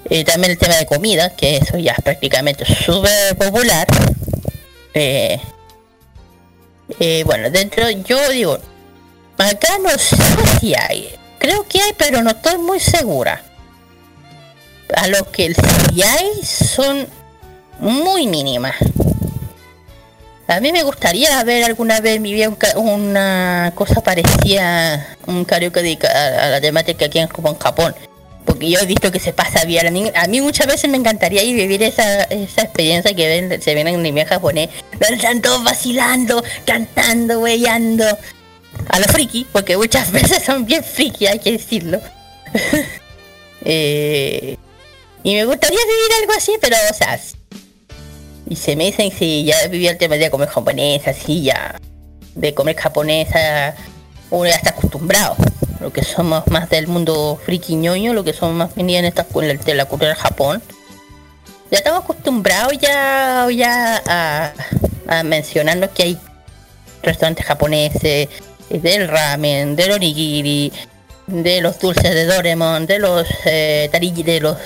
[0.09, 3.87] y también el tema de comida, que eso ya es prácticamente súper popular.
[4.95, 5.39] Eh,
[6.99, 8.59] eh, bueno, dentro, yo digo,
[9.43, 10.17] acá no sé
[10.61, 11.11] si hay.
[11.39, 13.43] Creo que hay, pero no estoy muy segura.
[14.97, 17.07] A lo que sí hay son
[17.79, 18.77] muy mínimas.
[20.47, 25.81] A mí me gustaría ver alguna vez en mi vida una cosa parecida, un karaoke
[25.81, 27.95] dedicado a la temática aquí en, Japón.
[28.45, 29.87] Porque yo he visto que se pasa bien.
[30.17, 33.87] A mí, muchas veces me encantaría ir vivir esa, esa experiencia que ven, se ven
[33.87, 34.71] en anime japonés.
[34.99, 38.05] Donde están todos vacilando, cantando, weyando.
[38.91, 42.01] A lo friki, porque muchas veces son bien friki, hay que decirlo.
[43.63, 44.57] Eh,
[45.23, 47.21] y me gustaría vivir algo así, pero, o sea,
[48.49, 51.79] y se me dicen si ya viví el tema de comer japonesa, así ya,
[52.35, 53.75] de comer japonesa,
[54.31, 55.37] uno ya está acostumbrado.
[55.79, 59.25] Lo que somos más del mundo friki ñoño, lo que somos más venidos en esta
[59.25, 60.63] de la cultura de Japón.
[61.71, 64.53] Ya estamos acostumbrados ya, ya a,
[65.07, 66.19] a mencionarnos que hay
[67.03, 68.29] restaurantes japoneses,
[68.71, 70.73] del ramen, del onigiri,
[71.27, 74.57] de los dulces de Doraemon, de los eh, tarigi, de los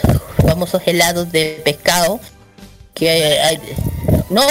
[0.46, 2.20] famosos helados de pescado.
[2.94, 3.10] Que
[3.40, 3.58] hay...
[4.30, 4.42] No,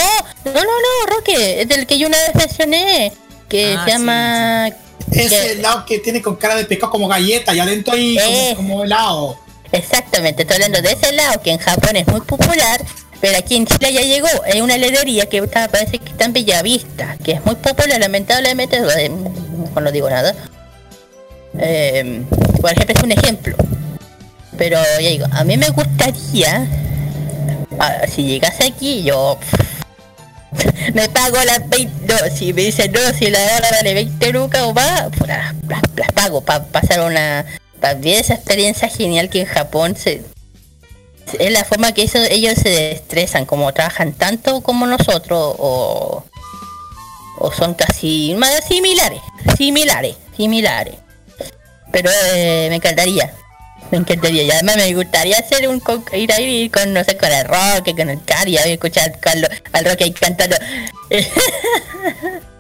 [0.45, 3.11] no, no, no, Roque, es del que yo una vez mencioné,
[3.49, 4.67] que Ah, se llama...
[5.11, 8.53] Ese que- helado que tiene con cara de pescado como galleta y adentro hay Eh.
[8.55, 9.39] como, como helado.
[9.71, 12.81] Exactamente, estoy hablando de ese helado que en Japón es muy popular,
[13.23, 14.27] pero aquí en Chile ya llegó.
[14.43, 18.75] Hay una heladería que está, parece que está en Bellavista, que es muy popular, lamentablemente,
[18.99, 20.35] eh, mejor no digo nada.
[21.57, 22.21] Eh,
[22.59, 23.55] por ejemplo, es un ejemplo.
[24.57, 26.67] Pero ya digo, a mí me gustaría,
[28.13, 29.39] si llegase aquí, yo
[30.93, 34.63] me pago las 20, no, si me dicen no, si la hora vale 20 lucas
[34.63, 35.53] o más, las-
[35.95, 37.45] las pago para pasar una,
[37.79, 40.23] para vivir esa experiencia genial que en Japón se,
[41.39, 46.23] es la forma que ellos se estresan, como trabajan tanto como nosotros o,
[47.39, 49.21] o son casi más similares,
[49.57, 50.95] similares, similares.
[51.91, 53.33] Pero eh, me encantaría,
[53.91, 54.43] me encantaría.
[54.43, 55.81] Y además me gustaría hacer un
[56.13, 59.85] ir ahí con, no sé, con el rock, con el cari, a escuchar al, al
[59.85, 60.55] rock ahí cantando.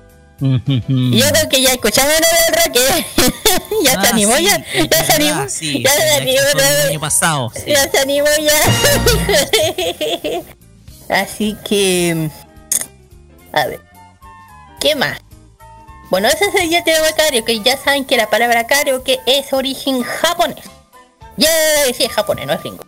[0.87, 3.05] Y yo creo que ya escuchamos lo del rock, ¿eh?
[3.85, 6.15] ya se Ah, animó, sí, ya, es ya se animó, sí, ya sí, se ya
[6.17, 7.51] animó, el año pasado.
[7.65, 8.53] ya se animó ya.
[11.09, 12.29] Así que,
[13.51, 13.81] a ver,
[14.79, 15.19] ¿qué más?
[16.09, 17.61] Bueno, ese sería el tema de karaoke.
[17.61, 20.65] Ya saben que la palabra karaoke es origen japonés.
[21.37, 21.49] Ya
[21.87, 22.83] es japonés, no es gringo.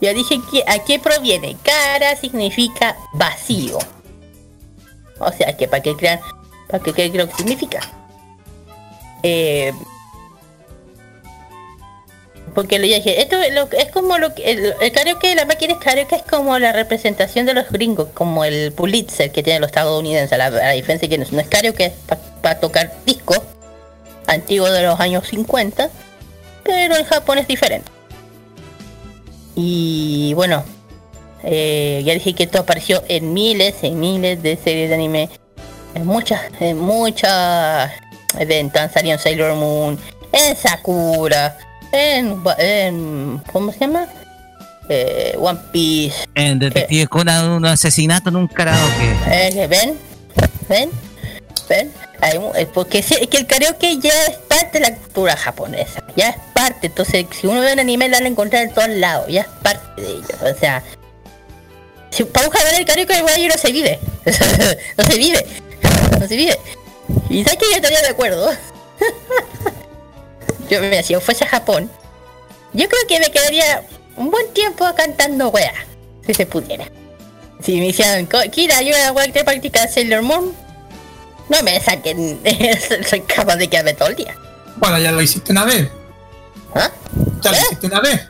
[0.00, 1.56] Ya dije que a qué proviene.
[1.62, 3.78] Kara significa vacío.
[5.18, 6.20] O sea que para que crean,
[6.68, 7.80] para que lo que significa.
[9.22, 9.72] Eh,
[12.54, 15.74] porque le dije, esto es, lo, es como lo que el, el karaoke, la máquina
[15.74, 19.68] de karaoke es como la representación de los gringos, como el Pulitzer que tienen los
[19.68, 20.38] estadounidenses.
[20.38, 21.92] La, la diferencia es que no, es- no es karaoke, es
[22.40, 23.40] para tocar discos
[24.26, 25.90] antiguos de los años 50,
[26.64, 27.90] pero en Japón es diferente.
[29.54, 30.64] Y bueno,
[31.42, 35.28] eh, ya dije que esto apareció en miles y miles de series de anime,
[35.96, 37.90] en muchas, en muchas
[38.38, 39.98] eventos, han salido en Sailor Moon,
[40.30, 41.56] en Sakura,
[41.90, 44.06] en, en ¿cómo se llama?
[44.88, 49.16] Eh, One Piece, En Detective Conan, un asesinato en un karaoke.
[49.30, 49.98] eh, ¿ven?
[50.68, 50.90] ¿Ven?
[51.68, 51.92] ¿Ven?
[52.20, 56.28] Hay eh, porque es que el karaoke ya es parte de la cultura japonesa, ya
[56.28, 59.28] es parte, entonces si uno ve un anime lo van a encontrar en todos lados,
[59.28, 60.82] ya es parte de ello, o sea,
[62.10, 63.98] si para un japonés el karaoke igual no se vive.
[64.98, 65.44] no se vive.
[66.20, 66.58] No se vive.
[67.30, 68.50] Y sabes que yo estaría de acuerdo.
[70.70, 71.90] yo, mira, si yo fuese a Japón,
[72.72, 75.72] yo creo que me quedaría un buen tiempo cantando wea.
[76.26, 76.88] Si se pudiera.
[77.62, 80.52] Si me "Co- Kira, yo a wea que practica Sailor Moon,
[81.48, 82.40] no me saquen.
[83.08, 84.36] Soy capaz de quedarme todo el día.
[84.76, 85.88] Bueno, ya lo hiciste una vez.
[86.74, 86.90] ¿Ah?
[87.42, 87.60] Ya lo ¿Eh?
[87.64, 88.20] hiciste una vez.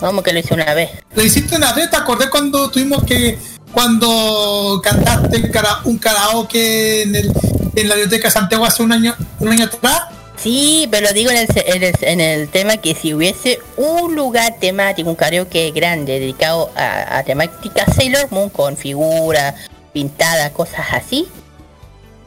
[0.00, 0.90] Vamos que lo hice una vez.
[1.14, 3.38] Lo hiciste una vez, ¿te acordás cuando tuvimos que.
[3.72, 5.50] Cuando cantaste
[5.84, 7.32] un karaoke en, el,
[7.74, 10.02] en la biblioteca Santiago hace un año, un año atrás?
[10.36, 14.56] Sí, pero digo en el, en, el, en el tema que si hubiese un lugar
[14.60, 19.54] temático, un karaoke grande dedicado a, a temática Sailor Moon con figuras
[19.92, 21.26] pintadas, cosas así,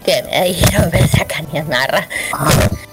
[0.06, 2.08] que me dijeron me sacan ni amarra.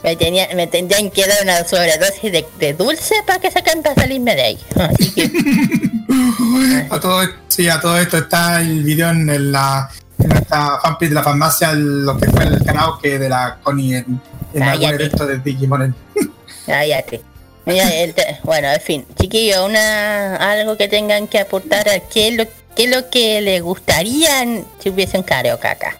[0.02, 3.94] Me, tenía, me tendrían que dar una sobredosis de, de dulce para que saquen para
[3.94, 4.58] salirme de ahí.
[4.78, 5.30] Así que
[6.90, 10.78] A todo, esto- sí, a todo esto está el video en, el- la en nuestra
[10.80, 14.20] fanpage de la farmacia, lo que fue el karaoke de la Connie en,
[14.54, 15.94] en algún evento de Digimon.
[16.66, 17.22] cállate.
[17.64, 22.28] Mira, el te- bueno, en fin, chiquillos, una algo que tengan que aportar a qué
[22.28, 22.44] es lo,
[22.76, 24.30] qué es lo que les gustaría
[24.78, 25.98] si hubiese un karaoke acá.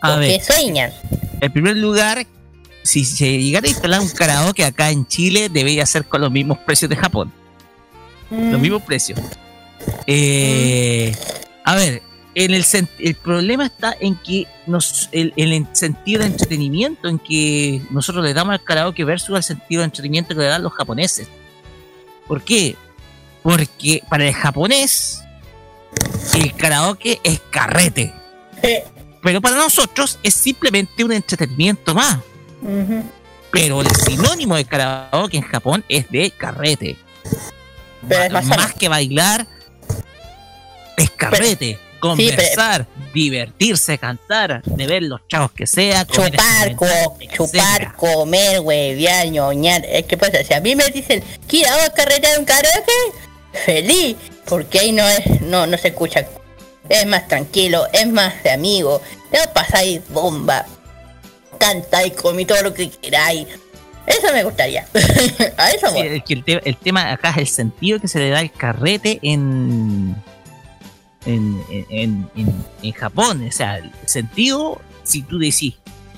[0.00, 0.92] A ¿O ver, qué sueñan?
[1.40, 2.26] en primer lugar,
[2.82, 6.58] si se llegara a instalar un karaoke acá en Chile, debería ser con los mismos
[6.58, 7.32] precios de Japón.
[8.30, 9.20] Los mismos precios.
[10.06, 11.14] Eh,
[11.64, 12.02] a ver,
[12.34, 12.64] en el,
[12.98, 18.34] el problema está en que nos, el, el sentido de entretenimiento en que nosotros le
[18.34, 21.28] damos al karaoke versus al sentido de entretenimiento que le dan los japoneses.
[22.26, 22.76] ¿Por qué?
[23.42, 25.22] Porque para el japonés
[26.34, 28.12] el karaoke es carrete.
[29.26, 32.18] Pero para nosotros es simplemente un entretenimiento más.
[33.50, 36.96] Pero el sinónimo de karaoke en Japón es de carrete.
[38.08, 39.44] Pero es Ma- más más que bailar,
[40.96, 41.76] es carrete.
[41.98, 47.34] conversar, divertirse, cantar, de ver los chavos que sea, comer Chupar, co- etcétera.
[47.36, 49.84] chupar, comer, huevear, ñoñar.
[49.86, 52.92] Es que pasa, si a mí me dicen, Kira, vamos a un karaoke,
[53.64, 56.24] feliz, porque ahí no es, no, no se escucha.
[56.88, 59.00] Es más tranquilo, es más de amigo.
[59.30, 60.64] Te pasáis bomba,
[61.58, 63.46] cantáis, comí todo lo que queráis.
[64.06, 64.86] Eso me gustaría.
[65.58, 68.38] a eso Sí, el, te- el tema acá es el sentido que se le da
[68.38, 70.14] al carrete en
[71.26, 71.60] en,
[71.90, 72.30] en,
[72.82, 73.44] en, Japón.
[73.48, 75.74] O sea, el sentido, si tú decís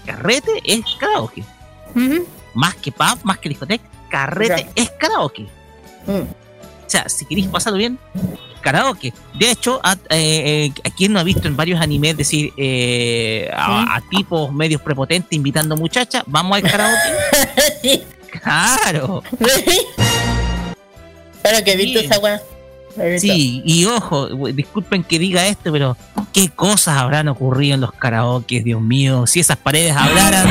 [0.06, 1.42] carrete, es karaoke.
[2.54, 5.46] Más que pub, más que discoteca, carrete es karaoke.
[6.06, 6.20] Mm.
[6.20, 7.98] O sea, si queréis pasarlo bien,
[8.58, 9.12] karaoke.
[9.34, 13.50] De hecho, a, eh, eh, ¿a quién no ha visto en varios animes decir eh,
[13.52, 16.22] a, a tipos medios prepotentes invitando muchachas?
[16.26, 18.04] Vamos al karaoke.
[18.42, 19.22] claro.
[21.40, 22.42] Claro que he visto esa weá.
[23.18, 25.96] Sí, y ojo, disculpen que diga esto, pero
[26.32, 29.26] ¿qué cosas habrán ocurrido en los karaokes, Dios mío?
[29.26, 30.46] Si esas paredes hablaran.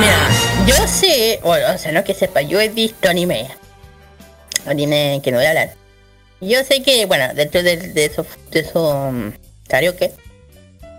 [0.00, 0.28] Mira,
[0.66, 3.48] yo sé, bueno, o sea, no que sepa, yo he visto anime.
[4.66, 5.81] Anime que no voy a hablar.
[6.42, 9.32] Yo sé que, bueno, dentro de, de esos de eso, um,
[9.68, 10.12] karaoke,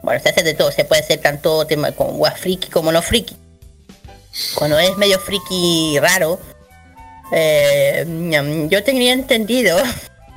[0.02, 3.02] bueno, se hace de todo, se puede hacer tanto tema con gua friki como no
[3.02, 3.36] friki.
[4.56, 6.40] Cuando es medio friki raro,
[7.34, 9.78] eh, mm, yo tenía entendido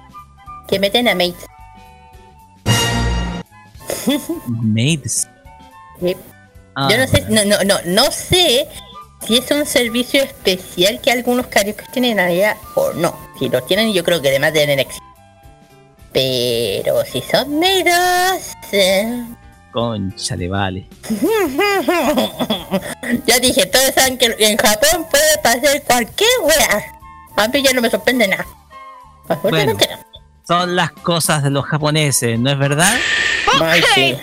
[0.69, 1.47] que meten a mates.
[4.49, 5.29] Mates.
[6.01, 6.17] ¿sí?
[6.75, 8.67] Ah, Yo no sé, no, no, no, no sé
[9.25, 13.26] si es un servicio especial que algunos karaoke tienen allá o no.
[13.39, 15.05] Si lo tienen, yo creo que además deben éxito.
[16.13, 18.53] Pero si son medios...
[18.73, 19.25] eh,
[19.73, 20.87] Conchale, vale.
[23.27, 26.83] ya dije, todos saben que en Japón puede pasar cualquier wea.
[27.37, 28.47] A mí ya no me sorprende nada.
[29.29, 29.87] Absolutamente
[30.49, 32.97] Son las cosas de los japoneses, ¿no es verdad?
[33.59, 33.65] no.
[33.67, 34.17] Ay, sí.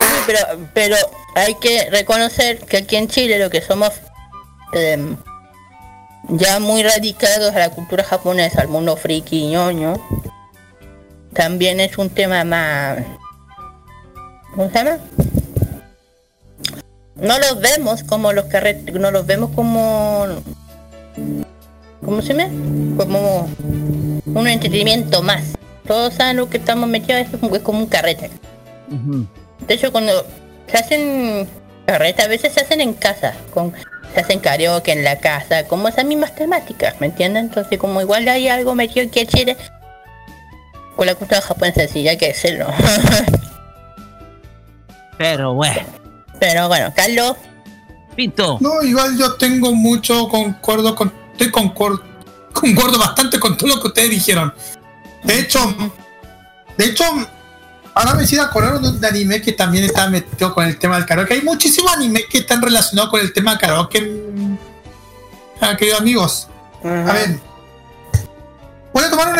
[0.00, 0.38] Sí, pero,
[0.72, 0.96] pero
[1.34, 3.90] hay que reconocer que aquí en Chile lo que somos
[4.72, 5.16] em,
[6.28, 9.94] ya muy radicados a la cultura japonesa, al mundo friki y ñoño,
[11.32, 12.98] también es un tema más...
[14.54, 14.98] ¿Cómo se llama?
[17.16, 20.26] No los vemos como los carretes, no los vemos como...
[22.04, 22.50] ¿Cómo se llama?
[22.96, 23.48] Como
[24.26, 25.42] un entretenimiento más.
[25.86, 28.30] Todos saben lo que estamos metidos, es como- un carrete.
[29.66, 30.24] De hecho, cuando
[30.66, 31.48] se hacen
[31.86, 33.72] carretas, a veces se hacen en casa, con,
[34.16, 37.46] se hacen karaoke en la casa, como esas mismas temáticas, ¿me entienden?
[37.46, 39.56] Entonces, como igual hay algo metido aquí en Chile,
[40.96, 42.66] con la cultura japonesa, sí, hay que decirlo.
[45.18, 45.82] Pero bueno,
[46.40, 47.36] Pero bueno, Carlos,
[48.14, 48.56] Pinto.
[48.62, 51.12] No, igual yo tengo mucho concuerdo con.
[51.32, 52.02] Estoy concuerdo,
[52.54, 54.54] concuerdo bastante con todo lo que ustedes dijeron.
[55.24, 55.74] De hecho,
[56.78, 57.04] de hecho,
[57.96, 61.06] ahora me sido acordar de un anime que también está metido con el tema del
[61.06, 61.34] karaoke.
[61.34, 64.56] Hay muchísimos animes que están relacionados con el tema del karaoke, mm,
[65.62, 66.48] ah, queridos amigos.
[66.84, 67.40] A ver,
[68.92, 69.38] voy a tomar un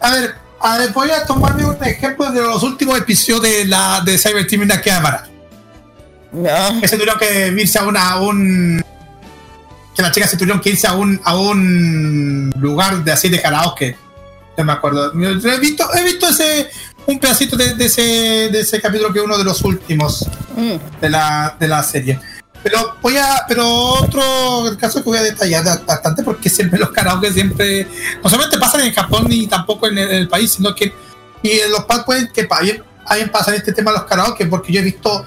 [0.00, 4.00] a ver, a ver, voy a tomarme un ejemplo de los últimos episodios de la
[4.00, 5.28] de Cyber Team en la cámara.
[6.30, 6.80] No.
[6.80, 8.82] Que se tuvieron que irse a una a un
[9.94, 13.42] que las chicas se tuvieron que irse a un a un lugar de así de
[13.42, 13.96] karaoke.
[14.56, 15.12] No me acuerdo.
[15.14, 16.70] He visto, he visto ese
[17.06, 20.26] un pedacito de, de ese de ese capítulo que es uno de los últimos
[20.56, 21.00] Mm.
[21.00, 22.20] de la, de la serie.
[22.62, 24.22] Pero voy a, pero otro
[24.78, 27.88] caso que voy a detallar bastante porque siempre los karaoke siempre
[28.22, 30.92] no solamente pasan en Japón ni tampoco en el, en el país, sino que
[31.42, 32.82] y en los países pueden que también
[33.32, 35.26] pasan este tema los karaoke porque yo he visto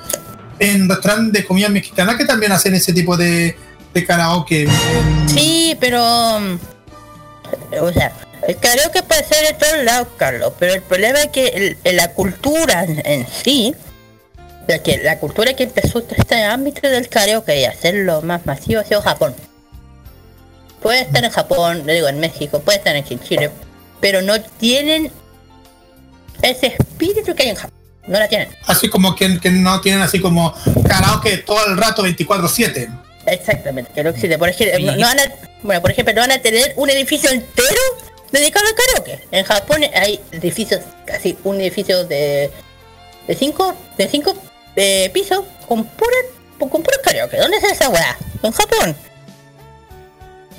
[0.59, 3.57] en restaurantes de comida mexicana que también hacen ese tipo de,
[3.93, 4.67] de karaoke.
[5.27, 6.39] Sí, pero.
[6.39, 6.57] mm,
[7.81, 8.13] O sea,
[8.47, 11.95] el karaoke puede ser de todos lados, Carlos, pero el problema es que el- el-
[11.97, 13.73] la cultura en, en sí,
[14.67, 18.83] la, que, la cultura que empezó este ámbito del karaoke y hacerlo más masivo ha
[18.83, 19.35] sido Japón.
[20.81, 23.49] Puede estar en Japón, le digo en México, puede estar aquí en Chile,
[23.99, 25.11] pero no tienen
[26.41, 27.71] ese espíritu que hay en Japón.
[28.07, 28.49] No la tienen.
[28.67, 30.53] así como que, que no tienen así como
[30.87, 32.87] karaoke todo el rato 24/7.
[33.25, 34.37] Exactamente, que no existe.
[34.37, 35.23] Por ejemplo, no, no van a,
[35.63, 37.81] bueno, por ejemplo, no van a tener un edificio entero
[38.31, 39.27] dedicado al karaoke.
[39.31, 42.51] En Japón hay edificios, casi un edificio de
[43.27, 44.35] de cinco, de cinco
[44.75, 46.15] eh, pisos con pura,
[46.59, 47.37] con puro karaoke.
[47.37, 48.15] ¿Dónde es esa weá?
[48.43, 48.95] En Japón.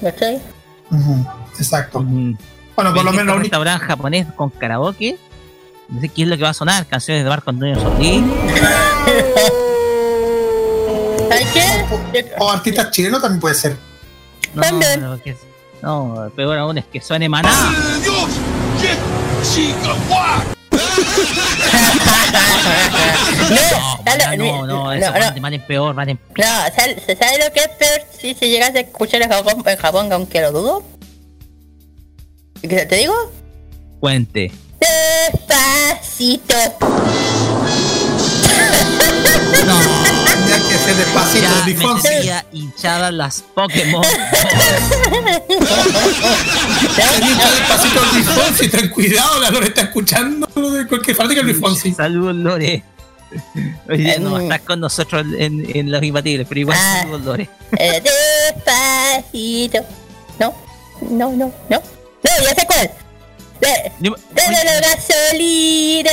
[0.02, 0.40] ¿Cachai?
[0.90, 1.24] Ujú,
[1.58, 2.00] Exacto.
[2.02, 2.36] Bueno,
[2.76, 5.16] por lo Este menos la única- restaurante japonés con karaoke.
[5.88, 6.84] No sé qué es lo que va a sonar.
[6.86, 8.22] Canciones de Marco Antonio Solís.
[11.28, 12.26] ¿Sabes qué?
[12.38, 13.76] o artistas chilenos también puede ser.
[14.54, 15.00] No, También.
[15.00, 15.18] no,
[15.82, 17.50] no, peor aún es que suene maná.
[23.46, 26.44] No, maná, no, no, eso no, en peor, van en No,
[26.74, 30.12] ¿sabes sabe lo que es peor si se llegase a escuchar en Japón, en Japón
[30.12, 30.82] aunque lo dudo?
[32.60, 33.14] ¿Qué te digo?
[34.00, 34.50] puente.
[34.80, 36.54] Despacito.
[39.66, 40.15] No,
[40.56, 41.76] Que ser despacito, ya Luis
[42.52, 44.02] me hinchadas las Pokémon.
[46.96, 48.68] Tenía despacito Luis Fonsi.
[48.68, 51.92] Ten cuidado, la Lore está escuchando de cualquier parte que Luis Fonsi.
[51.94, 52.82] Saludos, Lore.
[53.88, 56.98] Hoy día no estar con nosotros en, en los imbatibles, pero igual Ah.
[57.02, 57.50] saludos, Lore.
[57.78, 58.00] Eh,
[58.54, 59.80] despacito.
[60.38, 60.54] No,
[61.10, 61.68] no, no, no.
[61.68, 61.80] No,
[62.42, 62.90] ya sé cuál.
[63.60, 63.92] De-
[64.34, 66.10] Dame la gasolina,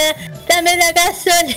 [0.47, 1.55] dame la gasolina.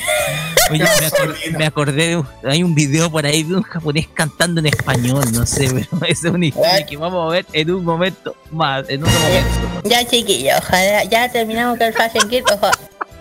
[0.71, 4.09] oye, me, acor- me acordé de un, hay un video por ahí de un japonés
[4.13, 7.85] cantando en español, no sé, pero es una historia que vamos a ver en un
[7.85, 9.49] momento más, en otro momento.
[9.85, 12.71] Ya chiquillos, ojalá, ya terminamos con el Fashion Kit, ojo-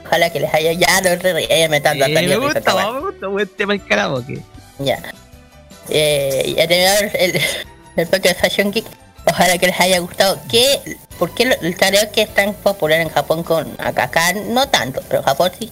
[0.06, 2.62] ojalá que les haya, ya no ya me dando Eh, me gusta,
[2.94, 4.42] me gusta buen tema el karaoke.
[4.80, 5.00] Ya.
[5.90, 7.40] Eh, ya terminamos el,
[7.96, 8.86] el podcast de Fashion Geek.
[9.26, 10.40] Ojalá que les haya gustado.
[10.50, 14.04] ¿Qué, ¿Por qué el karaoke es tan popular en Japón con acá?
[14.04, 15.72] Acá no tanto, pero en Japón sí.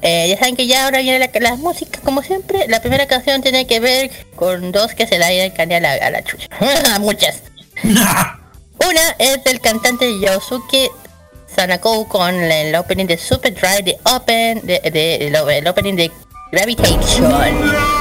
[0.00, 2.66] Eh, ya saben que ya ahora viene la, la música, como siempre.
[2.68, 6.10] La primera canción tiene que ver con dos que se la hayan a la, a
[6.10, 6.46] la chucha.
[7.00, 7.42] Muchas.
[7.82, 10.90] Una es del cantante Yosuke
[11.52, 15.16] Sanakou con el opening de Super Dry, de Open, de, de-
[15.58, 16.12] el opening de
[16.52, 17.97] Gravitation.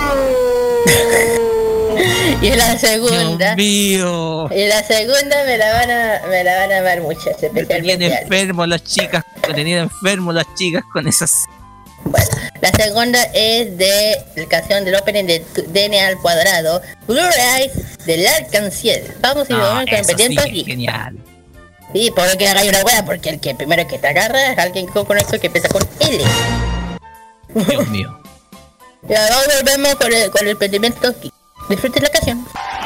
[2.41, 4.49] y la Dios segunda, mío.
[4.51, 8.01] y la segunda me la van a, me la van a amar muchas, Me tenían
[8.01, 8.13] especialmente.
[8.15, 9.23] a- enfermos las chicas,
[9.55, 11.31] tenían enfermos las chicas con esas.
[12.05, 12.27] Bueno,
[12.61, 17.19] la segunda es de la canción del opening de DNA al cuadrado, Blue
[17.57, 19.03] Eyes del Arcanciel.
[19.19, 20.63] Vamos y No, vamos con sí aquí.
[20.63, 21.17] genial.
[21.93, 24.87] Sí, por que haga una wea, porque el que primero que te agarra es alguien
[24.87, 26.23] con con esto que empieza con L.
[27.53, 28.13] Dios mío.
[29.07, 30.57] Ya, vamos, volvemos con el, con el.
[31.69, 32.76] Disfruten la canción.「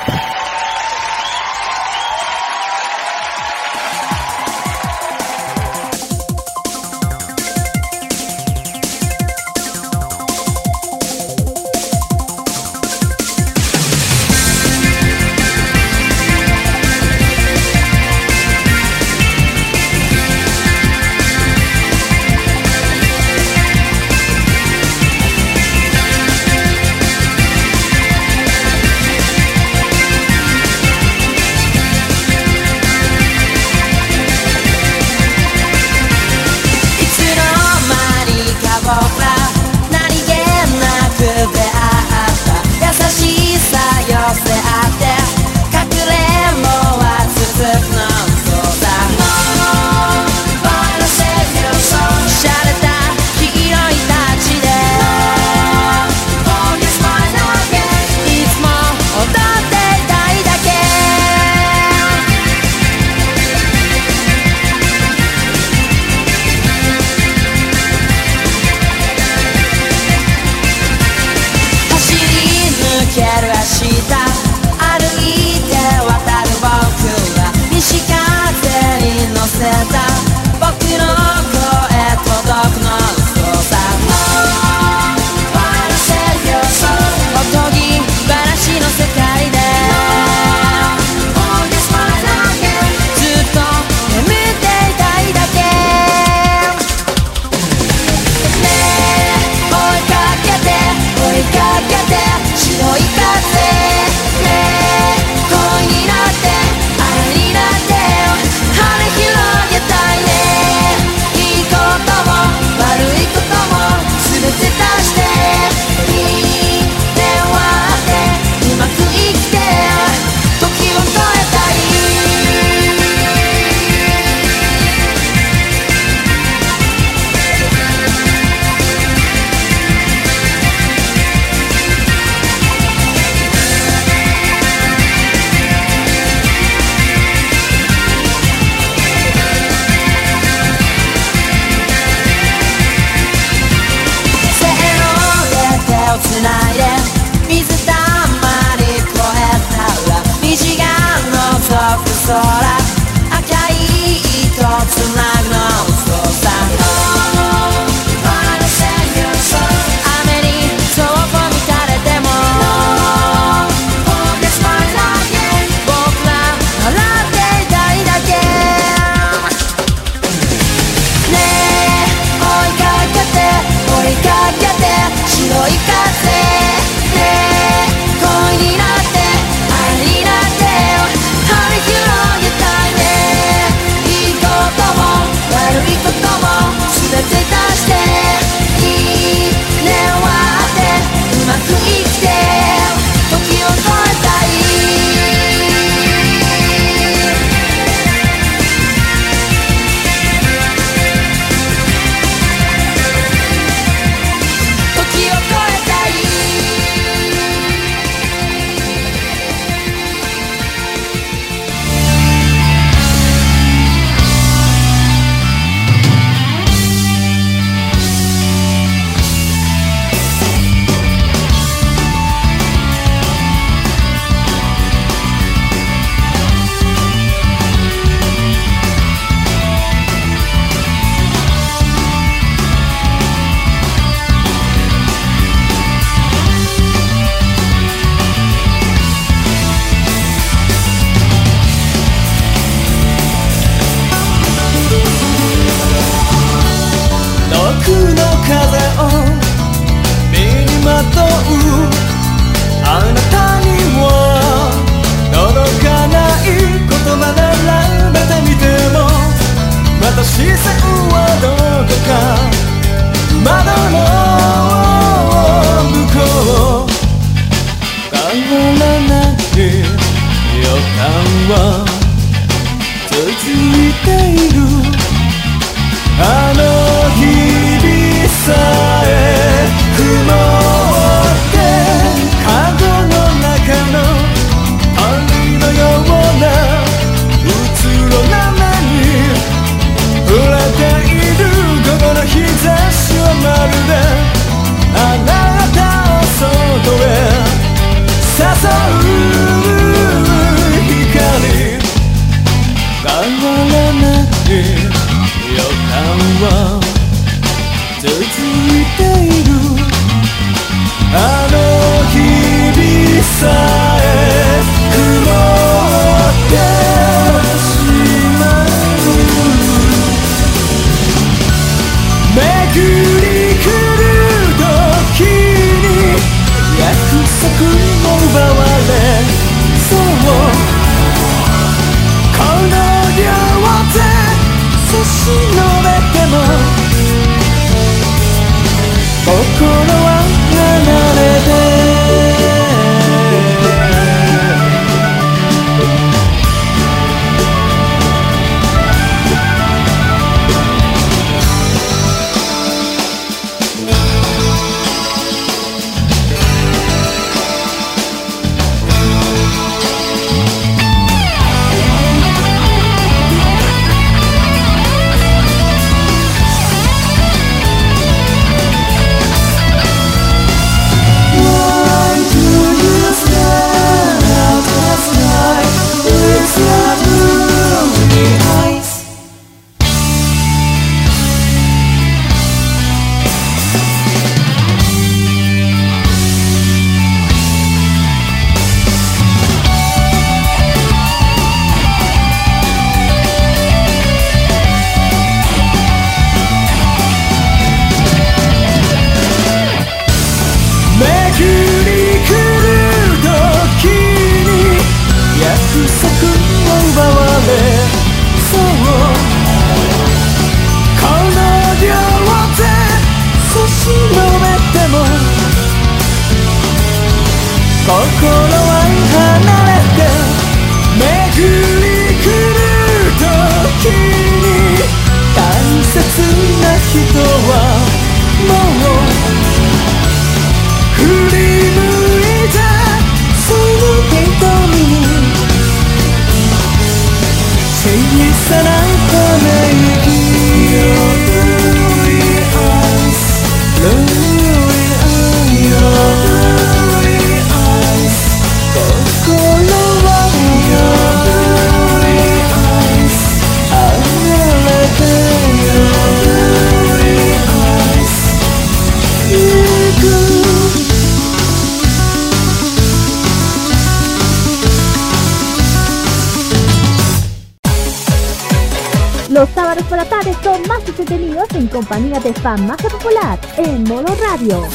[472.43, 474.67] más Popular en Modo Radio.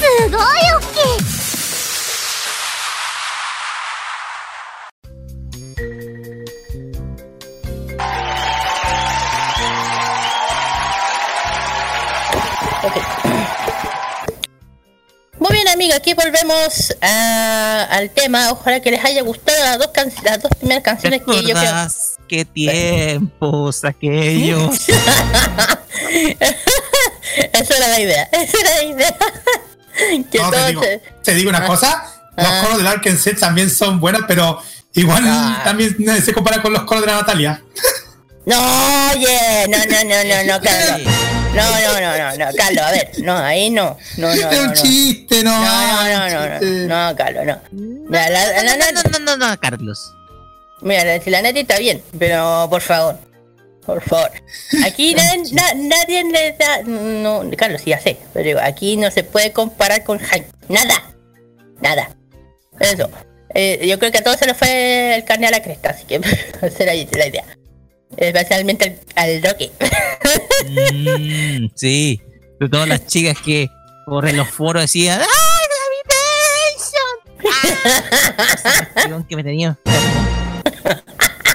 [15.39, 18.53] Muy bien amigos, aquí volvemos a, al tema.
[18.53, 21.87] Ojalá que les haya gustado las dos, can las dos primeras canciones que yo creo.
[22.29, 24.87] ¡Qué tiempos aquellos!
[27.69, 29.17] Esa era la idea, esa era la idea.
[30.31, 31.67] que No, te, digo, se- te digo una Ah.
[31.67, 32.05] cosa,
[32.37, 32.61] los Ah.
[32.63, 34.61] coros del Arkansas también son buenos, pero
[34.95, 35.63] igual Ah.
[35.65, 37.63] también se compara con los coros de la Natalia.
[38.45, 41.13] No, oye, no, no, no, no, no, Carlos.
[41.53, 44.61] No, no, no, no, no, Carlos, a ver, no, ahí no, no, no, es no,
[44.61, 44.73] un no.
[44.75, 45.51] chiste, no.
[45.51, 46.87] No, no, no, no, chiste.
[46.87, 47.61] no, no, Carlos, no.
[48.11, 50.13] La, la, la, la- No, no, no, no, no, Carlos.
[50.83, 53.19] Mira, la, si la Nati está bien, pero por favor,
[53.87, 54.31] por favor.
[54.85, 55.15] Aquí
[55.53, 56.83] na- na- nadie le da.
[56.85, 60.47] No, Carlos, sí, ya sé, pero aquí no se puede comparar con Jaime.
[60.69, 61.03] Nada,
[61.81, 62.11] nada.
[62.81, 63.09] Eso.
[63.55, 66.05] Eh, yo creo que a todos se nos fue el carne a la cresta, así
[66.05, 66.17] que
[66.63, 67.45] esa era la idea.
[68.17, 69.71] Especialmente al, al Rocky.
[70.93, 72.21] Mm, sí,
[72.61, 73.69] de todas las chicas que
[74.07, 75.21] por los foros decían.
[75.23, 75.27] ¡Ah!
[78.95, 79.79] Cuestión que me tenía.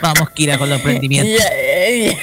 [0.01, 1.43] Vamos, Kira, con los emprendimientos.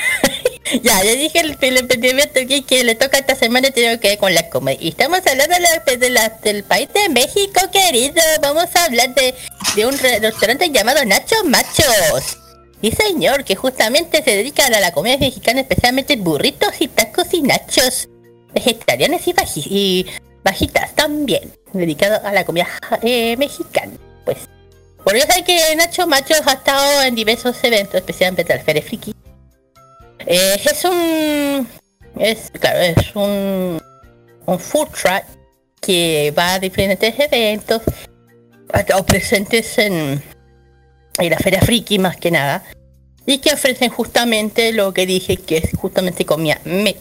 [0.82, 4.35] Ya, ya, dije el, el emprendimiento que, le toca esta semana tiene que ver con
[4.35, 4.78] la comedia.
[4.82, 8.20] Y estamos hablando de la- de la- del país de México, querido.
[8.43, 9.35] Vamos a hablar de,
[9.76, 12.36] de un re- restaurante llamado Nacho Machos.
[12.82, 17.40] Y señor, que justamente se dedica a la comedia mexicana, especialmente burritos y tacos y
[17.40, 18.06] nachos.
[18.52, 20.06] Vegetarianos y, baji- y
[20.44, 21.51] bajitas también.
[21.72, 22.68] Dedicado a la comida
[23.01, 23.93] eh, mexicana.
[24.26, 24.36] Pues
[25.02, 29.14] por eso que Nacho Machos ha estado en diversos eventos, especialmente el Feria Friki.
[30.30, 31.66] Eh, es un...
[32.18, 33.80] Es, claro, es un...
[34.44, 35.24] Un food truck
[35.80, 37.82] que va a diferentes eventos.
[38.72, 40.22] Estado presentes en...
[41.18, 42.62] En la Feria Friki más que nada.
[43.24, 46.96] Y que ofrecen justamente lo que dije que es justamente comida me-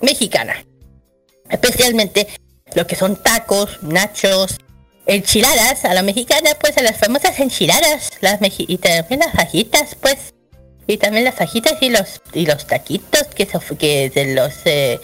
[0.00, 0.64] mexicana.
[1.48, 2.28] Especialmente
[2.74, 4.58] lo que son tacos, nachos,
[5.06, 8.40] enchiladas a la mexicana, pues a las famosas enchiladas, las
[8.78, 10.32] también las fajitas, pues,
[10.92, 15.00] y también las fajitas y los y los taquitos que se- que de los eh,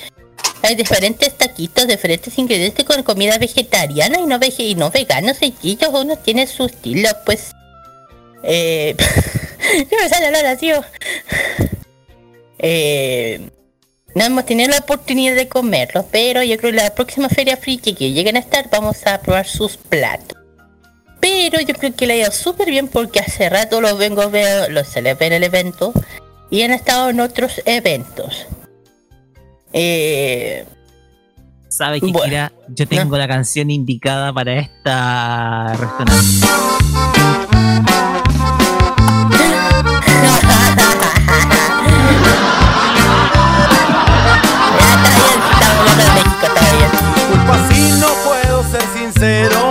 [0.62, 5.90] hay diferentes taquitos, diferentes ingredientes con comida vegetariana y no vege y no veganos sencillos,
[5.92, 7.52] uno tiene su estilo, pues.
[8.42, 8.96] Eh,
[10.02, 10.72] me sale hablar así.
[10.72, 10.84] oh.
[12.58, 13.50] Eh,
[14.14, 17.94] no hemos tenido la oportunidad de comerlos, pero yo creo que la próxima feria friki
[17.94, 20.35] que lleguen a estar vamos a probar sus platos.
[21.26, 24.28] Pero yo creo que le ha ido súper bien porque hace rato los vengo a
[24.28, 25.92] ver, los se les ve en el evento
[26.50, 28.46] y han estado en otros eventos.
[29.72, 30.64] Eh,
[31.68, 32.26] ¿Sabe que Bueno.
[32.26, 32.52] Kira?
[32.68, 36.22] Yo tengo la canción indicada para esta restaurante.
[40.22, 40.36] ya
[44.94, 46.90] está bien, estamos hablando de México, está bien.
[47.16, 49.65] Disculpa si no puedo ser sincero.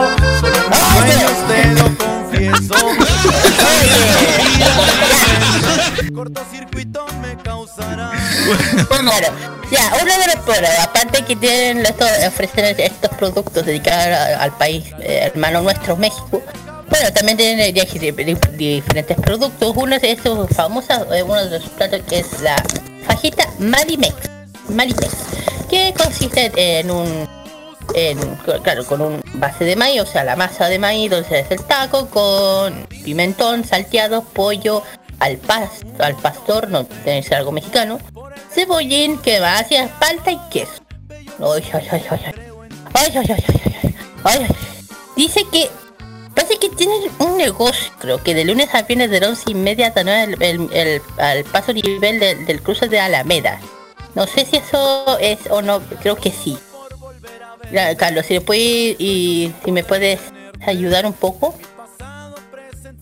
[1.48, 2.74] Te lo confieso.
[6.14, 8.12] Cortocircuito me causará.
[9.72, 14.86] Ya, uno de los bueno, aparte que tienen estos, ofrecen estos productos dedicados al país
[15.00, 16.42] eh, hermano nuestro, México.
[16.88, 17.82] Bueno, también tienen di-
[18.14, 19.74] di- diferentes productos.
[19.76, 22.56] Uno de esos famosos, eh, uno de sus platos que es la
[23.08, 24.14] fajita Marimex.
[24.70, 25.14] Marimex,
[25.70, 27.28] que consiste en un
[28.64, 31.64] claro, con un base de maíz, o sea, la masa de maíz, donde se el
[31.64, 34.84] taco, con pimentón, salteado, pollo,
[35.20, 35.70] al, pas,
[36.00, 38.00] al pastor, no tiene ser algo mexicano,
[38.52, 40.84] cebollín, que va hacia palta y queso.
[41.40, 42.34] Ay, ay, ay, ay, ay.
[42.94, 43.44] Ay, ay,
[44.24, 44.56] ay, ay.
[45.16, 45.70] Dice que
[46.34, 49.88] parece que tienen un negocio, creo que de lunes a viernes de 11 y media
[49.88, 50.38] hasta 9
[50.74, 53.60] el, al paso nivel del cruce de Alameda.
[54.14, 56.58] No sé si eso es o no, creo que sí.
[57.98, 60.20] Carlos, si y si me puedes
[60.66, 61.56] ayudar un poco.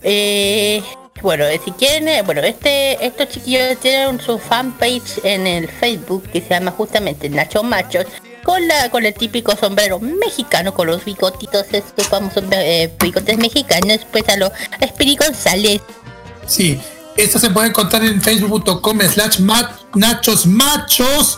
[0.01, 0.83] Eh,
[1.21, 6.23] bueno, eh, si quieren, eh, bueno, este, estos chiquillos tienen su fanpage en el Facebook
[6.29, 8.05] que se llama justamente Nacho Machos,
[8.43, 12.43] con la, con el típico sombrero mexicano, con los bigotitos, estos famosos
[12.99, 15.81] bigotes mexicanos, pues a los Espiri González.
[16.45, 16.79] sí.
[17.15, 19.39] Esto se puede encontrar en facebook.com slash
[19.93, 21.37] nachos machos.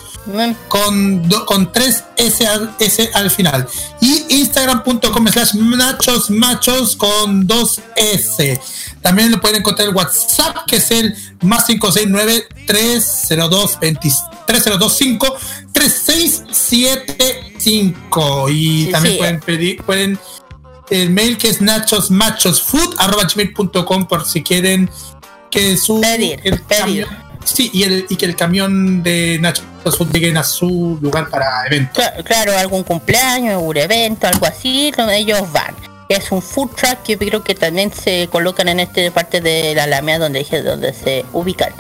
[0.68, 3.68] Con, do- con 3 S al, S al final.
[4.02, 8.60] Y instagram.com slash nachos machos con 2 S.
[9.02, 14.10] También lo pueden encontrar en WhatsApp, que es el más 569 302 20
[14.48, 15.38] 3025
[15.74, 18.50] 3675.
[18.50, 19.18] Y también sí.
[19.20, 20.20] pueden pedir, pueden
[20.90, 24.90] el mail que es nachosmachosfood arroba gmail.com por si quieren
[25.50, 27.08] que su Pedir, el pedir.
[27.46, 29.64] Sí y, el, y que el camión de Nachos
[29.98, 34.92] Food lleguen a su lugar para eventos Cla- Claro, algún cumpleaños, un evento, algo así,
[34.96, 35.74] donde ellos van.
[36.10, 39.84] Es un food truck que creo que también se colocan en esta parte de la
[39.84, 41.72] Alameda donde dije donde se ubican.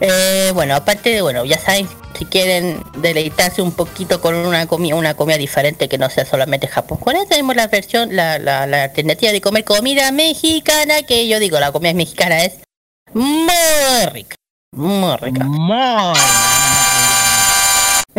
[0.00, 4.94] Eh, bueno, aparte de, bueno, ya saben, si quieren deleitarse un poquito con una comida,
[4.94, 9.32] una comida diferente que no sea solamente japonesa, tenemos la versión, la, la, la alternativa
[9.32, 12.58] de comer comida mexicana, que yo digo, la comida mexicana es
[13.12, 14.36] muy rica,
[14.72, 15.44] muy rica.
[15.44, 16.18] Muy.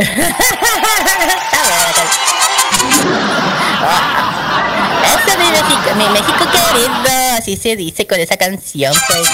[5.06, 9.28] Eso es mi México, mi México querido, así se dice con esa canción, pues.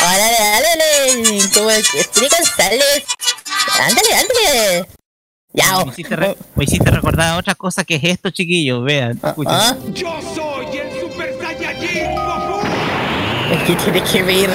[0.00, 3.04] Órale, ándale, como Speedy González.
[3.80, 4.88] Ándale, ándale.
[5.54, 5.84] Ya, oh.
[5.86, 8.82] Me hiciste, re- me hiciste recordar otra cosa que es esto, chiquillos.
[8.84, 9.52] Vean, escuchen.
[9.54, 12.60] Ah, Yo soy el Super Saiyajin Goku.
[13.66, 14.50] ¿Qué tiene que ver?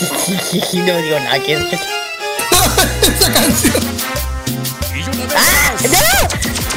[0.00, 3.74] No digo nada que esa canción
[5.34, 5.72] ¡Ah!
[5.82, 5.98] ¡No!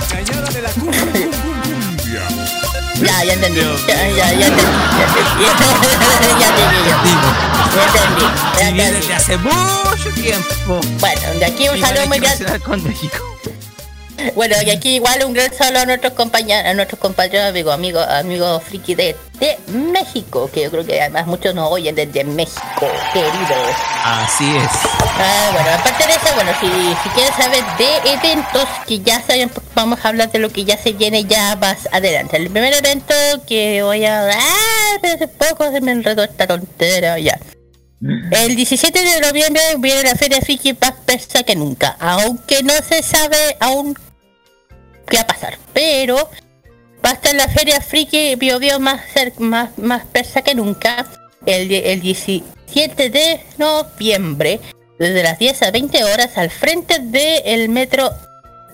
[0.10, 1.02] Cañada la cumbia,
[1.42, 2.28] cumbia.
[3.02, 3.62] Ya, ya entendí.
[3.88, 4.62] Ya, ya, ya entendí.
[4.98, 5.46] Ya entendí.
[6.40, 6.78] Ya entendí.
[6.86, 6.98] yo.
[7.76, 8.26] Ya entendí.
[8.58, 9.00] Ya Y viene entendí.
[9.00, 10.80] desde hace mucho tiempo.
[11.00, 12.44] Bueno, de aquí un Igual saludo hay muy que grande.
[12.46, 13.29] mencionar con México.
[14.36, 18.08] Bueno, y aquí igual un gran saludo a nuestros compañeros, a nuestros compañeros, amigos, amigos,
[18.08, 22.88] amigos friki de, de México, que yo creo que además muchos nos oyen desde México,
[23.14, 23.76] queridos.
[24.04, 24.72] Así es.
[25.02, 26.68] Ah, bueno, aparte de eso, bueno, si,
[27.04, 30.66] si quieres saber de eventos que ya saben, pues vamos a hablar de lo que
[30.66, 32.38] ya se viene ya más adelante.
[32.38, 33.14] El primer evento
[33.48, 34.30] que voy a...
[34.30, 35.00] ¡Ah!
[35.04, 37.40] Hace poco se me enredó esta tontera ya.
[38.02, 43.02] El 17 de noviembre viene la Feria Friki más persa que nunca, aunque no se
[43.02, 43.94] sabe aún
[45.10, 46.16] qué va a pasar, pero
[47.06, 49.02] va a estar la Feria Friki Bio Bio más,
[49.40, 51.06] más, más persa que nunca
[51.46, 54.60] el, el 17 de noviembre
[54.98, 58.12] desde las 10 a 20 horas al frente del metro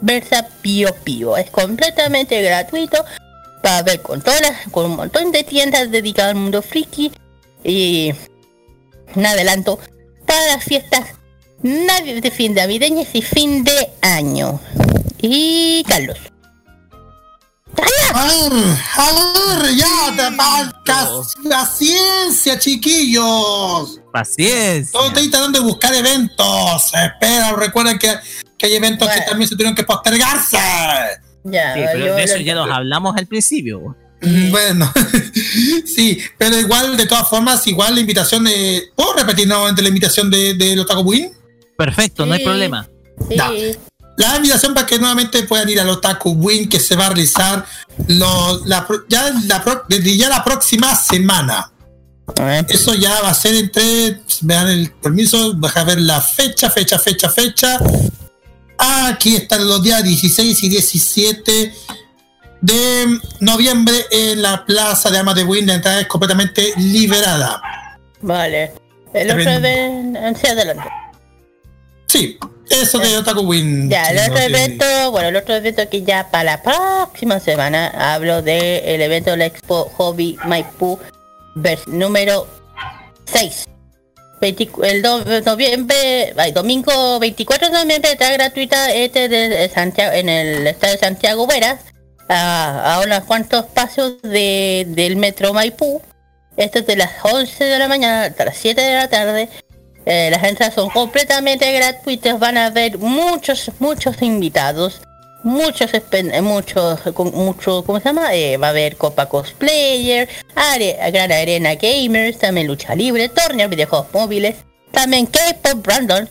[0.01, 1.37] Versa Pío Pío.
[1.37, 3.03] Es completamente gratuito
[3.61, 4.41] para ver con todas
[4.71, 7.11] con un montón de tiendas dedicadas al mundo friki
[7.63, 8.13] y
[9.15, 9.79] un adelanto
[10.25, 11.15] para las fiestas
[11.61, 14.59] de fin de navideñas y fin de año.
[15.27, 16.17] Y Carlos.
[18.13, 18.53] a ver
[18.95, 21.09] a ver ya te falta
[21.43, 24.91] la ciencia chiquillos Paciencia.
[24.91, 28.13] todos estoy tratando de buscar eventos espera recuerden que,
[28.57, 30.57] que hay eventos que también se tuvieron que postergarse
[31.43, 33.95] Ya, Sí, pero yo de eso ya los hablamos al principio.
[34.21, 34.91] Mm, Bueno,
[35.85, 38.83] sí, pero igual, de todas formas, igual la invitación de.
[38.95, 41.31] ¿Puedo repetir nuevamente la invitación de, de los Taco Win?
[41.77, 42.87] Perfecto, no hay problema.
[43.29, 43.77] Sí.
[44.17, 47.65] La invitación para que nuevamente puedan ir al Otaku Win que se va a realizar
[48.07, 49.63] lo- la ya, la
[50.01, 51.71] ya la próxima semana.
[52.69, 54.21] Eso ya va a ser entre.
[54.41, 57.79] Me dan el permiso, deja ver la fecha, fecha, fecha, fecha.
[58.77, 61.73] Aquí están los días 16 y 17
[62.61, 65.67] de noviembre en la plaza de Amas de Win.
[65.67, 67.61] La entrada es completamente liberada.
[68.21, 68.73] Vale.
[69.13, 70.19] El otro evento...
[70.41, 70.83] Sí, adelante.
[72.07, 72.37] Sí,
[72.69, 73.89] eso de Otaku Win.
[73.89, 78.41] Ya, el otro evento, bueno, el otro evento que ya para la próxima semana hablo
[78.41, 80.99] del el evento de la Expo Hobby Maipú
[81.87, 82.47] número
[83.25, 83.65] 6.
[84.41, 90.13] 20 el do- noviembre, ay, domingo 24 de noviembre está gratuita este de, de Santiago,
[90.13, 91.79] en el estado de Santiago Veras
[92.27, 96.01] a, a unos cuantos pasos de, del metro Maipú.
[96.57, 99.49] Esto es de las 11 de la mañana hasta las 7 de la tarde.
[100.05, 102.39] Eh, las entradas son completamente gratuitas.
[102.39, 105.01] Van a haber muchos, muchos invitados.
[105.43, 106.99] Muchos, eh, muchos,
[107.33, 108.33] mucho, ¿cómo se llama?
[108.33, 114.07] Eh, va a haber Copa Cosplayer, are- Gran Arena Gamers, también lucha libre, torneos, videojuegos
[114.11, 114.55] móviles,
[114.91, 116.27] también K-Pop, Brandon,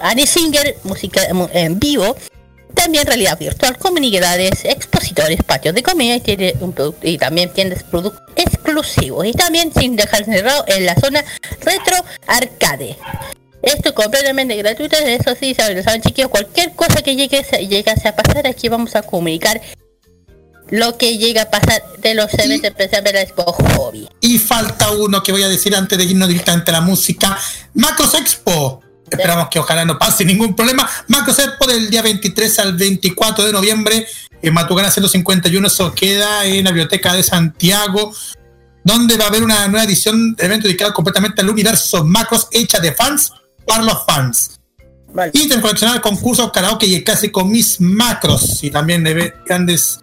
[0.00, 2.14] Annie Singer, música en vivo,
[2.82, 7.84] también realidad virtual, comunidades, expositores, patios de comida y, tiene un producto- y también tiendas
[7.84, 9.24] productos exclusivos.
[9.24, 11.24] Y también sin dejar cerrado en la zona
[11.60, 11.96] retro
[12.26, 12.98] arcade.
[13.62, 18.16] Esto es completamente gratuito, eso sí, saben, saben chiquillos, cualquier cosa que llegue, llegase a
[18.16, 19.60] pasar, aquí vamos a comunicar
[20.68, 24.08] lo que llega a pasar de los eventos la Expo Hobby.
[24.20, 27.38] Y falta uno que voy a decir antes de irnos directamente a la música.
[27.74, 28.82] Macros Expo.
[29.12, 30.88] Esperamos que ojalá no pase ningún problema.
[31.08, 34.06] Macros Expo del día 23 al 24 de noviembre
[34.40, 35.66] en Matucana 151.
[35.66, 38.14] Eso queda en la Biblioteca de Santiago.
[38.84, 42.80] Donde va a haber una nueva edición del evento dedicado completamente al universo Macros hecha
[42.80, 43.32] de fans
[43.66, 44.58] para los fans.
[45.14, 45.30] Vale.
[45.34, 48.64] Intercoleccionar concursos karaoke y el clásico Mis Macros.
[48.64, 50.01] Y también de grandes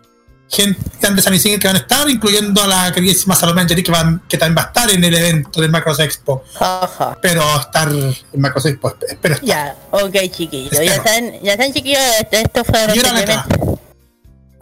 [0.50, 4.22] gente, grandes amigues que van a estar, incluyendo a la queridísima Salomé Angeli que, van,
[4.28, 6.44] que también va a estar en el evento del Macros Expo.
[6.60, 7.18] Ajá.
[7.22, 9.48] Pero estar en Macros Expo, espero estar.
[9.48, 12.98] Ya, ok chiquillos, ya están, ya están chiquillos, este- esto fue los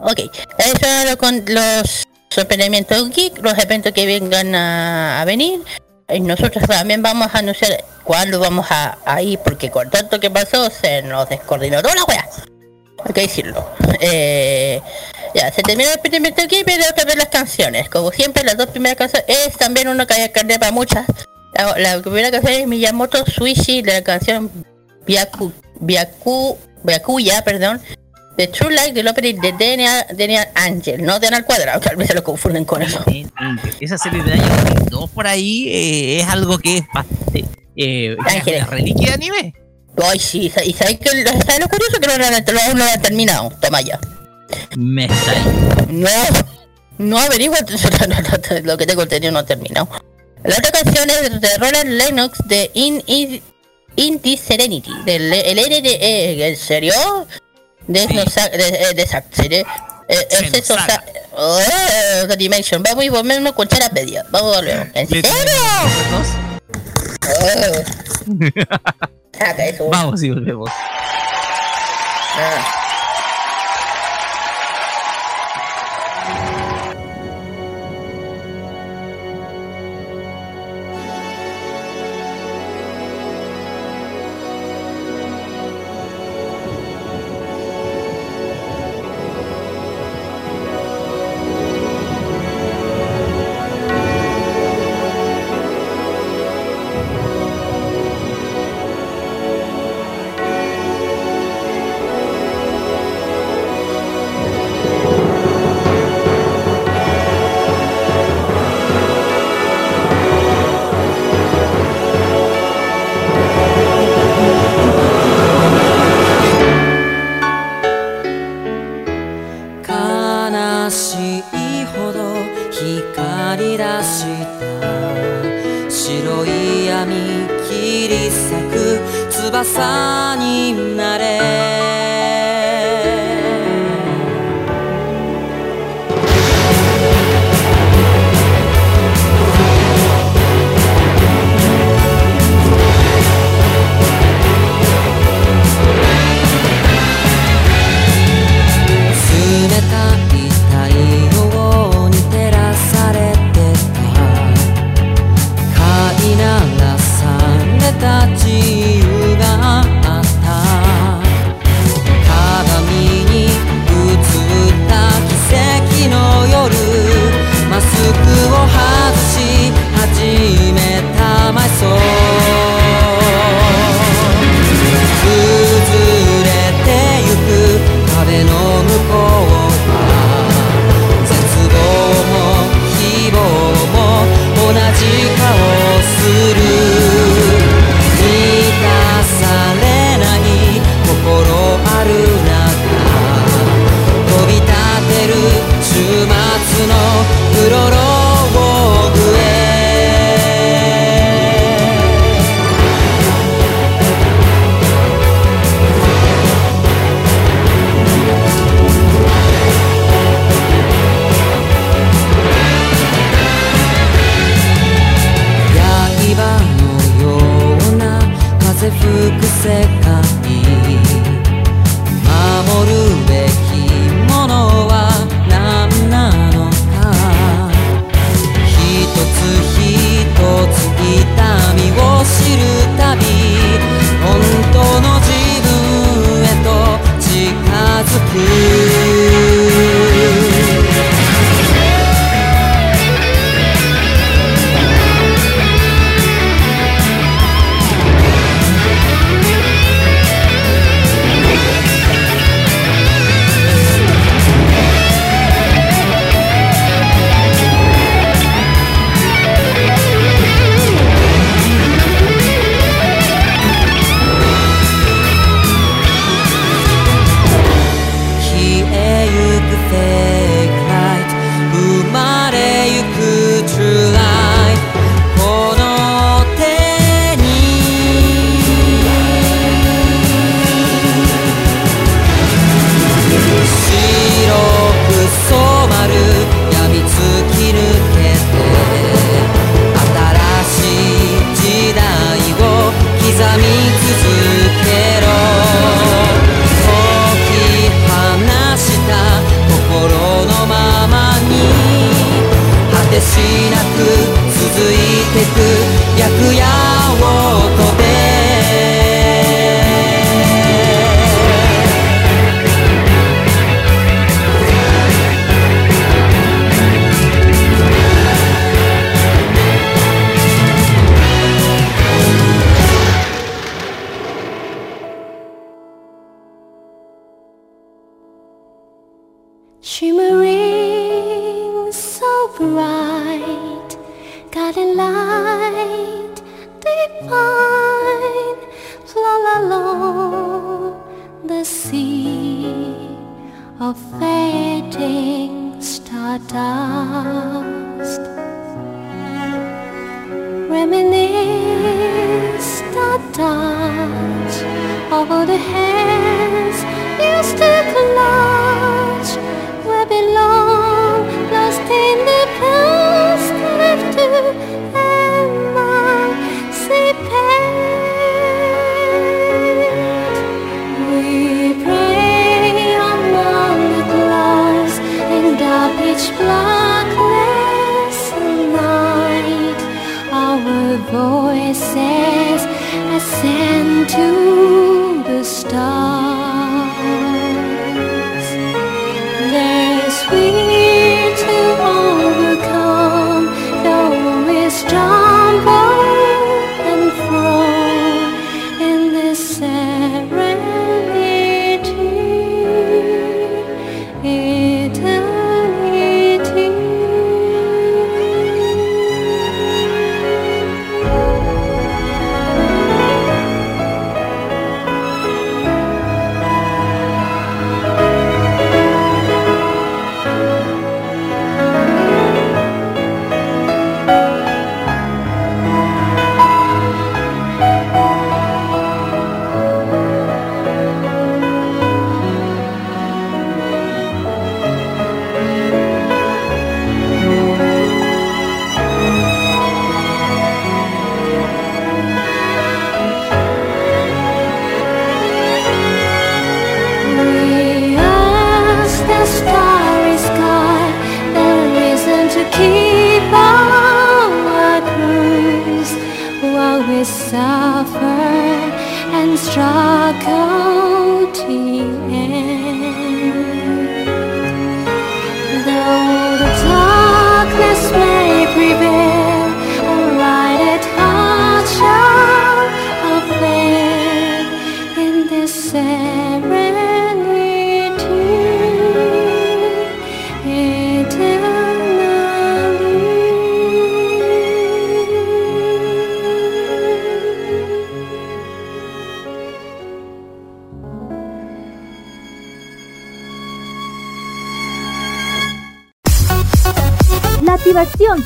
[0.00, 0.20] Ok,
[0.58, 2.04] eso era lo con los
[2.36, 5.60] experimentos geek, los eventos que vengan a, a venir.
[6.08, 10.30] Y nosotros también vamos a anunciar cuándo vamos a, a ir, porque con tanto que
[10.30, 12.28] pasó se nos descoordinó toda la wea.
[13.04, 13.70] Hay que decirlo.
[14.00, 14.80] Eh,
[15.34, 17.88] ya, se terminó el experimento geek, pero otra vez las canciones.
[17.88, 21.06] Como siempre, las dos primeras canciones es también una que hay que para muchas.
[21.54, 24.50] La, la primera canción es Miyamoto Suishi de la canción
[25.06, 27.80] Byaku, Byaku, Byakuya, perdón,
[28.36, 32.14] de True Life del opening de Daniel, Daniel Angel, no Daniel Cuadrado, que a veces
[32.14, 33.04] lo confunden con eso.
[33.80, 37.44] Esa serie de año 2002 por ahí eh, es algo que es bastante
[37.74, 38.66] eh, Ángeles.
[38.68, 39.54] reliquia de anime.
[40.00, 43.02] Ay, sí, y sabéis que lo, ¿sabes lo curioso que no lo no lo han
[43.02, 43.50] terminado.
[43.60, 43.98] Toma ya.
[44.76, 45.34] Me está.
[45.88, 46.08] No,
[46.98, 47.58] no averigua
[48.64, 49.88] lo que tengo entendido no ha terminado.
[50.44, 53.42] La otra canción es de Roland Lennox de In, In,
[53.96, 56.92] In This Serenity, del el NDE, ¿en serio?
[57.86, 58.14] De, Sí.
[58.14, 59.66] no sa- de, eh, de serie.
[60.08, 60.58] Eh, Xenosaga.
[60.58, 61.04] eso, sa-
[61.36, 62.82] oh, The Dimension.
[62.82, 64.24] Vamos y volvemos con Chara Pedia.
[64.30, 64.90] Vamos a volver.
[64.94, 65.30] ¿En serio?
[67.30, 67.72] Oh.
[69.38, 69.88] Saca eso.
[69.90, 70.70] Vamos y volvemos.
[72.40, 72.87] Ah.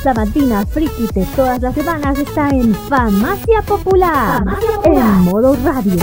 [0.03, 4.43] Sabatina friki de todas las semanas está en Farmacia Popular,
[4.83, 5.97] en modo radio.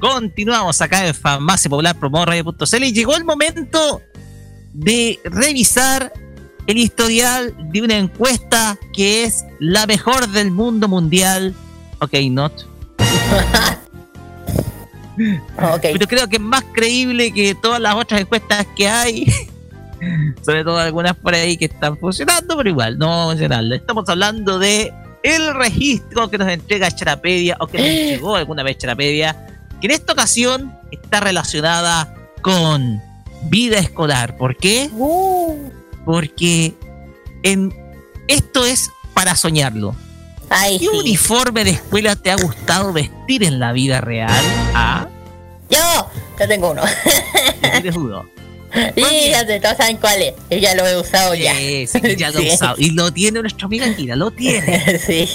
[0.00, 4.00] Continuamos acá en Farmacia Popular Promo Radio.cl y llegó el momento
[4.72, 6.14] de revisar
[6.66, 11.54] el historial de una encuesta que es la mejor del mundo mundial.
[12.00, 12.52] Ok, not.
[15.56, 15.80] Ok.
[15.82, 19.26] Pero creo que es más creíble que todas las otras encuestas que hay.
[20.42, 23.74] Sobre todo algunas por ahí que están funcionando, pero igual, no vamos a.
[23.74, 24.94] Estamos hablando de
[25.24, 29.90] el registro que nos entrega Charapedia o que nos entregó alguna vez Charapedia, que en
[29.90, 33.02] esta ocasión está relacionada con
[33.50, 34.36] vida escolar.
[34.36, 34.88] ¿Por qué?
[36.04, 36.74] Porque
[37.42, 37.74] en
[38.28, 39.94] esto es para soñarlo.
[40.50, 40.90] Ay, ¿Qué sí.
[40.96, 44.30] uniforme de escuela te ha gustado vestir en la vida real?
[44.74, 45.06] ¿Ah?
[45.68, 45.78] Yo,
[46.40, 46.82] yo tengo uno.
[47.72, 48.24] ¿Tienes uno?
[48.96, 50.34] Y ya sé, todos saben cuál es.
[50.50, 51.54] Yo ya lo he usado ya.
[51.54, 52.54] Sí, sí, ya lo he Sí.
[52.54, 52.74] usado.
[52.78, 54.98] Y lo tiene nuestra amiga Kira, lo tiene.
[55.06, 55.26] sí,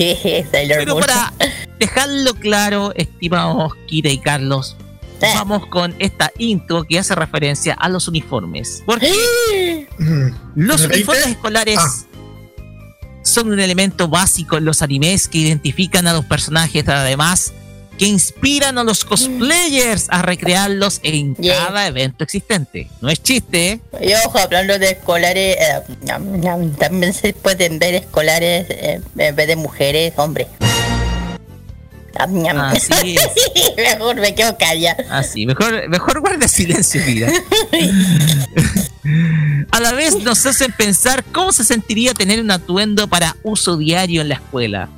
[0.52, 1.02] Sailor Pero Moon.
[1.06, 1.34] para
[1.80, 4.76] dejarlo claro, estimados Kira y Carlos,
[5.20, 5.32] Eh.
[5.34, 8.84] vamos con esta intro que hace referencia a los uniformes.
[8.86, 9.12] Porque
[9.98, 10.28] Mm.
[10.56, 10.96] los ¿El 20?
[10.96, 11.90] uniformes escolares Ah.
[13.24, 17.54] Son un elemento básico en los animes que identifican a los personajes, además
[17.98, 21.68] que inspiran a los cosplayers a recrearlos en Yeah.
[21.68, 22.90] cada evento existente.
[23.02, 23.80] No es chiste, ¿eh?
[24.02, 25.82] Y ojo, hablando de escolares, eh,
[26.80, 30.48] también se pueden ver escolares eh, en vez de mujeres, hombres.
[32.18, 33.30] Así es.
[33.78, 35.04] Mejor me quedo callada.
[35.12, 37.32] Así, mejor, mejor guarda silencio, mira.
[39.72, 44.22] A la vez nos hacen pensar cómo se sentiría tener un atuendo para uso diario
[44.22, 44.90] en la escuela.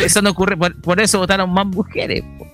[0.04, 2.22] Eso no ocurre, por, por eso votaron más mujeres.
[2.38, 2.46] po.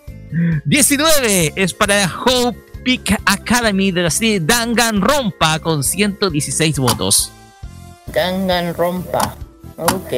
[0.64, 7.30] 19 es para Hope Peak Academy de la serie Danganronpa con 116 votos.
[8.08, 9.36] Gangan rompa.
[9.76, 10.12] Ok.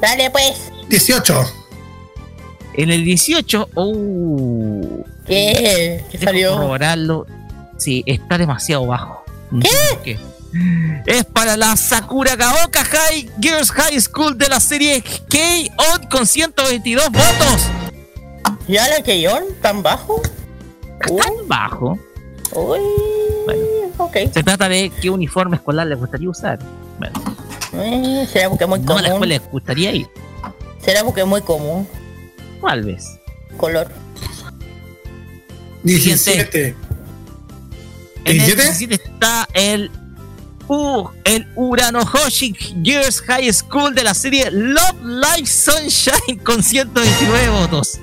[0.00, 0.70] Dale pues.
[0.88, 1.44] 18.
[2.74, 6.04] En el 18, uh, ¿Qué?
[6.10, 6.54] ¿Qué salió?
[6.54, 7.26] corroborarlo.
[7.76, 9.23] Sí, está demasiado bajo.
[9.60, 10.18] Qué?
[11.06, 17.06] Es para la Sakura Gaoka High Girls High School de la serie K-On con 122
[17.10, 17.68] votos.
[18.68, 19.38] ¿Ya la yo?
[19.60, 20.22] ¿Tan bajo?
[21.00, 21.98] Tan bajo.
[22.52, 22.78] Uy.
[23.46, 23.62] Bueno.
[23.98, 24.16] Ok.
[24.32, 26.58] Se trata de qué uniforme escolar les gustaría usar.
[26.98, 27.20] Bueno,
[27.72, 29.12] Eh, será porque es muy no a la común.
[29.24, 30.06] escuela les gustaría ir.
[30.80, 31.88] Será porque es muy común.
[32.62, 33.18] Tal vez.
[33.56, 33.90] Color.
[35.82, 36.74] 17.
[38.24, 38.62] En el 17?
[38.62, 39.90] 17 está el
[40.68, 47.98] U, el Uranohoshi Girls High School de la serie Love Life Sunshine con 129 votos.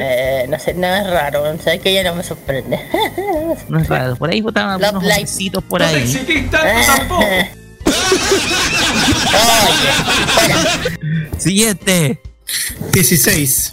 [0.00, 1.44] Eh, no sé, nada es raro.
[1.62, 2.78] Sabes que ya no me sorprende.
[3.68, 5.96] No es raro, por ahí votaban Love hombrecito por No ahí.
[6.02, 7.24] exigís tanto tampoco.
[11.38, 12.20] Siguiente.
[12.92, 13.72] 16.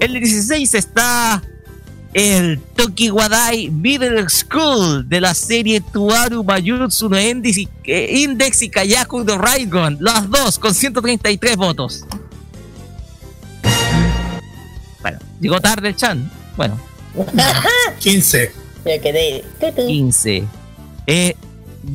[0.00, 1.42] El 16 está
[2.14, 8.70] el Tokiwadai Middle School de la serie Tuaru Mayutsu no Index y, eh, Index y
[8.70, 9.98] Kayaku de Raigon.
[10.00, 12.04] Las dos con 133 votos.
[15.02, 16.30] Bueno, llegó tarde el Chan.
[16.56, 16.78] Bueno,
[17.98, 18.52] 15.
[18.84, 19.44] Me quedé.
[19.60, 19.86] tutu.
[19.86, 20.44] 15.
[21.06, 21.36] Eh,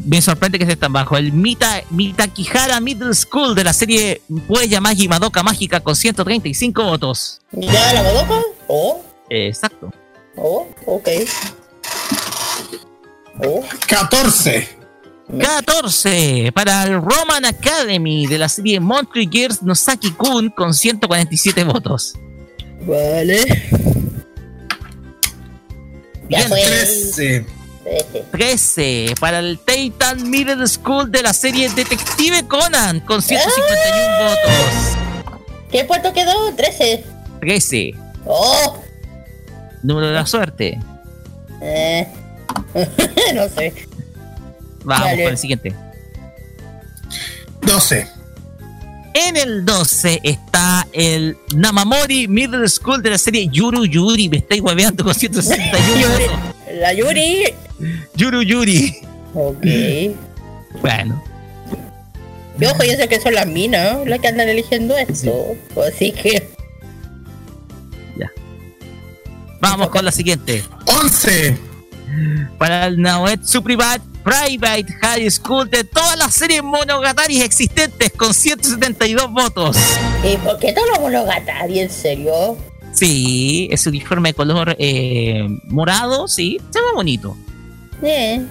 [0.05, 1.17] me sorprende que esté tan bajo.
[1.17, 7.41] El Mita, Mitakihara Middle School de la serie Puella Magi Madoka Mágica con 135 votos.
[7.53, 8.41] ¿Ya la Madoka?
[8.67, 9.91] Oh, Eh, exacto.
[10.41, 11.07] Oh, ok.
[13.45, 14.77] Oh, 14.
[15.39, 22.15] 14 para el Roman Academy de la serie Monthly Girls Nosaki Kun con 147 votos.
[22.81, 23.45] vale.
[26.29, 26.61] Ya Bien, fue.
[26.61, 27.45] 13.
[27.83, 28.25] Trece.
[28.31, 35.33] 13 para el Titan Middle School de la serie Detective Conan con 151 votos.
[35.71, 36.53] ¿Qué puesto quedó?
[36.55, 37.03] 13.
[37.39, 37.95] 13.
[38.25, 38.77] Oh,
[39.83, 40.79] Número de la suerte.
[41.61, 42.07] Eh,
[43.35, 43.73] no sé.
[44.83, 45.23] Vamos Dale.
[45.23, 45.73] con el siguiente.
[47.61, 48.07] 12.
[49.13, 54.29] En el 12 está el Namamori Middle School de la serie Yuru Yuri.
[54.29, 56.23] Me estáis hueveando con 161 Yuri.
[56.27, 56.39] votos.
[56.79, 57.43] La Yuri.
[58.15, 58.95] Yuru Yuri.
[59.33, 59.65] Ok.
[60.81, 61.21] Bueno,
[62.59, 64.05] Y ojo, yo sé que son las minas, ¿no?
[64.05, 65.55] las que andan eligiendo esto.
[65.87, 66.47] Así que.
[69.59, 70.63] Vamos con la siguiente.
[70.85, 71.57] 11.
[72.57, 79.31] Para el Naoetsu Private Private High School de todas las series monogataris existentes con 172
[79.31, 79.77] votos.
[80.23, 82.57] ¿Y por qué todos los monogatari, en serio?
[82.91, 87.37] Sí, es uniforme de color eh, morado, sí, se ve bonito.
[88.01, 88.49] Bien.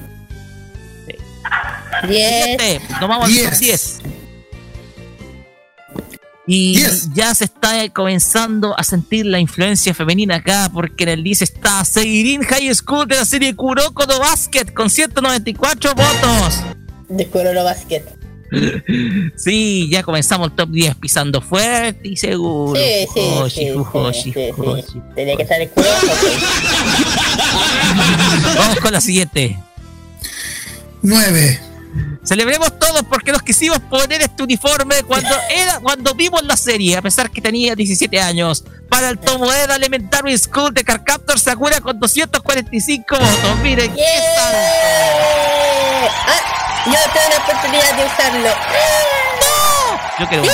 [2.06, 2.34] 10.
[2.34, 4.00] Siguiente, nos vamos al top 10.
[6.48, 6.50] 10.
[6.56, 7.10] Y 10.
[7.14, 11.84] ya se está comenzando a sentir la influencia femenina acá, porque en el 10 está
[11.84, 16.60] Seirin High School de la serie Kuroko no Basket con 194 votos.
[17.08, 18.02] De Corona Basket.
[19.36, 22.80] Sí, ya comenzamos el top 10 pisando fuerte y seguro.
[22.80, 24.82] Sí, sí, Fujoshi, sí, fujoshi, sí, sí, fujoshi.
[24.92, 25.00] sí.
[25.14, 25.86] Tenía que estar el culo.
[28.56, 29.58] Vamos con la siguiente.
[31.02, 31.60] 9.
[32.24, 37.02] Celebremos todos porque nos quisimos poner este uniforme cuando era cuando vimos la serie, a
[37.02, 38.64] pesar que tenía 17 años.
[38.88, 43.58] Para el Tomoeda Elementary School de Carcaptor Sakura con 245 votos.
[43.62, 44.04] Miren, qué
[44.36, 44.58] salto.
[46.26, 48.50] Ah, yo tengo la oportunidad de usarlo.
[50.18, 50.44] Yo quiero.
[50.44, 50.50] Sí.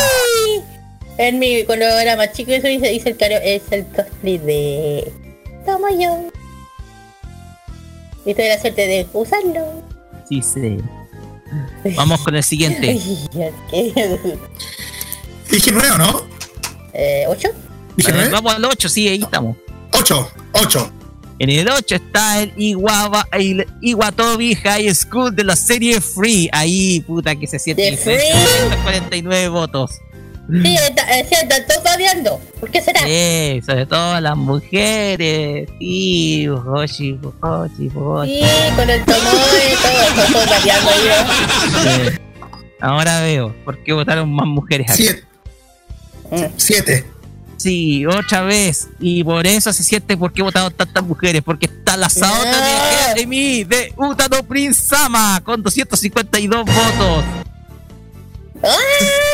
[1.17, 5.13] En mi, cuando era más chico, eso hice, hice el caro, es el cosplay de
[5.65, 6.29] Tomo yo.
[8.27, 9.83] Y tuve la suerte de usarlo.
[10.29, 10.79] Sí, sí.
[11.97, 12.93] Vamos con el siguiente.
[15.51, 16.23] Dije 9 o no?
[16.93, 17.49] eh, ¿Ocho?
[17.97, 18.33] Dije A ver, 9.
[18.33, 19.57] Vamos al 8, sí, ahí estamos.
[19.93, 20.31] 8.
[20.53, 20.93] 8.
[21.41, 26.49] En el 8 está el Iwaba, el Iwatobi High School de la serie Free.
[26.53, 28.35] Ahí, puta, que se siente ¿De diferencia.
[28.37, 28.69] Free?
[28.69, 29.91] 149 votos.
[30.51, 31.07] Sí, está,
[31.67, 32.41] todos odiando.
[32.61, 33.01] ¿Por qué será?
[33.01, 35.69] Sí, sobre todo las mujeres.
[35.79, 38.41] Sí, Fujoshi, Fujoshi, Fujoshi.
[38.41, 40.71] Sí, con el tomo y todo, todo, ahí,
[41.09, 42.13] ¿no?
[42.13, 42.21] Sí.
[42.81, 45.05] Ahora veo por qué votaron más mujeres aquí.
[45.05, 45.25] 7.
[46.31, 46.53] Mm.
[46.57, 47.05] 7.
[47.57, 48.89] Sí, otra vez.
[49.01, 51.41] Y por eso se siente por qué votaron tantas mujeres.
[51.43, 53.15] Porque está la Saota No.
[53.15, 57.25] de Emi de Utano Prince Sama con 252 votos.
[58.63, 59.34] ¡Ah!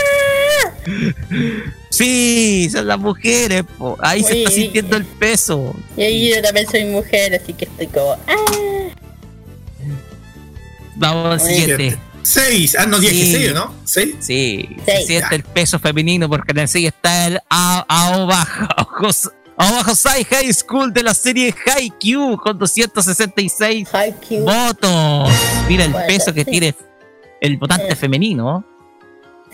[1.90, 3.64] Sí, son las mujeres.
[3.78, 3.96] po.
[4.00, 5.74] Ahí se está sintiendo el peso.
[5.96, 8.12] Y ahí yo también soy mujer, así que estoy como.
[8.26, 8.90] ¡Ah!
[10.96, 11.98] Vamos al siguiente.
[12.22, 12.76] 6.
[12.78, 13.08] Ah, no, Sí.
[13.08, 13.74] 16, ¿no?
[13.84, 14.14] 6.
[14.20, 15.06] Sí, se Seis.
[15.06, 18.46] siente el peso femenino porque en el 6 está el A- Aoba
[18.98, 24.44] Jos- Aoba Hosai High School de la serie Haikyuu con 266 Haikyuu.
[24.44, 25.30] votos.
[25.68, 26.50] Mira el Bueno, peso que sí.
[26.50, 26.74] tiene
[27.40, 27.96] el votante Eh.
[27.96, 28.64] femenino.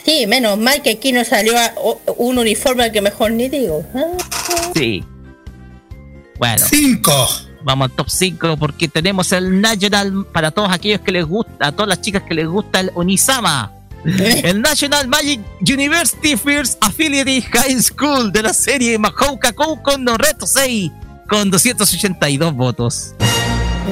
[0.07, 3.85] Sí, menos mal que aquí no salió a- o- un uniforme que mejor ni digo.
[4.75, 5.05] Sí.
[6.39, 7.13] Bueno, 5.
[7.65, 11.73] vamos al top 5 porque tenemos el National para todos aquellos que les gusta, a
[11.73, 13.73] todas las chicas que les gusta el Onisama.
[14.45, 20.47] El National Magic University First Affiliate High School de la serie Mahouka Kouko no Reto
[20.47, 20.93] 6
[21.29, 23.15] con 282 votos.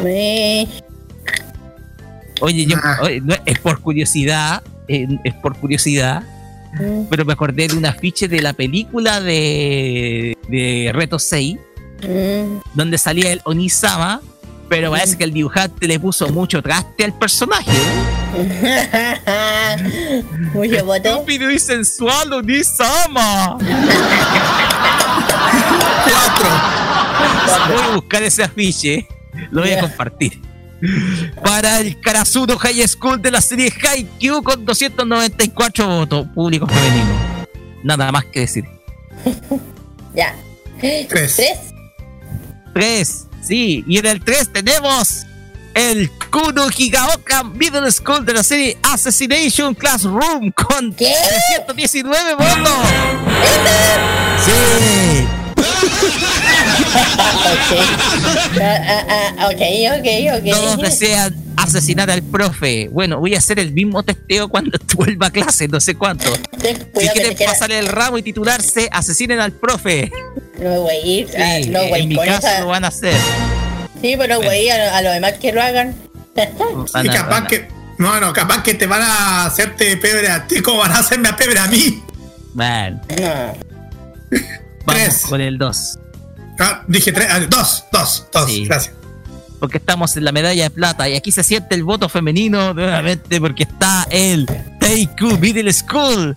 [0.05, 0.69] me-
[2.41, 2.99] Oye, yo, Ah.
[3.03, 6.23] oye, es por curiosidad, es por curiosidad,
[6.79, 11.57] Mm, pero me acordé de un afiche de la película de, de Reto 6
[12.03, 12.59] mm.
[12.75, 14.21] donde salía el Onisama,
[14.69, 17.71] pero parece que el dibujante le puso mucho traste al personaje.
[20.53, 21.09] Mucho voto.
[21.09, 23.57] Estúpido y sensual Onisama.
[23.59, 23.73] 4.
[27.69, 29.07] Voy a buscar ese afiche,
[29.53, 30.41] lo voy a compartir.
[31.43, 37.47] Para el Karasuno High School de la serie Haikyuu con 294 votos, público femenino.
[37.83, 38.65] Nada más que decir.
[40.15, 40.33] Ya.
[40.81, 41.09] 3.
[41.09, 41.35] ¿Tres?
[42.73, 45.25] 3, sí, y en el 3 tenemos
[45.75, 51.13] el Kuno Higaoka Middle School de la serie Assassination Classroom con ¿Qué?
[51.67, 52.89] 319 votos.
[54.45, 55.27] Sí.
[55.85, 57.79] Ok.
[58.61, 59.63] Ah, ah, ah, ok,
[59.99, 60.09] ok,
[60.51, 60.83] Todos ok.
[60.83, 62.89] desean asesinar al profe.
[62.91, 66.33] Bueno, voy a hacer el mismo testeo cuando vuelva a clase, no sé cuánto.
[66.35, 70.11] Si que quieren queda- pasar el ramo y titularse, asesinen al profe.
[70.59, 71.29] No me voy a ir.
[71.29, 73.17] Sí, ah, no, güey, en mi caso esa- lo van a hacer.
[74.01, 75.95] Sí, pero güey, a, a los demás que lo hagan.
[77.03, 77.69] Y capaz que.
[77.97, 81.29] No, no, capaz que te van a hacerte pebre a ti como van a hacerme
[81.29, 82.03] a pebre a mí.
[82.53, 83.55] Bueno, No.
[84.85, 85.23] Vamos Tres.
[85.29, 85.99] con el 2.
[86.61, 88.65] Ah, dije tres, ah, dos, dos, dos, Sí.
[88.65, 88.95] gracias.
[89.59, 93.41] porque estamos en la medalla de plata y aquí se siente el voto femenino nuevamente
[93.41, 94.47] porque está el
[94.79, 96.35] Teiku Middle School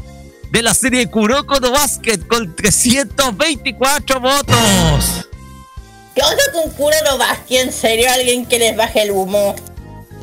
[0.52, 5.28] de la serie Kuroko no Basket con 324 votos.
[6.16, 7.58] ¿Qué onda con cura no Basti?
[7.58, 9.56] ¿En serio alguien que les baje el humo?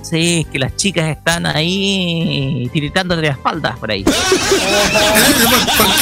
[0.05, 4.05] Sí, que las chicas están ahí tiritando de las espaldas por ahí.
[4.05, 4.15] ¿Por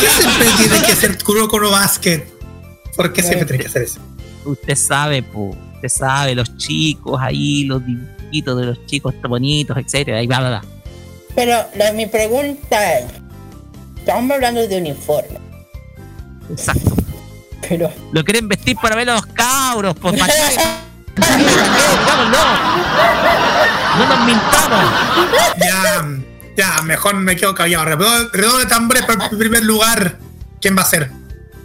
[0.01, 2.25] qué siempre tiene que ser Kuroko no Basket?
[2.97, 4.01] ¿Por qué siempre tiene que ser eso?
[4.45, 9.77] Usted sabe, pu, usted sabe, los chicos ahí, los dibujitos de los chicos tan bonitos,
[9.77, 10.65] etcétera, y bla bla bla.
[11.37, 13.05] Pero la, mi pregunta es,
[13.99, 15.39] estamos hablando de uniforme,
[16.51, 16.97] Exacto.
[17.69, 20.41] pero Lo quieren vestir para ver a los cabros, pues ¿para qué?
[21.17, 22.39] Digámoslo.
[23.99, 24.93] No nos mintamos.
[25.59, 26.07] Ya,
[26.57, 27.85] ya, mejor me quedo callado.
[28.33, 30.19] Redoble tambores para el primer lugar.
[30.61, 31.11] ¿Quién va a ser?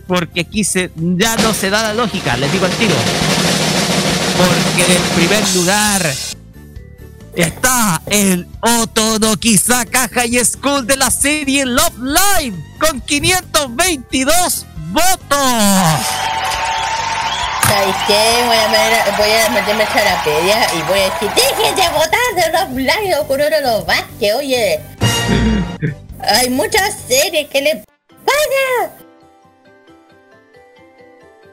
[0.07, 2.95] Porque aquí se, ya no se da la lógica, les digo al tiro.
[4.38, 6.14] Porque en primer lugar
[7.35, 16.26] está el Otonokisaka High School de la serie Love Live con 522 votos.
[17.67, 18.43] ¿Sabes qué?
[18.47, 21.89] Voy a, ver- voy a meterme a la pedia y voy a decir, dejen de
[21.89, 24.79] votar de los blancos con uno los Vázquez, oye.
[26.19, 27.75] Hay muchas series que le
[28.25, 28.91] pagan.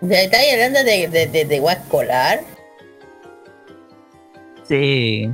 [0.00, 2.40] ¿Me estáis hablando de, de, de, de guas escolar?
[4.68, 5.30] Sí,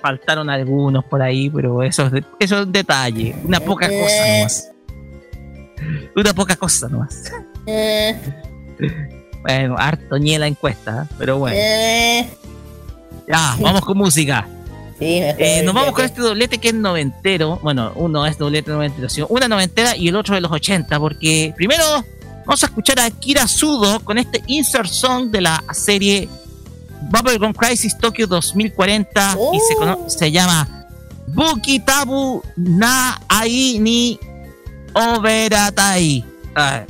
[0.00, 4.26] faltaron algunos por ahí, pero eso es, de- eso es un detalle, una poca cosa
[4.26, 4.70] nomás.
[6.16, 7.32] Una poca cosa nomás.
[7.66, 8.16] Eh,
[9.44, 11.14] Bueno, harto ni la encuesta, ¿eh?
[11.18, 11.56] pero bueno.
[11.60, 12.26] eh,
[13.28, 14.48] Ya, vamos con música.
[14.98, 17.58] sí, Eh, nos vamos con este doblete que es noventero.
[17.62, 21.52] Bueno, uno es doblete noventero, sino una noventera y el otro de los 80, porque
[21.56, 21.84] primero
[22.46, 26.28] vamos a escuchar a Kira Sudo con este insert song de la serie
[27.10, 30.86] Bubblegum Crisis Tokyo 2040 y se, cono- se llama
[31.26, 34.18] Bukitabu na ai ni
[34.94, 36.24] oberatai.
[36.54, 36.84] Ah,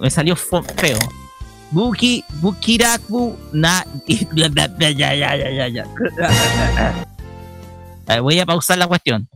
[0.00, 0.98] me salió feo.
[1.74, 3.84] Buki, Bukiraku na.
[4.38, 4.48] Ya,
[4.94, 5.66] ya, ya, ya,
[8.06, 9.28] ya, voy a pausar la cuestión.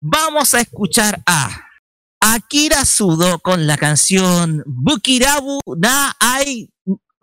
[0.00, 1.66] Vamos a escuchar a
[2.20, 6.70] Akira Sudo con la canción Bukirabu na ai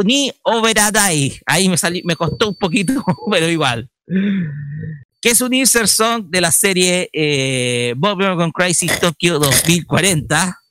[0.03, 1.40] ni oberadai.
[1.45, 3.01] Ahí me salí, me costó un poquito,
[3.32, 3.90] pero igual.
[5.22, 10.65] Que es un insert song de la serie eh, Bob con Crisis Tokyo 2040.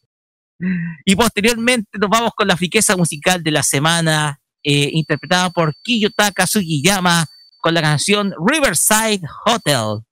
[1.05, 6.47] Y posteriormente nos vamos con la friqueza musical de la semana, eh, interpretada por Kiyotaka
[6.47, 7.27] Sugiyama
[7.61, 10.03] con la canción Riverside Hotel.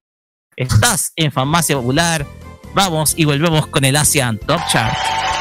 [0.56, 2.26] Estás en Farmacia Popular.
[2.74, 5.32] Vamos y volvemos con el Asian Top Chart.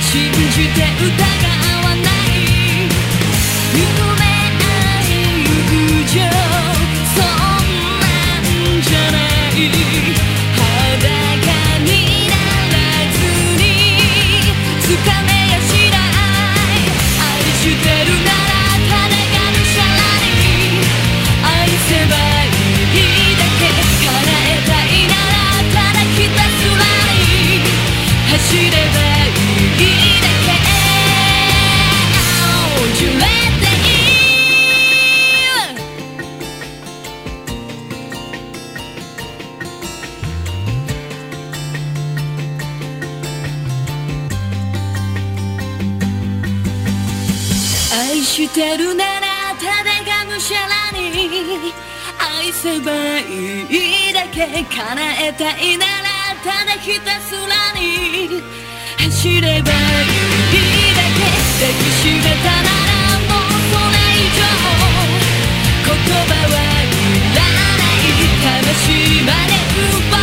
[0.00, 1.67] 信じて疑う
[48.38, 50.58] してるならただがむしゃ
[50.92, 51.10] らに
[52.20, 58.40] 愛せばいいだけ叶えたいならただひたすらに
[58.96, 59.66] 走ればいいだ
[61.18, 61.26] け
[61.58, 64.46] 抱きしめたならもうそれ以上
[65.82, 66.94] 言葉はい
[67.34, 68.06] らない。
[68.38, 69.50] 魂まで
[70.12, 70.17] 奪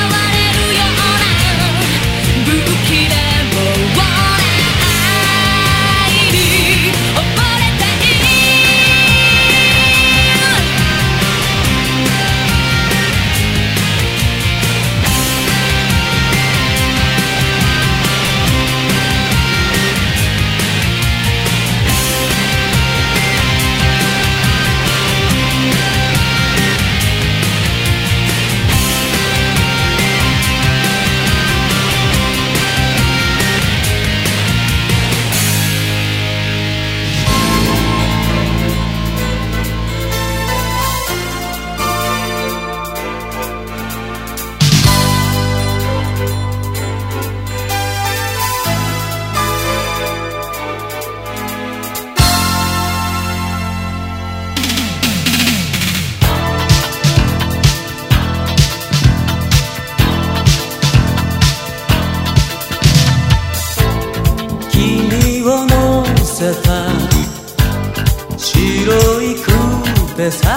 [70.26, 70.48] ーペ先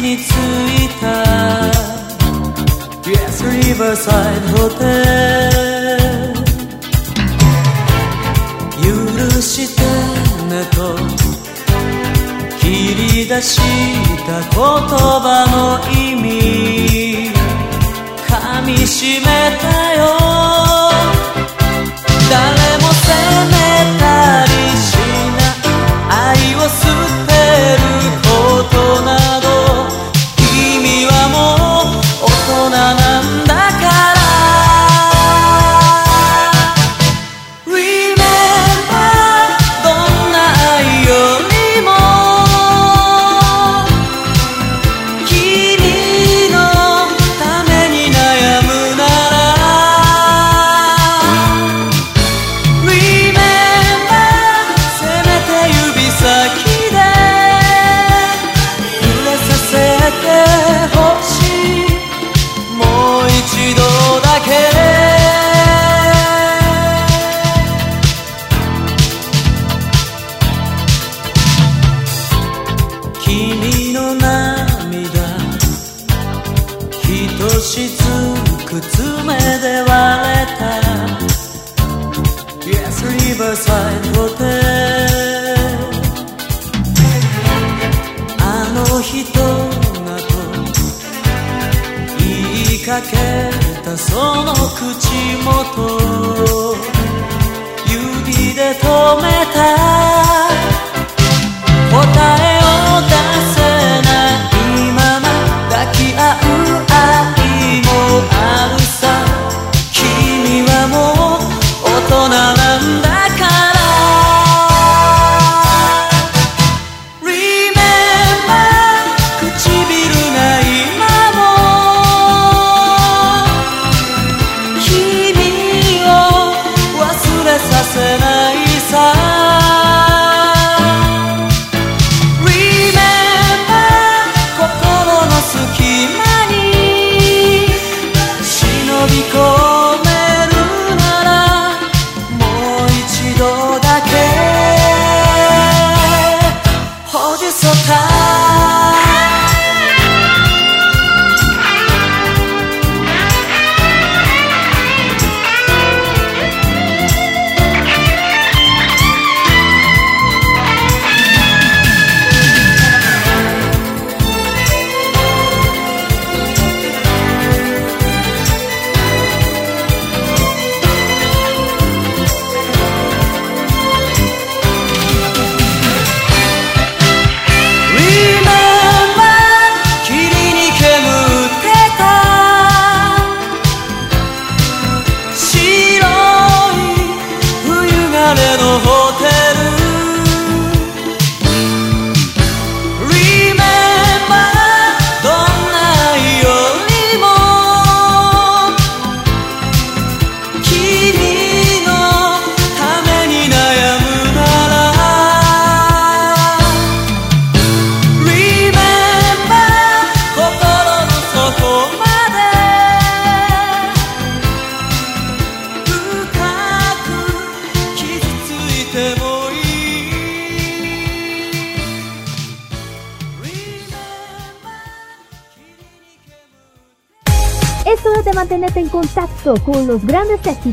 [0.00, 1.06] に着いた。
[3.02, 4.78] Yes Riverside Hotel
[8.82, 8.86] 許
[9.40, 9.82] して
[10.46, 10.78] ねと。
[12.60, 12.64] 切
[12.94, 13.56] り出し
[14.26, 14.58] た言
[14.90, 17.30] 葉の意味。
[18.26, 18.30] 噛
[18.66, 19.26] みしめ
[19.58, 19.87] た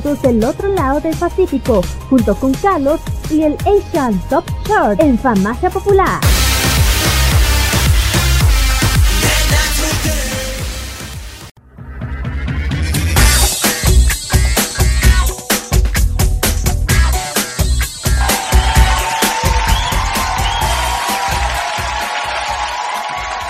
[0.04, 3.00] del otro lado del Pacífico, junto con Carlos
[3.32, 6.20] y el Asian Top Chart en Farmacia Popular.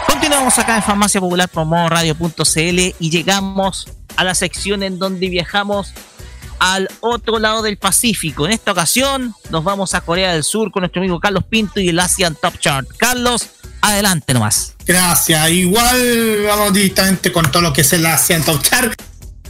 [0.08, 5.94] Continuamos acá en Farmacia Popular Promo Radio.cl y llegamos a la sección en donde viajamos
[6.74, 8.48] al otro lado del Pacífico.
[8.48, 11.90] En esta ocasión nos vamos a Corea del Sur con nuestro amigo Carlos Pinto y
[11.90, 12.88] el Asian Top Chart.
[12.98, 13.50] Carlos,
[13.82, 14.74] adelante nomás.
[14.84, 15.52] Gracias.
[15.52, 19.00] Igual vamos directamente con todo lo que es el Asian Top Chart.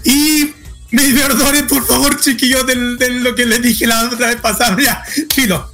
[0.04, 0.54] Y
[0.92, 4.76] me perdonen, por favor, chiquillos, de, lo que les dije la otra vez pasada.
[4.82, 5.02] Ya,
[5.34, 5.72] filo.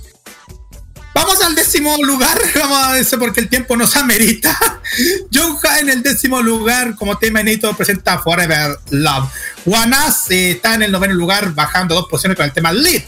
[1.14, 4.58] Vamos al décimo lugar, vamos a eso porque el tiempo nos amerita.
[5.34, 9.30] John en el décimo lugar como tema inédito presenta Forever Love.
[9.66, 13.06] Wanas eh, está en el noveno lugar bajando dos posiciones con el tema Lit.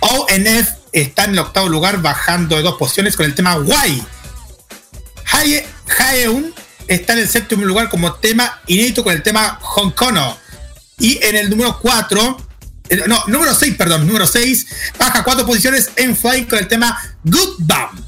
[0.00, 4.02] ONF está en el octavo lugar bajando de dos posiciones con el tema Why.
[5.98, 6.54] Haeun
[6.86, 10.18] está en el séptimo lugar como tema inédito con el tema Hong Kong.
[10.98, 12.36] Y en el número 4
[12.90, 14.66] eh, no, número 6, perdón, número 6,
[14.98, 18.04] baja cuatro posiciones en Fly con el tema Good Bam.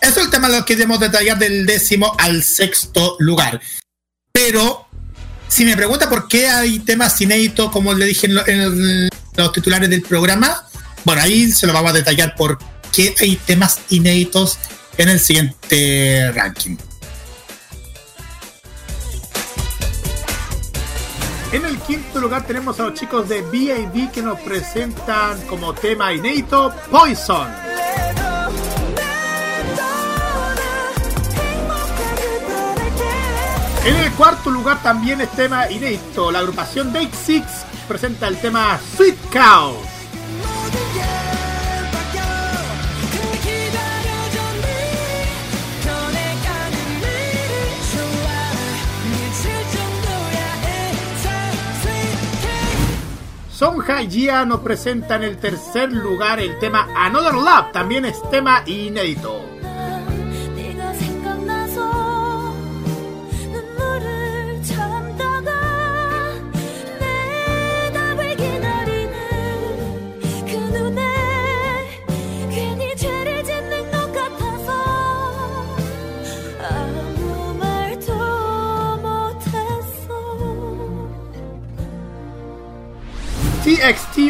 [0.00, 3.60] Eso es el tema lo que debemos detallar del décimo al sexto lugar.
[4.32, 4.87] Pero,
[5.48, 10.02] si me pregunta por qué hay temas inéditos, como le dije en, los titulares del
[10.02, 10.64] programa,
[11.04, 12.58] bueno, ahí se lo vamos a detallar por
[12.92, 14.58] qué hay temas inéditos
[14.96, 16.76] en el siguiente ranking.
[21.50, 26.12] En el quinto lugar tenemos a los chicos de BAD que nos presentan como tema
[26.12, 27.48] inédito Poison.
[33.88, 36.30] En el cuarto lugar también es tema inédito.
[36.30, 37.46] La agrupación Day Six
[37.88, 39.76] presenta el tema Sweet Cow.
[53.50, 58.62] Son Jia nos presenta en el tercer lugar el tema Another Love, también es tema
[58.66, 59.57] inédito.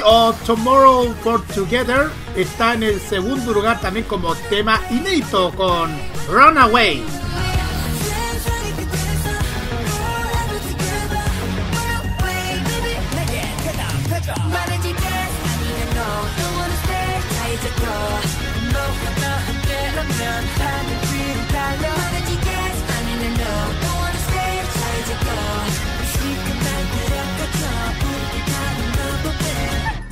[0.08, 5.90] TXT o Tomorrow for Together está en el segundo lugar también como tema inédito con
[6.30, 7.27] Runaway.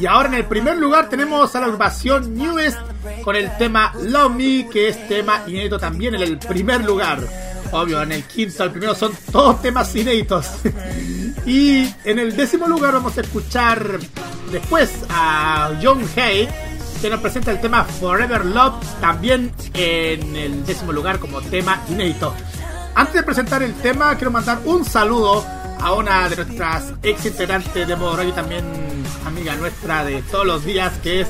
[0.07, 2.79] Y ahora en el primer lugar tenemos a la agrupación Newest
[3.25, 7.19] con el tema Love Me, que es tema inédito también en el primer lugar.
[7.73, 10.47] Obvio, en el quinto, al primero son todos temas inéditos.
[11.45, 13.99] y en el décimo lugar vamos a escuchar
[14.53, 16.49] después a John Hay,
[17.03, 22.33] que nos presenta el tema Forever Love, también en el décimo lugar como tema inédito.
[22.95, 25.45] Antes de presentar el tema, quiero mandar un saludo
[25.81, 28.65] a una de nuestras ex integrantes de Modo y también
[29.27, 31.29] amiga nuestra de todos los días, que es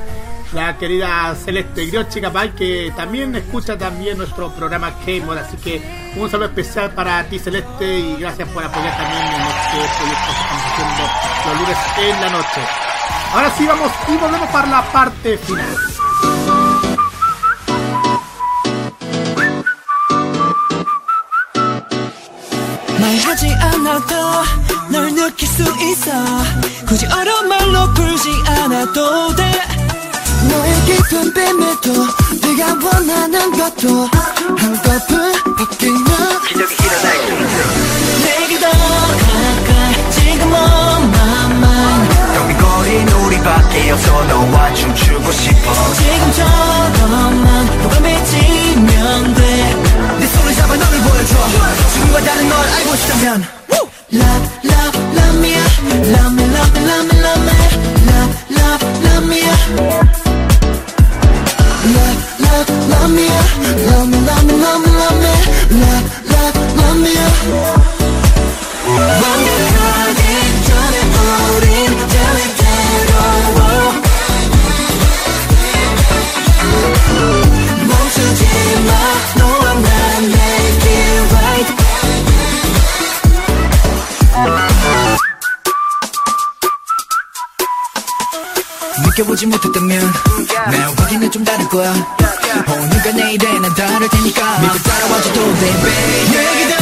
[0.52, 5.36] la querida Celeste Griochi Capay, que también escucha también nuestro programa K-Mod.
[5.38, 9.96] Así que un saludo especial para ti, Celeste, y gracias por apoyar también en este
[9.98, 11.04] proyecto que estamos haciendo
[11.46, 12.60] los lunes en la noche.
[13.34, 15.76] Ahora sí vamos y volvemos para la parte final.
[23.86, 24.14] 하지 않아도
[24.90, 26.10] 널 느낄 수 있어.
[26.86, 29.62] 굳이 어려운 말로 풀지 않아도 돼.
[30.48, 31.92] 너의 깊은 뱀에도
[32.42, 34.08] 네가 원하는 것도
[34.58, 37.06] 한꺼풀 바뀌면 기적이 일어날
[38.24, 44.24] 내게 더 가까이 지금 on my mind 텅빈 거린 우리밖에 없어.
[44.24, 45.92] 너와 춤추고 싶어.
[45.94, 51.34] 지금처럼만 너가 미치면 돼내 손을 잡아 너를 보여줘.
[51.94, 53.56] 지금과 다른 널 알고 싶다면
[54.16, 55.56] Love, love, love me
[68.96, 69.75] Love
[89.16, 90.12] 느껴보지 못했다면
[90.70, 91.90] 날 확인해 좀 다를 거야.
[92.68, 96.76] 오늘과 내일은 난 다를 테니까 믿고 따라와줘도 돼 babe 내게 더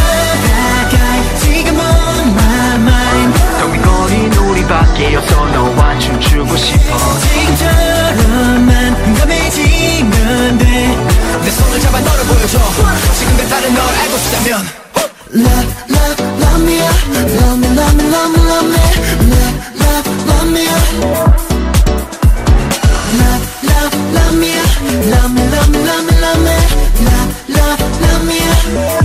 [0.90, 3.40] 가까이 지금 on my mind.
[3.60, 7.20] 텅빈 거린 우리 밖에여서 너와 춤추고 싶어.
[7.20, 12.58] 지금처럼만 민감해지면 돼내 손을 잡아 너를 보여줘.
[13.16, 14.66] 지금과 다른 널 알고 싶다면.
[15.36, 16.94] Love, love, love me up.
[17.14, 18.78] Love me, love me, love me, love me
[19.30, 21.43] Love, love, love me
[24.94, 26.54] Love me, love me, love me, love me,
[27.04, 29.03] love, love, love me.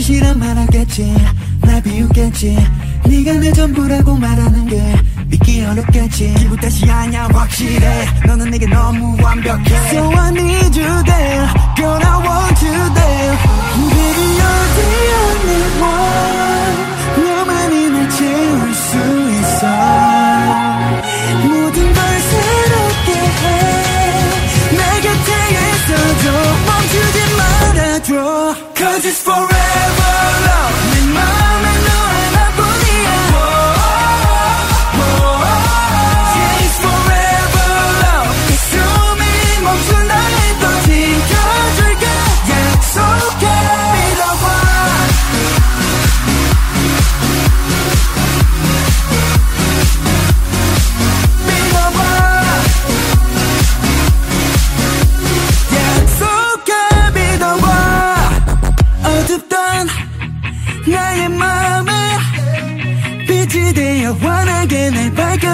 [0.00, 1.14] 거짓이란 말하겠지.
[1.60, 2.56] 날 비웃겠지.
[3.06, 4.80] 네가 내 전부라고 말하는 게
[5.26, 6.34] 믿기 어렵겠지.
[6.38, 8.06] 기분 탓이 아냐 확실해.
[8.26, 9.76] 너는 내게 너무 완벽해.
[9.90, 11.48] So I need you there.
[11.76, 13.49] Girl I want you there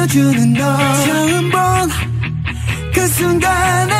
[0.06, 0.76] 날 밝혀주는 너.
[1.04, 2.06] 처음 본
[2.94, 3.94] 그 순간에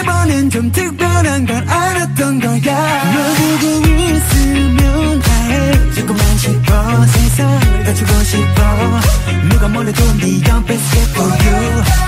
[0.00, 3.12] 이번엔 좀 특별한 걸 알았던 거야.
[3.12, 9.00] 너 보고 있으면 다해 조금만 싶어 세상을 갖추고 싶어.
[9.50, 12.07] 누가 뭐래도 네가 best for you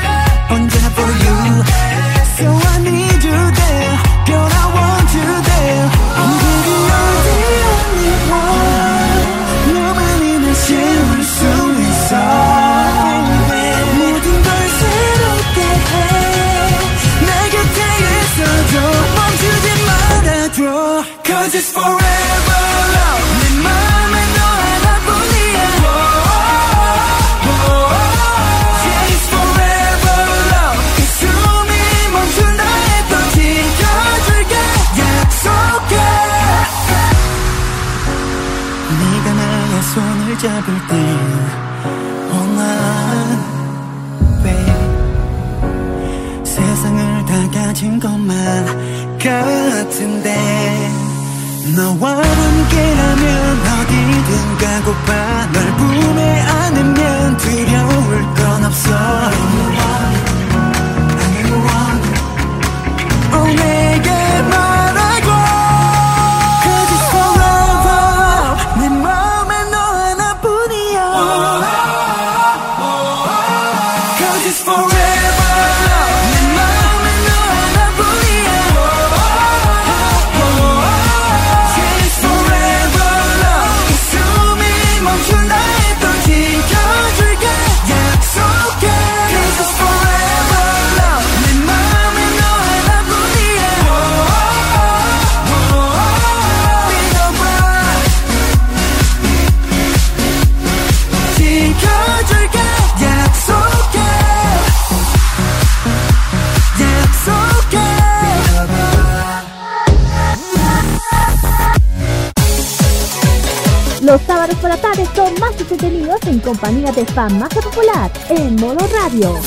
[116.50, 119.38] compañía de fan más popular en modo radio.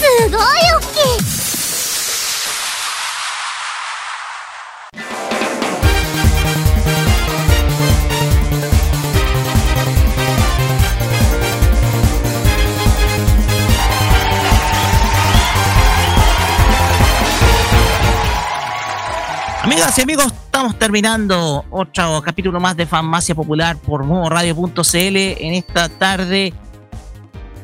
[19.61, 25.89] Amigas y amigos, estamos terminando otro capítulo más de Farmacia Popular por modoradio.cl en esta
[25.89, 26.53] tarde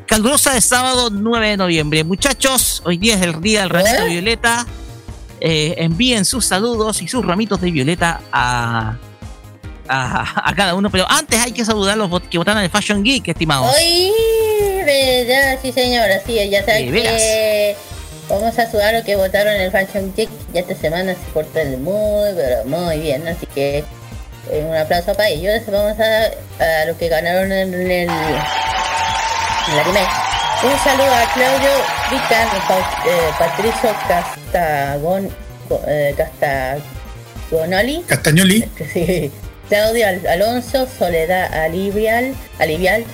[0.10, 2.04] calurosa de sábado 9 de noviembre.
[2.04, 4.66] Muchachos, hoy día es el día del ramito de violeta.
[5.40, 8.98] Eh, envíen sus saludos y sus ramitos de violeta a,
[9.88, 10.90] a, a cada uno.
[10.90, 13.72] Pero antes hay que saludar a los que votaron en el Fashion Geek, estimados.
[13.78, 14.12] Hoy,
[14.84, 17.76] verdad, sí señora, sí, ya saben que
[18.28, 20.30] vamos a sudar lo que votaron en el Fashion Geek.
[20.54, 23.84] Ya esta semana se portaron muy, pero muy bien, así que
[24.50, 25.62] eh, un aplauso para ellos.
[25.68, 28.10] Vamos a, a los que ganaron en el,
[29.74, 30.02] el anime.
[30.64, 31.70] Un saludo a Claudio
[32.12, 35.30] Vican, Pa- eh, Patricio Castagon,
[35.88, 38.04] eh, Castagonoli.
[38.08, 38.70] Castañoli.
[38.94, 39.32] Sí.
[39.70, 43.06] Claudio Al- Alonso, Soledad Alivial, Alivial,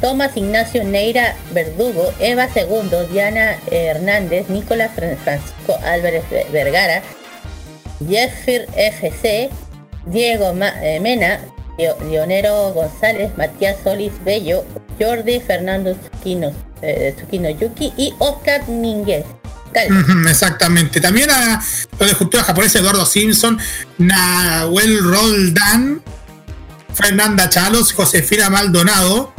[0.00, 7.02] Tomás Ignacio Neira Verdugo, Eva Segundo, Diana Hernández, Nicolás Fran- Francisco Álvarez Ve- Vergara,
[8.08, 9.48] Jeffir FC,
[10.06, 11.40] Diego Ma- eh, Mena,
[11.78, 14.64] Leo- Leonero González, Matías Solís Bello,
[15.02, 17.14] Jordi Fernando Zuquino, eh,
[17.50, 18.62] Yuki y Oscar
[19.90, 21.00] Ujú, Exactamente.
[21.00, 21.62] También a
[21.98, 23.58] los de cultura japonesa Eduardo Simpson,
[23.98, 26.02] Nahuel Roldán,
[26.94, 29.32] Fernanda Chalos, Josefina Maldonado,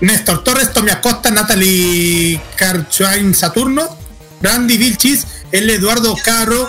[0.00, 3.86] Néstor Torres, Tommy Acosta, Natalie Carchuain Saturno,
[4.40, 6.68] Brandy Vilchis, el Eduardo Caro,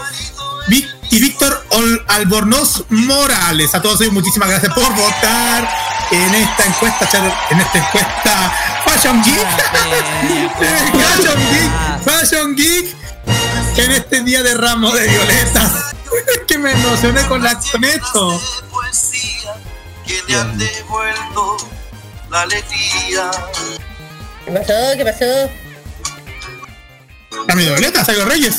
[0.68, 1.66] Vic- y Víctor
[2.08, 3.74] Albornoz Morales.
[3.74, 5.68] A todos ellos muchísimas gracias por votar
[6.12, 8.54] en esta encuesta, Charo- en esta encuesta
[8.86, 9.48] Fashion Geek.
[10.58, 11.72] Fashion Geek,
[12.06, 12.96] Fashion Geek,
[13.78, 15.72] en este día de ramo de violetas.
[16.08, 18.42] Es que me emocioné con, la, con esto.
[24.46, 24.74] ¿Qué pasó?
[24.98, 25.50] ¿Qué pasó?
[27.48, 28.58] Ramo de violetas, Sayo Reyes.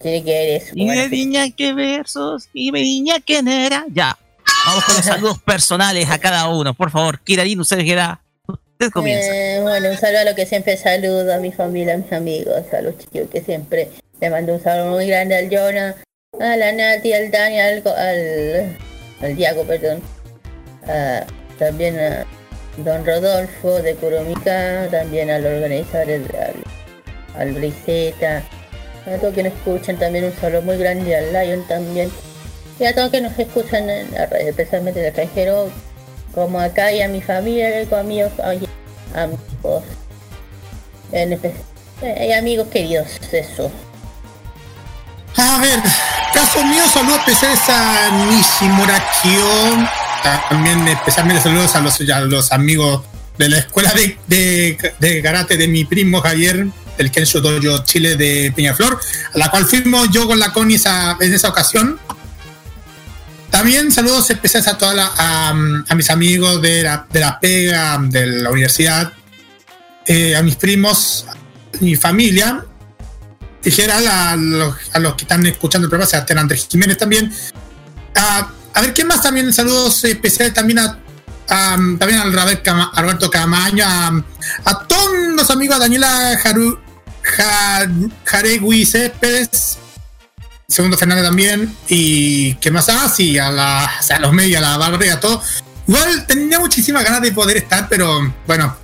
[0.00, 0.72] Eso.
[0.74, 3.84] Y de niña que versos, y de niña que era.
[3.92, 4.16] Ya.
[4.66, 6.74] Vamos con los saludos personales a cada uno.
[6.74, 8.20] Por favor, Kirarin, usted quiera.
[8.46, 9.28] Usted comienza.
[9.34, 12.62] Eh, bueno, un saludo a lo que siempre saludo a mi familia, a mis amigos,
[12.72, 15.96] a los chicos que siempre le mando un saludo muy grande al Jonah,
[16.40, 18.76] a la Nati, al Dani, al, al,
[19.20, 20.00] al Diago, perdón.
[21.58, 22.24] También a
[22.78, 28.42] Don Rodolfo de Curumica, también al organizador, el- al, al Briseta,
[29.06, 32.10] a todos que nos escuchan también un saludo muy grande al Lion también.
[32.78, 35.70] Y a todos que nos escuchan en la red, especialmente del extranjero,
[36.34, 38.32] como acá y a mi familia, y con amigos,
[39.14, 39.84] amigos,
[41.12, 41.52] en espe-
[42.02, 43.70] eh, y amigos queridos, eso.
[45.36, 45.80] A ver,
[46.34, 49.86] caso mío, saludos especiales a Nishimura Kyo.
[50.50, 53.02] También especialmente saludos a los, a los amigos
[53.38, 56.66] de la escuela de, de, de karate de mi primo Javier,
[56.98, 59.00] del Kensho Dojo Chile de Peñaflor,
[59.34, 61.98] a la cual fuimos yo con la Connie esa- en esa ocasión.
[63.52, 68.26] También saludos especiales a toda la, a, mis amigos de la, de la pega, de
[68.26, 69.12] la universidad,
[70.06, 71.26] eh, a mis primos,
[71.80, 72.64] mi familia,
[74.00, 77.30] a los, a los que están escuchando el programa, Sebastián Andrés Jiménez también.
[78.16, 79.52] A, ver, ¿qué más también?
[79.52, 80.98] Saludos especiales también a,
[81.46, 84.24] también al Roberto Camaño, a,
[84.64, 86.80] a todos los amigos, a Daniela Jaru,
[87.22, 87.90] Jar-
[88.24, 89.78] Jaregui Céspedes,
[90.72, 92.88] segundo Fernández también, y ¿qué más?
[92.88, 95.42] Ah, sí, a, la, o a los medios, a la y a todo.
[95.86, 98.74] Igual tenía muchísimas ganas de poder estar, pero bueno,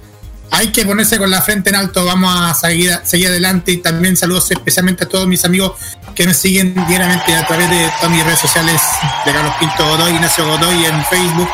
[0.50, 4.16] hay que ponerse con la frente en alto, vamos a seguir, seguir adelante y también
[4.16, 5.72] saludos especialmente a todos mis amigos
[6.14, 8.80] que me siguen diariamente a través de todas mis redes sociales
[9.24, 11.48] de Carlos Pinto Godoy, Ignacio Godoy en Facebook,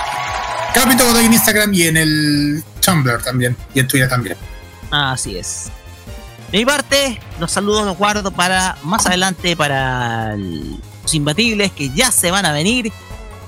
[0.73, 4.37] Carlos Pinto Godoy en Instagram y en el Tumblr también y en Twitter también.
[4.91, 5.71] Así es.
[6.55, 11.91] De mi parte, los saludos los guardo para más adelante para el- los imbatibles que
[11.91, 12.93] ya se van a venir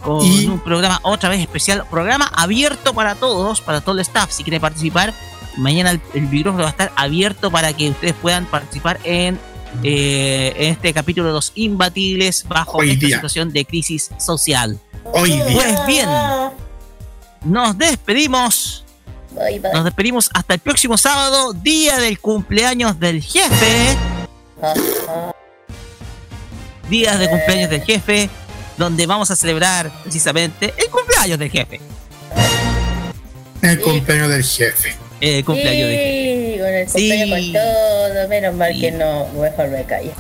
[0.03, 4.33] con Y- un programa otra vez especial, programa abierto para todos, para todo el staff.
[4.33, 5.15] Si quieren participar,
[5.57, 9.39] mañana el, el micrófono va a estar abierto para que ustedes puedan participar en,
[9.85, 13.17] eh, en este capítulo de los imbatibles bajo Hoy esta día.
[13.19, 14.81] situación de crisis social.
[15.05, 15.45] Hoy día.
[15.53, 16.09] Pues bien,
[17.45, 18.83] nos despedimos.
[19.37, 19.73] Bye, bye.
[19.73, 23.97] Nos despedimos hasta el próximo sábado, día del cumpleaños del jefe.
[26.89, 28.31] Días de cumpleaños del jefe,
[28.77, 31.81] donde vamos a celebrar precisamente el cumpleaños del jefe.
[33.63, 34.95] El cumpleaños del jefe.
[35.21, 36.93] Eh, cumpleaños de Sí, con el Sí.
[37.09, 38.81] cumpleaños con todo, menos mal Sí.
[38.81, 40.13] que no, mejor me callo.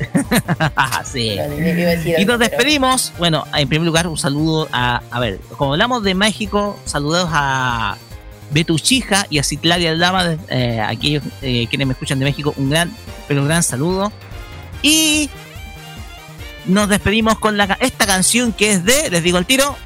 [1.12, 1.38] sí.
[2.18, 3.12] Y nos despedimos.
[3.18, 5.02] Bueno, en primer lugar, un saludo a.
[5.10, 7.96] A ver, como hablamos de México, saludos a
[8.50, 12.90] Betuchija y a Citlaria Aldama, eh, aquellos eh, quienes me escuchan de México, un gran,
[13.28, 14.12] pero un gran saludo.
[14.82, 15.30] Y
[16.66, 19.76] nos despedimos con la, esta canción que es de, les digo el tiro,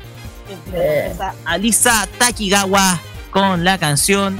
[0.72, 4.38] Eh, Alisa Takigawa con la canción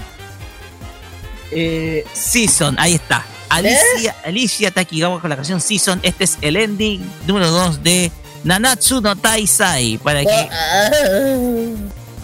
[1.51, 2.77] eh, Season.
[2.79, 3.25] Ahí está.
[3.49, 6.01] Alicia, Alicia Takigawa con la canción Season.
[6.03, 8.11] Este es el ending número 2 de
[8.45, 9.99] Nanatsu no Taisai.
[9.99, 10.91] Para que, ah,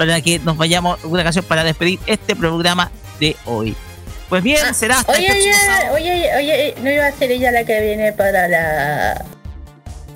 [0.01, 3.77] para que nos vayamos una canción para despedir este programa de hoy.
[4.31, 5.95] Pues bien, Ah, será hasta el Oye, próximo oye, sábado.
[5.97, 9.25] oye, oye, ¿no iba a ser ella la que viene para la...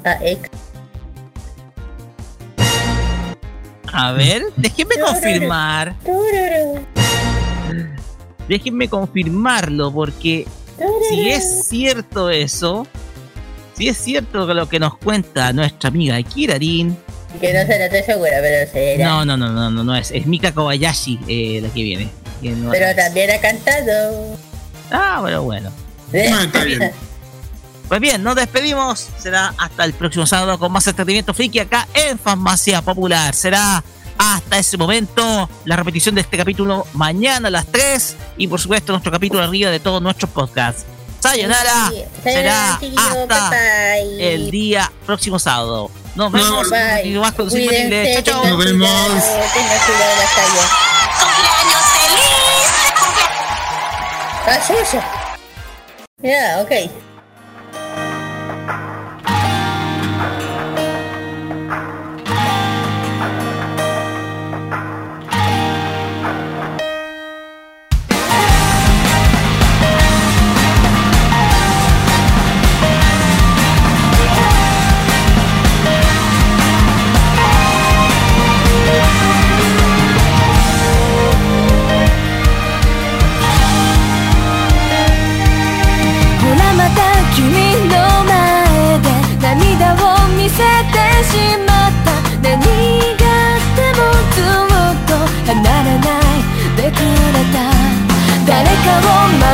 [0.04, 0.48] la ex?
[3.92, 5.94] A ver, déjenme confirmar.
[8.48, 10.46] Déjenme confirmarlo porque
[11.10, 12.86] si es cierto eso,
[13.76, 16.96] si es cierto lo que nos cuenta nuestra amiga Kirarin,
[17.40, 19.04] Que no sé, no estoy segura, pero será.
[19.06, 22.08] no, no, no, no, no, no es, es Mika Kobayashi eh, la que viene.
[22.40, 22.96] que no Pero es.
[22.96, 24.36] también ha cantado.
[24.90, 25.70] Ah, pero bueno.
[26.12, 26.92] No, está bien.
[27.86, 29.08] Pues bien, nos despedimos.
[29.18, 33.34] Será hasta el próximo sábado con más entretenimiento friki acá en Farmacia Popular.
[33.34, 33.84] Será
[34.16, 38.92] hasta ese momento la repetición de este capítulo mañana a las 3 y por supuesto
[38.92, 40.86] nuestro capítulo arriba de todos nuestros podcasts.
[41.24, 45.90] Sayonara Sí, será hasta el día próximo sábado.
[46.14, 47.08] Nos vemos Bye.
[47.08, 48.42] y más con su Cuídense, chao.
[48.42, 48.90] tengan Nos vemos.
[51.18, 52.68] ¡Cumpleaños feliz!
[54.46, 55.02] Ah, suyo.
[56.18, 56.90] Ya, ok.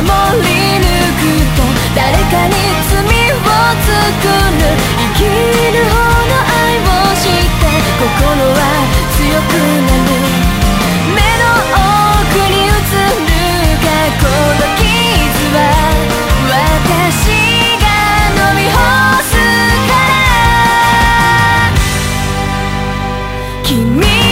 [0.01, 0.89] り抜
[1.19, 1.61] くと
[1.95, 2.55] 誰かに
[2.89, 3.45] 罪を
[3.81, 3.93] 作
[4.25, 4.65] る
[4.97, 7.63] 生きるほど愛をして
[7.99, 8.09] 心
[8.49, 8.61] は
[9.13, 9.53] 強く
[9.85, 10.09] なる
[11.13, 13.29] 目の奥に映る
[13.81, 14.83] 過去の傷
[15.53, 15.57] は
[16.49, 17.29] 私
[17.77, 17.85] が
[18.33, 18.73] 飲み干
[19.23, 19.29] す
[19.87, 20.13] から
[23.63, 23.77] 君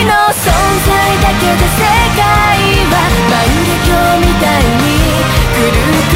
[0.05, 0.49] の存
[0.85, 0.89] 在
[1.21, 1.79] だけで世
[2.17, 2.25] 界
[2.89, 2.95] は
[3.29, 4.58] 万華鏡みたい
[5.71, 6.08] る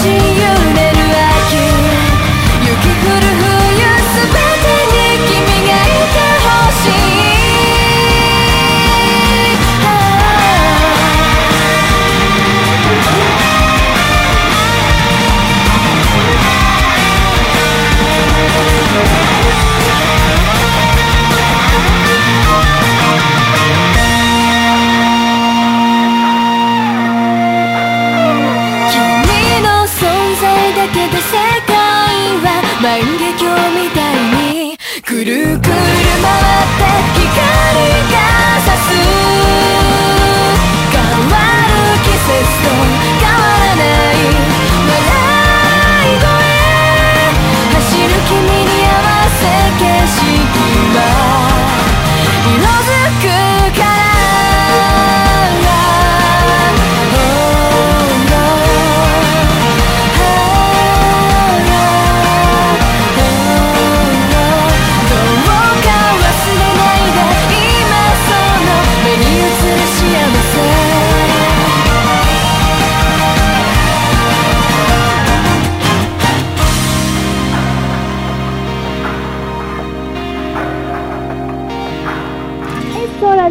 [0.00, 0.27] じ
[32.98, 33.27] Ein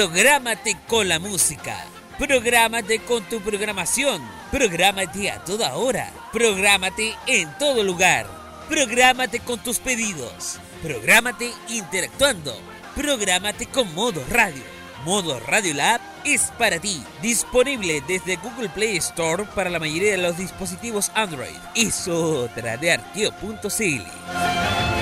[0.00, 1.84] Prográmate con la música.
[2.18, 4.26] Prográmate con tu programación.
[4.50, 6.10] Prográmate a toda hora.
[6.32, 8.26] Prográmate en todo lugar.
[8.66, 10.58] Prográmate con tus pedidos.
[10.82, 12.58] Prográmate interactuando.
[12.96, 14.62] Prográmate con Modo Radio.
[15.04, 17.04] Modo Radio Lab es para ti.
[17.20, 21.58] Disponible desde Google Play Store para la mayoría de los dispositivos Android.
[21.74, 24.99] Es otra de arqueo.cl.